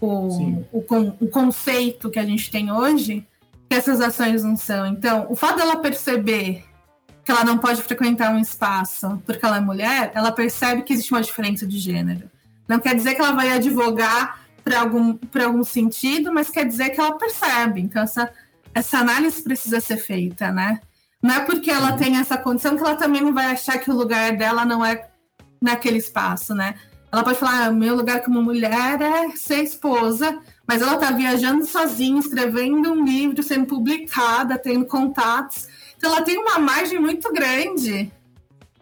o, 0.00 0.64
o, 0.72 0.84
o, 1.20 1.28
conceito 1.28 2.10
que 2.10 2.18
a 2.18 2.24
gente 2.24 2.50
tem 2.50 2.72
hoje, 2.72 3.26
que 3.68 3.76
essas 3.76 4.00
ações 4.00 4.42
não 4.42 4.56
são. 4.56 4.86
Então, 4.86 5.26
o 5.28 5.36
fato 5.36 5.58
dela 5.58 5.76
perceber 5.76 6.64
que 7.24 7.30
ela 7.30 7.44
não 7.44 7.58
pode 7.58 7.82
frequentar 7.82 8.32
um 8.32 8.38
espaço 8.38 9.22
porque 9.24 9.44
ela 9.44 9.58
é 9.58 9.60
mulher, 9.60 10.10
ela 10.14 10.32
percebe 10.32 10.82
que 10.82 10.92
existe 10.92 11.12
uma 11.12 11.22
diferença 11.22 11.66
de 11.66 11.78
gênero. 11.78 12.28
Não 12.66 12.80
quer 12.80 12.94
dizer 12.94 13.14
que 13.14 13.20
ela 13.20 13.32
vai 13.32 13.52
advogar 13.52 14.40
para 14.64 14.80
algum, 14.80 15.16
algum 15.44 15.62
sentido, 15.62 16.32
mas 16.32 16.50
quer 16.50 16.64
dizer 16.64 16.90
que 16.90 17.00
ela 17.00 17.16
percebe. 17.16 17.80
Então, 17.80 18.02
essa, 18.02 18.32
essa 18.74 18.98
análise 18.98 19.42
precisa 19.42 19.80
ser 19.80 19.98
feita, 19.98 20.50
né? 20.50 20.80
Não 21.22 21.34
é 21.34 21.40
porque 21.40 21.70
ela 21.70 21.92
tem 21.92 22.16
essa 22.16 22.36
condição 22.36 22.76
que 22.76 22.82
ela 22.82 22.96
também 22.96 23.20
não 23.20 23.32
vai 23.32 23.46
achar 23.46 23.78
que 23.78 23.90
o 23.90 23.94
lugar 23.94 24.36
dela 24.36 24.64
não 24.64 24.84
é 24.84 25.08
naquele 25.60 25.98
espaço, 25.98 26.54
né? 26.54 26.74
Ela 27.12 27.22
pode 27.22 27.38
falar: 27.38 27.66
ah, 27.66 27.72
meu 27.72 27.94
lugar 27.94 28.22
como 28.22 28.42
mulher 28.42 29.00
é 29.00 29.36
ser 29.36 29.62
esposa, 29.62 30.40
mas 30.66 30.82
ela 30.82 30.94
está 30.94 31.10
viajando 31.10 31.64
sozinha, 31.64 32.18
escrevendo 32.18 32.92
um 32.92 33.04
livro, 33.04 33.42
sendo 33.42 33.66
publicada, 33.66 34.58
tendo 34.58 34.86
contatos. 34.86 35.68
Então 35.96 36.10
ela 36.10 36.22
tem 36.22 36.38
uma 36.38 36.58
margem 36.58 36.98
muito 36.98 37.32
grande 37.32 38.10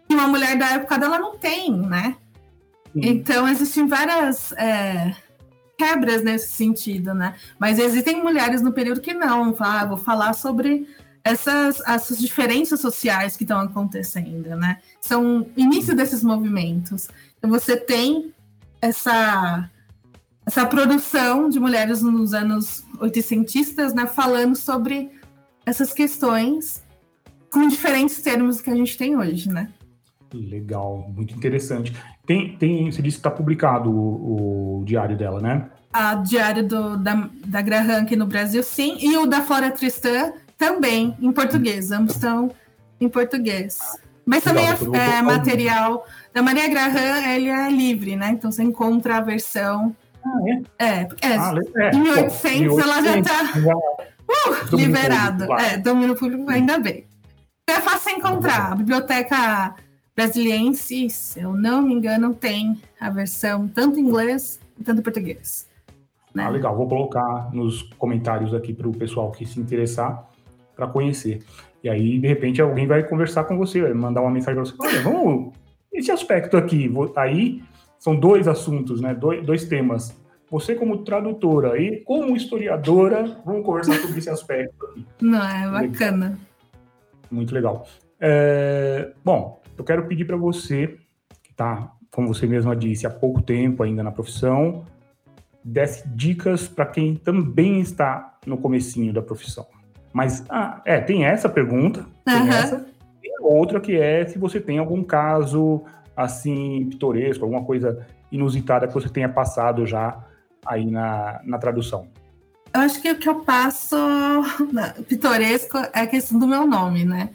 que 0.07 0.15
uma 0.15 0.27
mulher 0.27 0.57
da 0.57 0.71
época 0.71 0.97
dela 0.97 1.19
não 1.19 1.37
tem, 1.37 1.71
né? 1.71 2.15
Sim. 2.93 3.01
Então 3.03 3.47
existem 3.47 3.87
várias 3.87 4.51
é, 4.53 5.15
quebras 5.81 6.23
nesse 6.23 6.49
sentido, 6.49 7.11
né? 7.15 7.33
Mas 7.57 7.79
existem 7.79 8.21
mulheres 8.21 8.61
no 8.61 8.71
período 8.71 9.01
que 9.01 9.15
não. 9.15 9.55
Ah, 9.59 9.83
vou 9.83 9.97
falar 9.97 10.33
sobre 10.33 10.87
essas, 11.23 11.81
essas 11.87 12.19
diferenças 12.19 12.79
sociais 12.79 13.35
que 13.35 13.43
estão 13.43 13.59
acontecendo, 13.59 14.55
né? 14.55 14.77
São 14.99 15.47
início 15.57 15.95
desses 15.95 16.23
movimentos. 16.23 17.07
Então 17.37 17.49
você 17.49 17.75
tem 17.75 18.31
essa 18.79 19.69
essa 20.43 20.65
produção 20.65 21.49
de 21.49 21.59
mulheres 21.59 22.01
nos 22.01 22.33
anos 22.33 22.83
oitocentistas, 22.99 23.93
né, 23.93 24.07
falando 24.07 24.55
sobre 24.55 25.11
essas 25.63 25.93
questões 25.93 26.83
com 27.51 27.67
diferentes 27.67 28.21
termos 28.23 28.59
que 28.59 28.69
a 28.69 28.75
gente 28.75 28.97
tem 28.97 29.15
hoje, 29.15 29.49
né? 29.49 29.71
Legal, 30.33 31.07
muito 31.15 31.35
interessante. 31.35 31.93
Tem, 32.25 32.55
tem 32.57 32.91
você 32.91 33.01
disse 33.01 33.17
que 33.17 33.19
está 33.19 33.31
publicado 33.31 33.91
o, 33.91 34.79
o, 34.79 34.85
diário 34.85 35.17
dela, 35.17 35.41
né? 35.41 35.69
A 35.93 36.15
diário 36.15 36.65
do, 36.65 36.97
da, 36.97 37.29
da 37.45 37.61
Graham 37.61 38.03
aqui 38.03 38.15
no 38.15 38.25
Brasil, 38.25 38.63
sim, 38.63 38.97
e 38.99 39.17
o 39.17 39.25
da 39.25 39.41
Flora 39.41 39.71
Tristã 39.71 40.31
também, 40.57 41.15
em 41.19 41.31
português. 41.31 41.91
Ambos 41.91 42.15
estão 42.15 42.51
em 42.99 43.09
português. 43.09 43.77
Mas 44.25 44.43
também 44.43 44.65
é, 44.67 45.17
é 45.17 45.21
material. 45.21 46.05
Da 46.33 46.41
Maria 46.41 46.67
Graham, 46.69 47.27
ele 47.33 47.49
é 47.49 47.69
livre, 47.69 48.15
né? 48.15 48.29
Então 48.29 48.51
você 48.51 48.63
encontra 48.63 49.17
a 49.17 49.21
versão. 49.21 49.95
Ah, 50.23 50.39
é? 50.79 50.85
É, 50.85 51.07
é, 51.21 51.37
ah, 51.37 51.55
é. 51.77 51.95
em 51.95 51.99
1800 51.99 52.77
ela 52.77 53.01
já 53.01 53.17
está 53.17 53.53
uh, 53.57 54.75
liberado. 54.75 55.51
É, 55.53 55.77
domínio 55.77 56.15
público, 56.15 56.49
ainda 56.49 56.77
bem. 56.77 57.05
É 57.67 57.79
fácil 57.81 58.11
encontrar. 58.11 58.71
A 58.71 58.75
Biblioteca 58.75 59.75
Brasiliense, 60.15 61.09
se 61.09 61.39
eu 61.39 61.53
não 61.53 61.81
me 61.81 61.93
engano, 61.93 62.33
tem 62.33 62.81
a 62.99 63.09
versão 63.09 63.67
tanto 63.67 63.99
em 63.99 64.03
inglês 64.03 64.59
quanto 64.85 64.99
em 64.99 65.03
português. 65.03 65.67
Né? 66.33 66.43
Ah, 66.43 66.49
legal. 66.49 66.75
Vou 66.75 66.87
colocar 66.87 67.49
nos 67.53 67.83
comentários 67.97 68.53
aqui 68.53 68.73
para 68.73 68.87
o 68.87 68.91
pessoal 68.91 69.31
que 69.31 69.45
se 69.45 69.59
interessar 69.59 70.27
para 70.75 70.87
conhecer. 70.87 71.43
E 71.83 71.89
aí, 71.89 72.19
de 72.19 72.27
repente, 72.27 72.61
alguém 72.61 72.87
vai 72.87 73.03
conversar 73.03 73.43
com 73.45 73.57
você, 73.57 73.81
vai 73.81 73.93
mandar 73.93 74.21
uma 74.21 74.31
mensagem 74.31 74.55
para 74.55 74.65
você. 74.65 74.75
Olha, 74.79 75.01
vamos. 75.01 75.53
Esse 75.91 76.11
aspecto 76.11 76.55
aqui. 76.55 76.91
Aí 77.15 77.61
são 77.97 78.15
dois 78.15 78.47
assuntos, 78.47 79.01
né? 79.01 79.13
Dois, 79.13 79.45
dois 79.45 79.65
temas. 79.65 80.15
Você, 80.49 80.75
como 80.75 80.99
tradutora 80.99 81.79
e 81.81 82.01
como 82.01 82.35
historiadora, 82.35 83.39
vamos 83.45 83.65
conversar 83.65 83.93
sobre 83.95 84.19
esse 84.19 84.29
aspecto 84.29 84.85
aqui. 84.85 85.05
Não, 85.21 85.41
é 85.41 85.69
bacana. 85.69 86.37
Muito 87.29 87.53
legal. 87.53 87.87
É, 88.19 89.13
bom, 89.23 89.61
eu 89.77 89.83
quero 89.83 90.05
pedir 90.07 90.25
para 90.25 90.35
você, 90.35 90.97
que 91.41 91.51
está, 91.51 91.91
como 92.11 92.27
você 92.27 92.45
mesma 92.45 92.75
disse, 92.75 93.07
há 93.07 93.09
pouco 93.09 93.41
tempo 93.41 93.81
ainda 93.81 94.03
na 94.03 94.11
profissão, 94.11 94.85
desse 95.63 96.07
dicas 96.07 96.67
para 96.67 96.85
quem 96.85 97.15
também 97.15 97.79
está 97.79 98.37
no 98.45 98.57
comecinho 98.57 99.13
da 99.13 99.21
profissão. 99.21 99.65
Mas, 100.13 100.43
ah, 100.49 100.81
é, 100.85 100.99
tem 100.99 101.25
essa 101.25 101.47
pergunta, 101.47 102.05
tem 102.25 102.41
uhum. 102.41 102.49
essa, 102.49 102.85
e 103.23 103.41
outra 103.41 103.79
que 103.79 103.95
é 103.95 104.25
se 104.25 104.37
você 104.37 104.59
tem 104.59 104.77
algum 104.77 105.03
caso, 105.03 105.83
assim, 106.15 106.87
pitoresco, 106.89 107.45
alguma 107.45 107.63
coisa 107.63 108.05
inusitada 108.31 108.87
que 108.87 108.93
você 108.93 109.09
tenha 109.09 109.29
passado 109.29 109.85
já 109.85 110.17
aí 110.65 110.85
na, 110.85 111.41
na 111.43 111.57
tradução. 111.57 112.07
Eu 112.73 112.81
acho 112.81 113.01
que 113.01 113.11
o 113.11 113.17
que 113.17 113.27
eu 113.27 113.41
passo 113.41 113.97
pitoresco 115.07 115.77
é 115.93 116.01
a 116.01 116.07
questão 116.07 116.39
do 116.39 116.47
meu 116.47 116.65
nome, 116.65 117.03
né? 117.03 117.29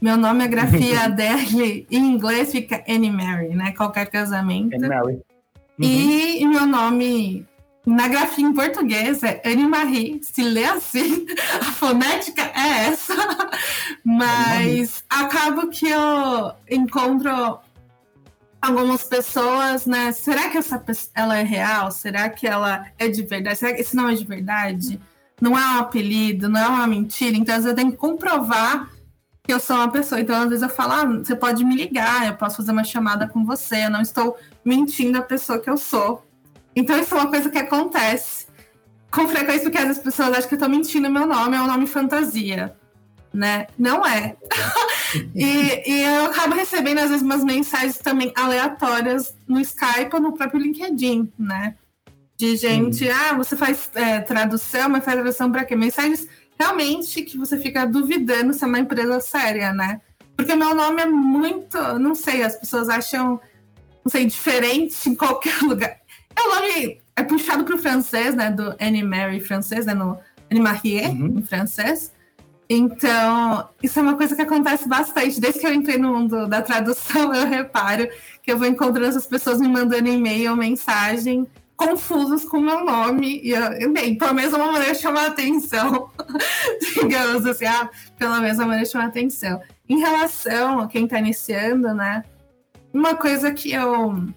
Meu 0.00 0.16
nome, 0.16 0.44
a 0.44 0.46
grafia 0.46 1.08
dele 1.10 1.86
em 1.90 2.12
inglês 2.12 2.52
fica 2.52 2.84
Annie 2.88 3.10
Mary, 3.10 3.54
né? 3.54 3.72
Qualquer 3.72 4.06
casamento. 4.06 4.74
Annie 4.74 4.88
Mary. 4.88 5.14
Uhum. 5.14 5.22
E, 5.78 6.42
e 6.42 6.46
meu 6.46 6.66
nome 6.66 7.46
na 7.86 8.08
grafia 8.08 8.46
em 8.46 8.52
português 8.52 9.22
é 9.22 9.42
Anne 9.44 9.66
Marie, 9.66 10.20
se 10.22 10.42
lê 10.42 10.64
assim, 10.64 11.26
a 11.60 11.72
fonética 11.72 12.42
é 12.42 12.88
essa, 12.88 13.14
mas 14.04 15.02
acabo 15.10 15.68
que 15.68 15.88
eu 15.88 16.52
encontro 16.70 17.58
algumas 18.60 19.04
pessoas, 19.04 19.86
né? 19.86 20.12
Será 20.12 20.48
que 20.48 20.58
essa 20.58 20.82
ela 21.14 21.36
é 21.38 21.42
real? 21.42 21.90
Será 21.90 22.28
que 22.30 22.46
ela 22.46 22.86
é 22.98 23.08
de 23.08 23.22
verdade? 23.22 23.58
Será 23.58 23.74
que 23.74 23.82
isso 23.82 23.96
não 23.96 24.08
é 24.08 24.14
de 24.14 24.24
verdade? 24.24 25.00
não 25.42 25.58
é 25.58 25.60
um 25.60 25.80
apelido, 25.80 26.48
não 26.48 26.60
é 26.60 26.68
uma 26.68 26.86
mentira. 26.86 27.36
Então, 27.36 27.52
às 27.52 27.64
vezes, 27.64 27.70
eu 27.70 27.74
tenho 27.74 27.90
que 27.90 27.98
comprovar 27.98 28.88
que 29.42 29.52
eu 29.52 29.58
sou 29.58 29.74
uma 29.74 29.90
pessoa. 29.90 30.20
Então, 30.20 30.40
às 30.40 30.48
vezes, 30.48 30.62
eu 30.62 30.68
falo, 30.68 30.92
ah, 30.92 31.04
você 31.04 31.34
pode 31.34 31.64
me 31.64 31.74
ligar, 31.74 32.28
eu 32.28 32.34
posso 32.34 32.58
fazer 32.58 32.70
uma 32.70 32.84
chamada 32.84 33.26
com 33.26 33.44
você, 33.44 33.86
eu 33.86 33.90
não 33.90 34.00
estou 34.00 34.36
mentindo 34.64 35.18
a 35.18 35.22
pessoa 35.22 35.58
que 35.58 35.68
eu 35.68 35.76
sou. 35.76 36.24
Então, 36.74 36.98
isso 36.98 37.14
é 37.14 37.18
uma 37.18 37.30
coisa 37.30 37.50
que 37.50 37.58
acontece 37.58 38.46
com 39.10 39.28
frequência, 39.28 39.62
porque 39.62 39.78
as 39.78 39.98
pessoas 39.98 40.30
acham 40.30 40.48
que 40.48 40.54
eu 40.54 40.56
estou 40.56 40.68
mentindo 40.68 41.10
meu 41.10 41.26
nome, 41.26 41.56
é 41.56 41.60
um 41.60 41.66
nome 41.66 41.86
fantasia. 41.86 42.74
Né? 43.32 43.66
Não 43.78 44.06
é. 44.06 44.36
e, 45.34 45.90
e, 45.90 46.02
eu 46.02 46.26
acabo 46.26 46.54
recebendo, 46.54 46.98
às 46.98 47.08
vezes, 47.08 47.22
umas 47.22 47.44
mensagens 47.44 47.98
também 47.98 48.32
aleatórias 48.36 49.34
no 49.48 49.60
Skype 49.60 50.14
ou 50.14 50.20
no 50.20 50.32
próprio 50.32 50.60
LinkedIn, 50.60 51.32
né? 51.38 51.74
De 52.36 52.56
gente, 52.56 53.04
uhum. 53.04 53.14
ah, 53.14 53.34
você 53.34 53.56
faz 53.56 53.88
é, 53.94 54.20
tradução, 54.20 54.88
mas 54.88 55.04
faz 55.04 55.16
tradução 55.16 55.50
para 55.50 55.64
quê? 55.64 55.76
Mensagens 55.76 56.26
realmente 56.58 57.22
que 57.22 57.36
você 57.36 57.58
fica 57.58 57.86
duvidando 57.86 58.52
se 58.52 58.64
é 58.64 58.66
uma 58.66 58.78
empresa 58.78 59.20
séria, 59.20 59.72
né? 59.72 60.00
Porque 60.36 60.54
meu 60.54 60.74
nome 60.74 61.02
é 61.02 61.06
muito, 61.06 61.78
não 61.98 62.14
sei, 62.14 62.42
as 62.42 62.56
pessoas 62.56 62.88
acham, 62.88 63.40
não 64.04 64.10
sei, 64.10 64.26
diferente 64.26 65.08
em 65.08 65.14
qualquer 65.14 65.60
lugar. 65.62 66.01
É 66.36 66.40
o 66.40 66.54
nome 66.54 67.02
é 67.14 67.22
puxado 67.22 67.64
para 67.64 67.74
o 67.74 67.78
francês, 67.78 68.34
né? 68.34 68.50
Do 68.50 68.74
Annie 68.80 69.02
Mary 69.02 69.40
francês, 69.40 69.86
né? 69.86 69.94
No 69.94 70.18
Annie 70.50 70.62
Marie, 70.62 71.06
uhum. 71.06 71.38
em 71.38 71.42
francês. 71.42 72.12
Então, 72.68 73.68
isso 73.82 73.98
é 73.98 74.02
uma 74.02 74.16
coisa 74.16 74.34
que 74.34 74.42
acontece 74.42 74.88
bastante. 74.88 75.40
Desde 75.40 75.60
que 75.60 75.66
eu 75.66 75.74
entrei 75.74 75.98
no 75.98 76.14
mundo 76.16 76.46
da 76.48 76.62
tradução, 76.62 77.32
eu 77.36 77.46
reparo 77.46 78.08
que 78.42 78.50
eu 78.50 78.58
vou 78.58 78.66
encontrando 78.66 79.08
essas 79.08 79.26
pessoas 79.26 79.60
me 79.60 79.68
mandando 79.68 80.08
e-mail, 80.08 80.56
mensagem, 80.56 81.46
confusos 81.76 82.44
com 82.44 82.58
o 82.58 82.62
meu 82.62 82.84
nome. 82.84 83.40
E, 83.42 83.50
eu, 83.50 83.92
bem, 83.92 84.16
pela 84.16 84.32
mesma 84.32 84.58
maneira 84.58 84.94
chamar 84.94 85.26
atenção. 85.26 86.10
Digamos 86.94 87.44
assim, 87.44 87.66
ah, 87.66 87.90
pela 88.18 88.40
mesma 88.40 88.64
maneira 88.64 88.88
chamar 88.88 89.06
atenção. 89.06 89.60
Em 89.86 89.98
relação 89.98 90.80
a 90.80 90.88
quem 90.88 91.04
está 91.04 91.18
iniciando, 91.18 91.92
né? 91.92 92.24
Uma 92.92 93.14
coisa 93.14 93.52
que 93.52 93.72
eu 93.72 94.32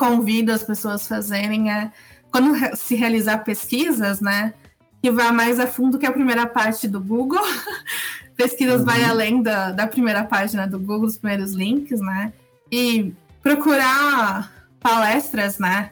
convido 0.00 0.50
as 0.50 0.62
pessoas 0.62 1.04
a 1.04 1.16
fazerem 1.16 1.70
é 1.70 1.92
quando 2.30 2.54
se 2.74 2.94
realizar 2.94 3.44
pesquisas, 3.44 4.18
né? 4.18 4.54
Que 5.02 5.10
vá 5.10 5.30
mais 5.30 5.60
a 5.60 5.66
fundo 5.66 5.98
que 5.98 6.06
a 6.06 6.12
primeira 6.12 6.46
parte 6.46 6.88
do 6.88 6.98
Google. 6.98 7.44
Pesquisas 8.34 8.80
uhum. 8.80 8.86
vai 8.86 9.04
além 9.04 9.42
da, 9.42 9.72
da 9.72 9.86
primeira 9.86 10.24
página 10.24 10.66
do 10.66 10.78
Google, 10.78 11.06
os 11.06 11.18
primeiros 11.18 11.52
links, 11.52 12.00
né? 12.00 12.32
E 12.72 13.12
procurar 13.42 14.50
palestras, 14.80 15.58
né? 15.58 15.90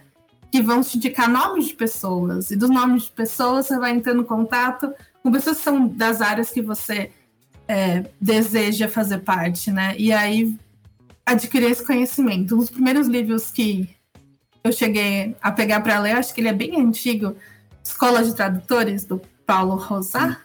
que 0.50 0.62
vão 0.62 0.80
te 0.80 0.96
indicar 0.96 1.28
nomes 1.28 1.66
de 1.66 1.74
pessoas. 1.74 2.50
E 2.50 2.56
dos 2.56 2.70
nomes 2.70 3.02
de 3.02 3.10
pessoas, 3.10 3.66
você 3.66 3.78
vai 3.78 3.90
entrando 3.90 4.22
em 4.22 4.24
contato 4.24 4.90
com 5.22 5.30
pessoas 5.30 5.58
que 5.58 5.64
são 5.64 5.86
das 5.86 6.22
áreas 6.22 6.48
que 6.48 6.62
você 6.62 7.10
é, 7.66 8.06
deseja 8.18 8.88
fazer 8.88 9.18
parte, 9.18 9.70
né? 9.70 9.94
E 9.98 10.10
aí 10.10 10.56
adquirir 11.26 11.70
esse 11.70 11.84
conhecimento. 11.84 12.54
Um 12.54 12.60
dos 12.60 12.70
primeiros 12.70 13.06
livros 13.06 13.50
que 13.50 13.97
eu 14.68 14.72
cheguei 14.72 15.34
a 15.40 15.50
pegar 15.50 15.80
para 15.80 15.98
ler, 15.98 16.12
acho 16.12 16.34
que 16.34 16.40
ele 16.40 16.48
é 16.48 16.52
bem 16.52 16.80
antigo, 16.80 17.36
Escola 17.82 18.22
de 18.22 18.34
Tradutores, 18.34 19.04
do 19.04 19.20
Paulo 19.46 19.76
Rosar, 19.76 20.44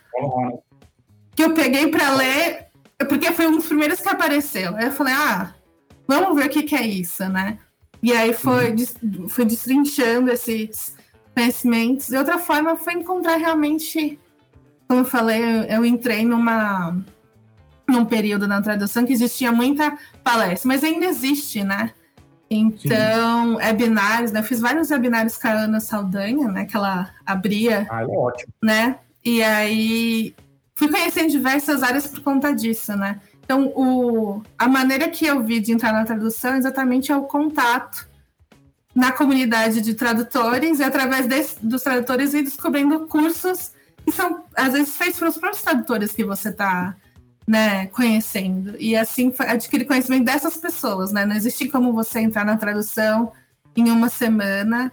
que 1.36 1.44
eu 1.44 1.54
peguei 1.54 1.88
para 1.88 2.16
ler, 2.16 2.68
porque 3.10 3.32
foi 3.32 3.48
um 3.48 3.58
dos 3.58 3.68
primeiros 3.68 4.00
que 4.00 4.10
apareceu. 4.10 4.76
Aí 4.76 4.86
eu 4.86 4.92
falei, 4.92 5.14
ah, 5.14 5.54
vamos 6.08 6.36
ver 6.36 6.48
o 6.48 6.50
que, 6.50 6.64
que 6.64 6.76
é 6.76 6.86
isso, 6.86 7.28
né? 7.28 7.58
E 8.02 8.12
aí 8.14 8.34
foi, 8.34 8.72
uhum. 8.72 9.30
foi 9.30 9.46
destrinchando 9.46 10.32
esses 10.32 10.96
conhecimentos. 11.34 12.10
E 12.10 12.18
outra 12.18 12.38
forma 12.38 12.76
foi 12.76 12.94
encontrar 12.94 13.38
realmente, 13.38 14.20
como 14.88 15.02
eu 15.02 15.06
falei, 15.06 15.42
eu, 15.42 15.64
eu 15.64 15.86
entrei 15.86 16.26
numa 16.26 16.98
num 17.86 18.06
período 18.06 18.48
na 18.48 18.62
tradução 18.62 19.06
que 19.06 19.12
existia 19.12 19.52
muita 19.52 19.98
palestra, 20.24 20.68
mas 20.68 20.84
ainda 20.84 21.06
existe, 21.06 21.64
né? 21.64 21.92
Então, 22.50 23.50
Sim. 23.50 23.56
webinários, 23.56 24.32
né? 24.32 24.40
Eu 24.40 24.44
fiz 24.44 24.60
vários 24.60 24.92
webinários 24.92 25.38
com 25.38 25.48
a 25.48 25.52
Ana 25.52 25.80
Saldanha, 25.80 26.48
né? 26.48 26.66
Que 26.66 26.76
ela 26.76 27.10
abria. 27.26 27.88
Ah, 27.90 28.04
é 28.04 28.06
ótimo. 28.06 28.54
Né? 28.62 28.98
E 29.24 29.42
aí 29.42 30.36
fui 30.76 30.90
conhecendo 30.90 31.32
diversas 31.32 31.82
áreas 31.82 32.08
por 32.08 32.22
conta 32.22 32.54
disso, 32.54 32.96
né? 32.96 33.20
Então, 33.44 33.68
o, 33.76 34.42
a 34.58 34.68
maneira 34.68 35.10
que 35.10 35.26
eu 35.26 35.44
vi 35.44 35.60
de 35.60 35.72
entrar 35.72 35.92
na 35.94 36.06
tradução 36.06 36.56
exatamente 36.56 37.12
é 37.12 37.16
o 37.16 37.24
contato 37.24 38.08
na 38.96 39.12
comunidade 39.12 39.82
de 39.82 39.94
tradutores 39.96 40.80
e 40.80 40.84
através 40.84 41.58
dos 41.62 41.82
tradutores 41.82 42.34
ir 42.34 42.44
descobrindo 42.44 43.08
cursos 43.08 43.72
que 44.06 44.12
são, 44.12 44.44
às 44.56 44.74
vezes, 44.74 44.96
feitos 44.96 45.20
pelos 45.20 45.38
próprios 45.38 45.64
tradutores 45.64 46.12
que 46.12 46.24
você 46.24 46.50
está 46.50 46.96
né, 47.48 47.88
conhecendo. 47.88 48.76
E 48.80 48.96
assim 48.96 49.34
adquirir 49.40 49.86
conhecimento 49.86 50.26
dessas 50.26 50.58
pessoas, 50.58 51.12
né? 51.12 51.26
Não 51.26 51.36
existe 51.36 51.68
como 51.68 51.94
você 51.94 52.20
entrar 52.20 52.46
na 52.46 52.58
tradução 52.58 53.32
em 53.76 53.90
uma 53.90 54.10
semana. 54.10 54.92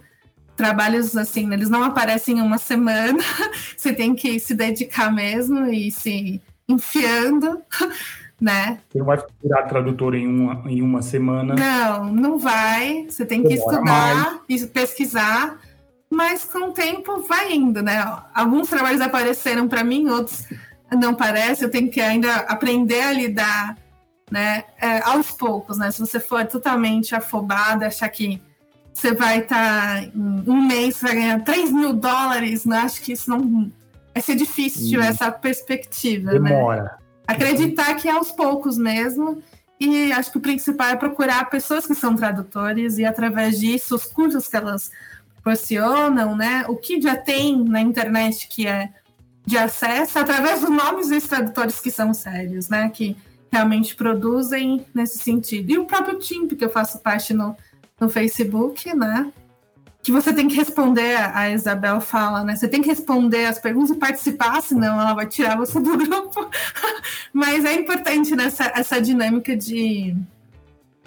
Trabalhos 0.55 1.15
assim, 1.15 1.51
eles 1.53 1.69
não 1.69 1.83
aparecem 1.83 2.37
em 2.37 2.41
uma 2.41 2.57
semana. 2.57 3.23
você 3.75 3.93
tem 3.93 4.13
que 4.13 4.39
se 4.39 4.53
dedicar 4.53 5.11
mesmo 5.11 5.65
e 5.67 5.91
se 5.91 6.41
enfiando 6.67 7.61
né? 8.41 8.79
Você 8.89 8.97
não 8.97 9.05
vai 9.05 9.19
virar 9.41 9.63
tradutor 9.63 10.15
em 10.15 10.27
uma, 10.27 10.63
em 10.69 10.81
uma 10.81 11.03
semana. 11.03 11.53
Não, 11.53 12.11
não 12.11 12.39
vai. 12.39 13.05
Você 13.07 13.23
tem 13.23 13.43
que 13.43 13.53
estudar 13.53 14.41
e 14.49 14.65
pesquisar, 14.65 15.59
mas 16.09 16.43
com 16.43 16.69
o 16.69 16.71
tempo 16.71 17.21
vai 17.21 17.53
indo, 17.53 17.83
né? 17.83 18.03
Alguns 18.33 18.67
trabalhos 18.67 18.99
apareceram 18.99 19.67
para 19.67 19.83
mim, 19.83 20.09
outros 20.09 20.47
não 20.91 21.13
parece. 21.13 21.63
Eu 21.63 21.71
tenho 21.71 21.89
que 21.89 22.01
ainda 22.01 22.35
aprender 22.35 23.01
a 23.01 23.11
lidar, 23.11 23.77
né? 24.29 24.63
É, 24.79 24.99
aos 25.03 25.31
poucos, 25.31 25.77
né? 25.77 25.91
Se 25.91 25.99
você 25.99 26.19
for 26.19 26.45
totalmente 26.45 27.15
afobado, 27.15 27.85
achar 27.85 28.09
que 28.09 28.41
você 28.93 29.13
vai 29.13 29.39
estar 29.39 30.01
tá, 30.01 30.03
em 30.03 30.43
um 30.47 30.67
mês, 30.67 31.01
vai 31.01 31.15
ganhar 31.15 31.43
3 31.43 31.71
mil 31.71 31.93
dólares, 31.93 32.65
né? 32.65 32.79
Acho 32.79 33.01
que 33.01 33.13
isso 33.13 33.29
não 33.29 33.71
vai 34.13 34.21
ser 34.21 34.35
difícil, 34.35 34.99
hum. 34.99 35.03
essa 35.03 35.31
perspectiva, 35.31 36.31
Demora. 36.31 36.49
né? 36.49 36.55
Demora. 36.57 37.01
Acreditar 37.27 37.95
que 37.95 38.09
é 38.09 38.11
aos 38.11 38.31
poucos 38.31 38.77
mesmo. 38.77 39.41
E 39.79 40.11
acho 40.11 40.31
que 40.31 40.37
o 40.37 40.41
principal 40.41 40.89
é 40.89 40.95
procurar 40.95 41.49
pessoas 41.49 41.87
que 41.87 41.95
são 41.95 42.15
tradutores 42.15 42.99
e, 42.99 43.05
através 43.05 43.59
disso, 43.59 43.95
os 43.95 44.05
cursos 44.05 44.47
que 44.47 44.55
elas 44.55 44.91
proporcionam, 45.41 46.35
né? 46.35 46.65
O 46.67 46.75
que 46.75 47.01
já 47.01 47.15
tem 47.15 47.63
na 47.63 47.81
internet 47.81 48.47
que 48.47 48.67
é 48.67 48.89
de 49.45 49.57
acesso, 49.57 50.19
através 50.19 50.61
dos 50.61 50.69
nomes 50.69 51.09
dos 51.09 51.27
tradutores 51.27 51.79
que 51.79 51.91
são 51.91 52.13
sérios, 52.13 52.69
né? 52.69 52.89
Que 52.89 53.17
realmente 53.51 53.95
produzem 53.95 54.85
nesse 54.93 55.19
sentido. 55.19 55.71
E 55.71 55.77
o 55.77 55.85
próprio 55.85 56.19
TIMP, 56.19 56.55
que 56.55 56.63
eu 56.63 56.69
faço 56.69 56.99
parte 56.99 57.33
no, 57.33 57.55
no 57.99 58.09
Facebook, 58.09 58.95
né? 58.95 59.31
que 60.03 60.11
você 60.11 60.33
tem 60.33 60.47
que 60.47 60.55
responder, 60.55 61.15
a 61.15 61.51
Isabel 61.51 62.01
fala, 62.01 62.43
né? 62.43 62.55
Você 62.55 62.67
tem 62.67 62.81
que 62.81 62.89
responder 62.89 63.45
as 63.45 63.59
perguntas 63.59 63.91
e 63.91 63.99
participar, 63.99 64.61
senão 64.61 64.99
ela 64.99 65.13
vai 65.13 65.27
tirar 65.27 65.55
você 65.55 65.79
do 65.79 65.95
grupo. 65.95 66.49
Mas 67.31 67.63
é 67.63 67.73
importante 67.75 68.35
nessa 68.35 68.63
né, 68.65 68.71
essa 68.75 68.99
dinâmica 68.99 69.55
de, 69.55 70.15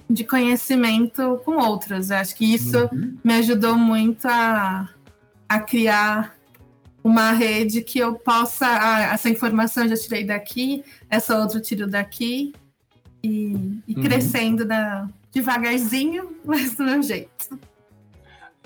de 0.09 0.22
conhecimento 0.22 1.41
com 1.45 1.57
outras. 1.57 2.11
Eu 2.11 2.18
acho 2.18 2.37
que 2.37 2.55
isso 2.55 2.89
uhum. 2.93 3.16
me 3.24 3.35
ajudou 3.35 3.76
muito 3.76 4.26
a, 4.28 4.89
a 5.49 5.59
criar 5.59 6.37
uma 7.05 7.30
rede 7.32 7.82
que 7.82 7.98
eu 7.98 8.14
possa. 8.14 8.66
Ah, 8.66 9.12
essa 9.12 9.28
informação 9.28 9.84
eu 9.84 9.90
já 9.90 9.96
tirei 9.96 10.24
daqui, 10.24 10.82
essa 11.09 11.38
outra 11.38 11.59
eu 11.59 11.62
tiro 11.62 11.86
daqui, 11.86 12.52
e, 13.22 13.80
e 13.86 13.94
uhum. 13.94 14.02
crescendo 14.02 14.64
da, 14.64 15.07
devagarzinho, 15.34 16.30
mas 16.44 16.74
do 16.74 16.84
meu 16.84 17.02
jeito. 17.02 17.59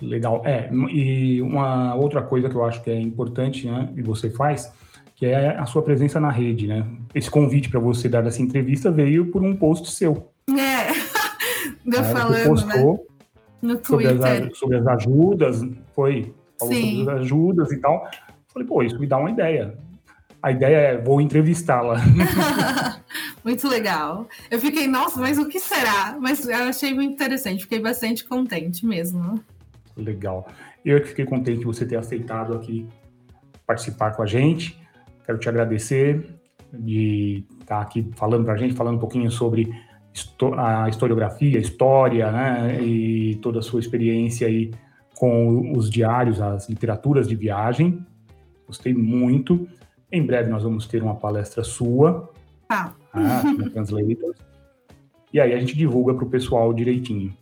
Legal. 0.01 0.43
É, 0.45 0.71
e 0.93 1.43
uma 1.43 1.95
outra 1.97 2.23
coisa 2.23 2.49
que 2.49 2.55
eu 2.55 2.65
acho 2.65 2.83
que 2.83 2.91
é 2.91 3.01
importante, 3.01 3.67
né, 3.67 3.89
e 3.97 4.03
você 4.03 4.31
faz, 4.31 4.73
que 5.17 5.27
é 5.27 5.57
a 5.57 5.67
sua 5.67 5.83
presença 5.83 6.21
na 6.21 6.31
rede, 6.31 6.69
né? 6.69 6.87
Esse 7.13 7.29
convite 7.29 7.69
para 7.69 7.81
você 7.81 8.09
dar 8.09 8.25
essa 8.25 8.41
entrevista 8.41 8.93
veio 8.93 9.27
por 9.27 9.43
um 9.43 9.57
post 9.57 9.91
seu. 9.91 10.29
É, 10.49 10.93
deu 11.85 12.01
é, 12.01 12.05
falando, 12.05 12.47
postou 12.47 12.93
né? 12.93 12.99
No 13.61 13.77
Twitter. 13.79 14.17
Sobre 14.17 14.29
as, 14.29 14.59
sobre 14.59 14.77
as 14.77 14.87
ajudas, 14.87 15.67
foi, 15.97 16.33
falou 16.57 16.75
Sim. 16.75 16.99
sobre 16.99 17.13
as 17.13 17.21
ajudas 17.21 17.73
e 17.73 17.77
tal. 17.79 18.09
Falei, 18.59 18.67
pô, 18.67 18.83
isso 18.83 18.99
me 18.99 19.07
dá 19.07 19.19
uma 19.19 19.31
ideia. 19.31 19.79
A 20.43 20.51
ideia 20.51 20.77
é, 20.77 20.99
vou 20.99 21.21
entrevistá-la. 21.21 21.97
muito 23.45 23.69
legal. 23.69 24.27
Eu 24.51 24.61
fiquei, 24.61 24.87
nossa, 24.87 25.21
mas 25.21 25.39
o 25.39 25.49
que 25.49 25.61
será? 25.61 26.17
Mas 26.21 26.47
eu 26.47 26.65
achei 26.65 26.93
muito 26.95 27.13
interessante, 27.13 27.63
fiquei 27.63 27.81
bastante 27.81 28.25
contente 28.25 28.85
mesmo. 28.85 29.41
Legal. 29.97 30.49
Eu 30.85 31.01
que 31.01 31.09
fiquei 31.09 31.25
contente 31.25 31.59
de 31.59 31.65
você 31.65 31.85
ter 31.85 31.97
aceitado 31.97 32.55
aqui 32.55 32.87
participar 33.67 34.13
com 34.13 34.23
a 34.23 34.27
gente. 34.27 34.79
Quero 35.25 35.39
te 35.39 35.49
agradecer 35.49 36.25
de 36.73 37.45
estar 37.61 37.81
aqui 37.81 38.09
falando 38.17 38.45
para 38.45 38.55
a 38.55 38.57
gente, 38.57 38.75
falando 38.75 38.97
um 38.97 39.01
pouquinho 39.01 39.31
sobre 39.31 39.71
a 40.57 40.89
historiografia, 40.89 41.59
a 41.59 41.61
história, 41.61 42.31
né, 42.31 42.81
e 42.83 43.37
toda 43.37 43.61
a 43.61 43.63
sua 43.63 43.79
experiência 43.81 44.47
aí 44.47 44.73
com 45.15 45.73
os 45.77 45.91
diários, 45.91 46.41
as 46.41 46.69
literaturas 46.69 47.29
de 47.29 47.37
viagem. 47.37 48.05
Gostei 48.69 48.95
muito. 48.95 49.67
Em 50.13 50.25
breve 50.25 50.49
nós 50.51 50.63
vamos 50.63 50.87
ter 50.87 51.03
uma 51.03 51.15
palestra 51.17 51.65
sua, 51.65 52.31
Tá. 52.69 52.93
ah, 53.13 53.43
no 53.45 53.69
Translators. 53.73 54.37
E 55.33 55.41
aí 55.41 55.53
a 55.53 55.59
gente 55.59 55.77
divulga 55.77 56.15
para 56.15 56.25
o 56.25 56.29
pessoal 56.29 56.73
direitinho. 56.73 57.35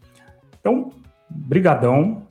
Então, 0.61 0.91
brigadão. 1.29 2.23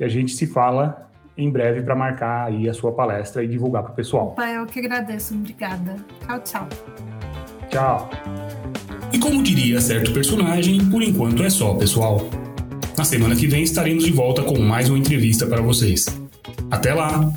E 0.00 0.04
a 0.04 0.08
gente 0.08 0.32
se 0.32 0.46
fala 0.48 1.08
em 1.38 1.48
breve 1.48 1.80
para 1.82 1.94
marcar 1.94 2.46
aí 2.48 2.68
a 2.68 2.74
sua 2.74 2.92
palestra 2.92 3.44
e 3.44 3.48
divulgar 3.48 3.82
para 3.84 3.92
o 3.92 3.94
pessoal. 3.94 4.28
Opa, 4.28 4.50
eu 4.50 4.66
que 4.66 4.80
agradeço. 4.80 5.34
Obrigada. 5.34 5.96
Tchau, 6.26 6.40
tchau. 6.40 6.68
Tchau. 7.70 8.10
E 9.12 9.18
como 9.18 9.42
diria 9.42 9.80
certo 9.80 10.12
personagem, 10.12 10.84
por 10.90 11.02
enquanto 11.02 11.42
é 11.42 11.50
só, 11.50 11.74
pessoal. 11.74 12.20
Na 12.98 13.04
semana 13.04 13.36
que 13.36 13.46
vem 13.46 13.62
estaremos 13.62 14.04
de 14.04 14.12
volta 14.12 14.42
com 14.42 14.58
mais 14.58 14.88
uma 14.90 14.98
entrevista 14.98 15.46
para 15.46 15.62
vocês. 15.62 16.06
Até 16.70 16.92
lá! 16.92 17.32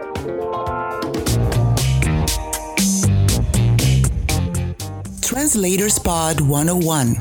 Translators 5.49 5.97
Pod 5.97 6.41
101, 6.41 7.15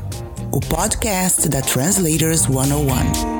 o 0.51 0.59
podcast 0.59 1.47
da 1.47 1.61
Translators 1.61 2.47
101. 2.47 3.38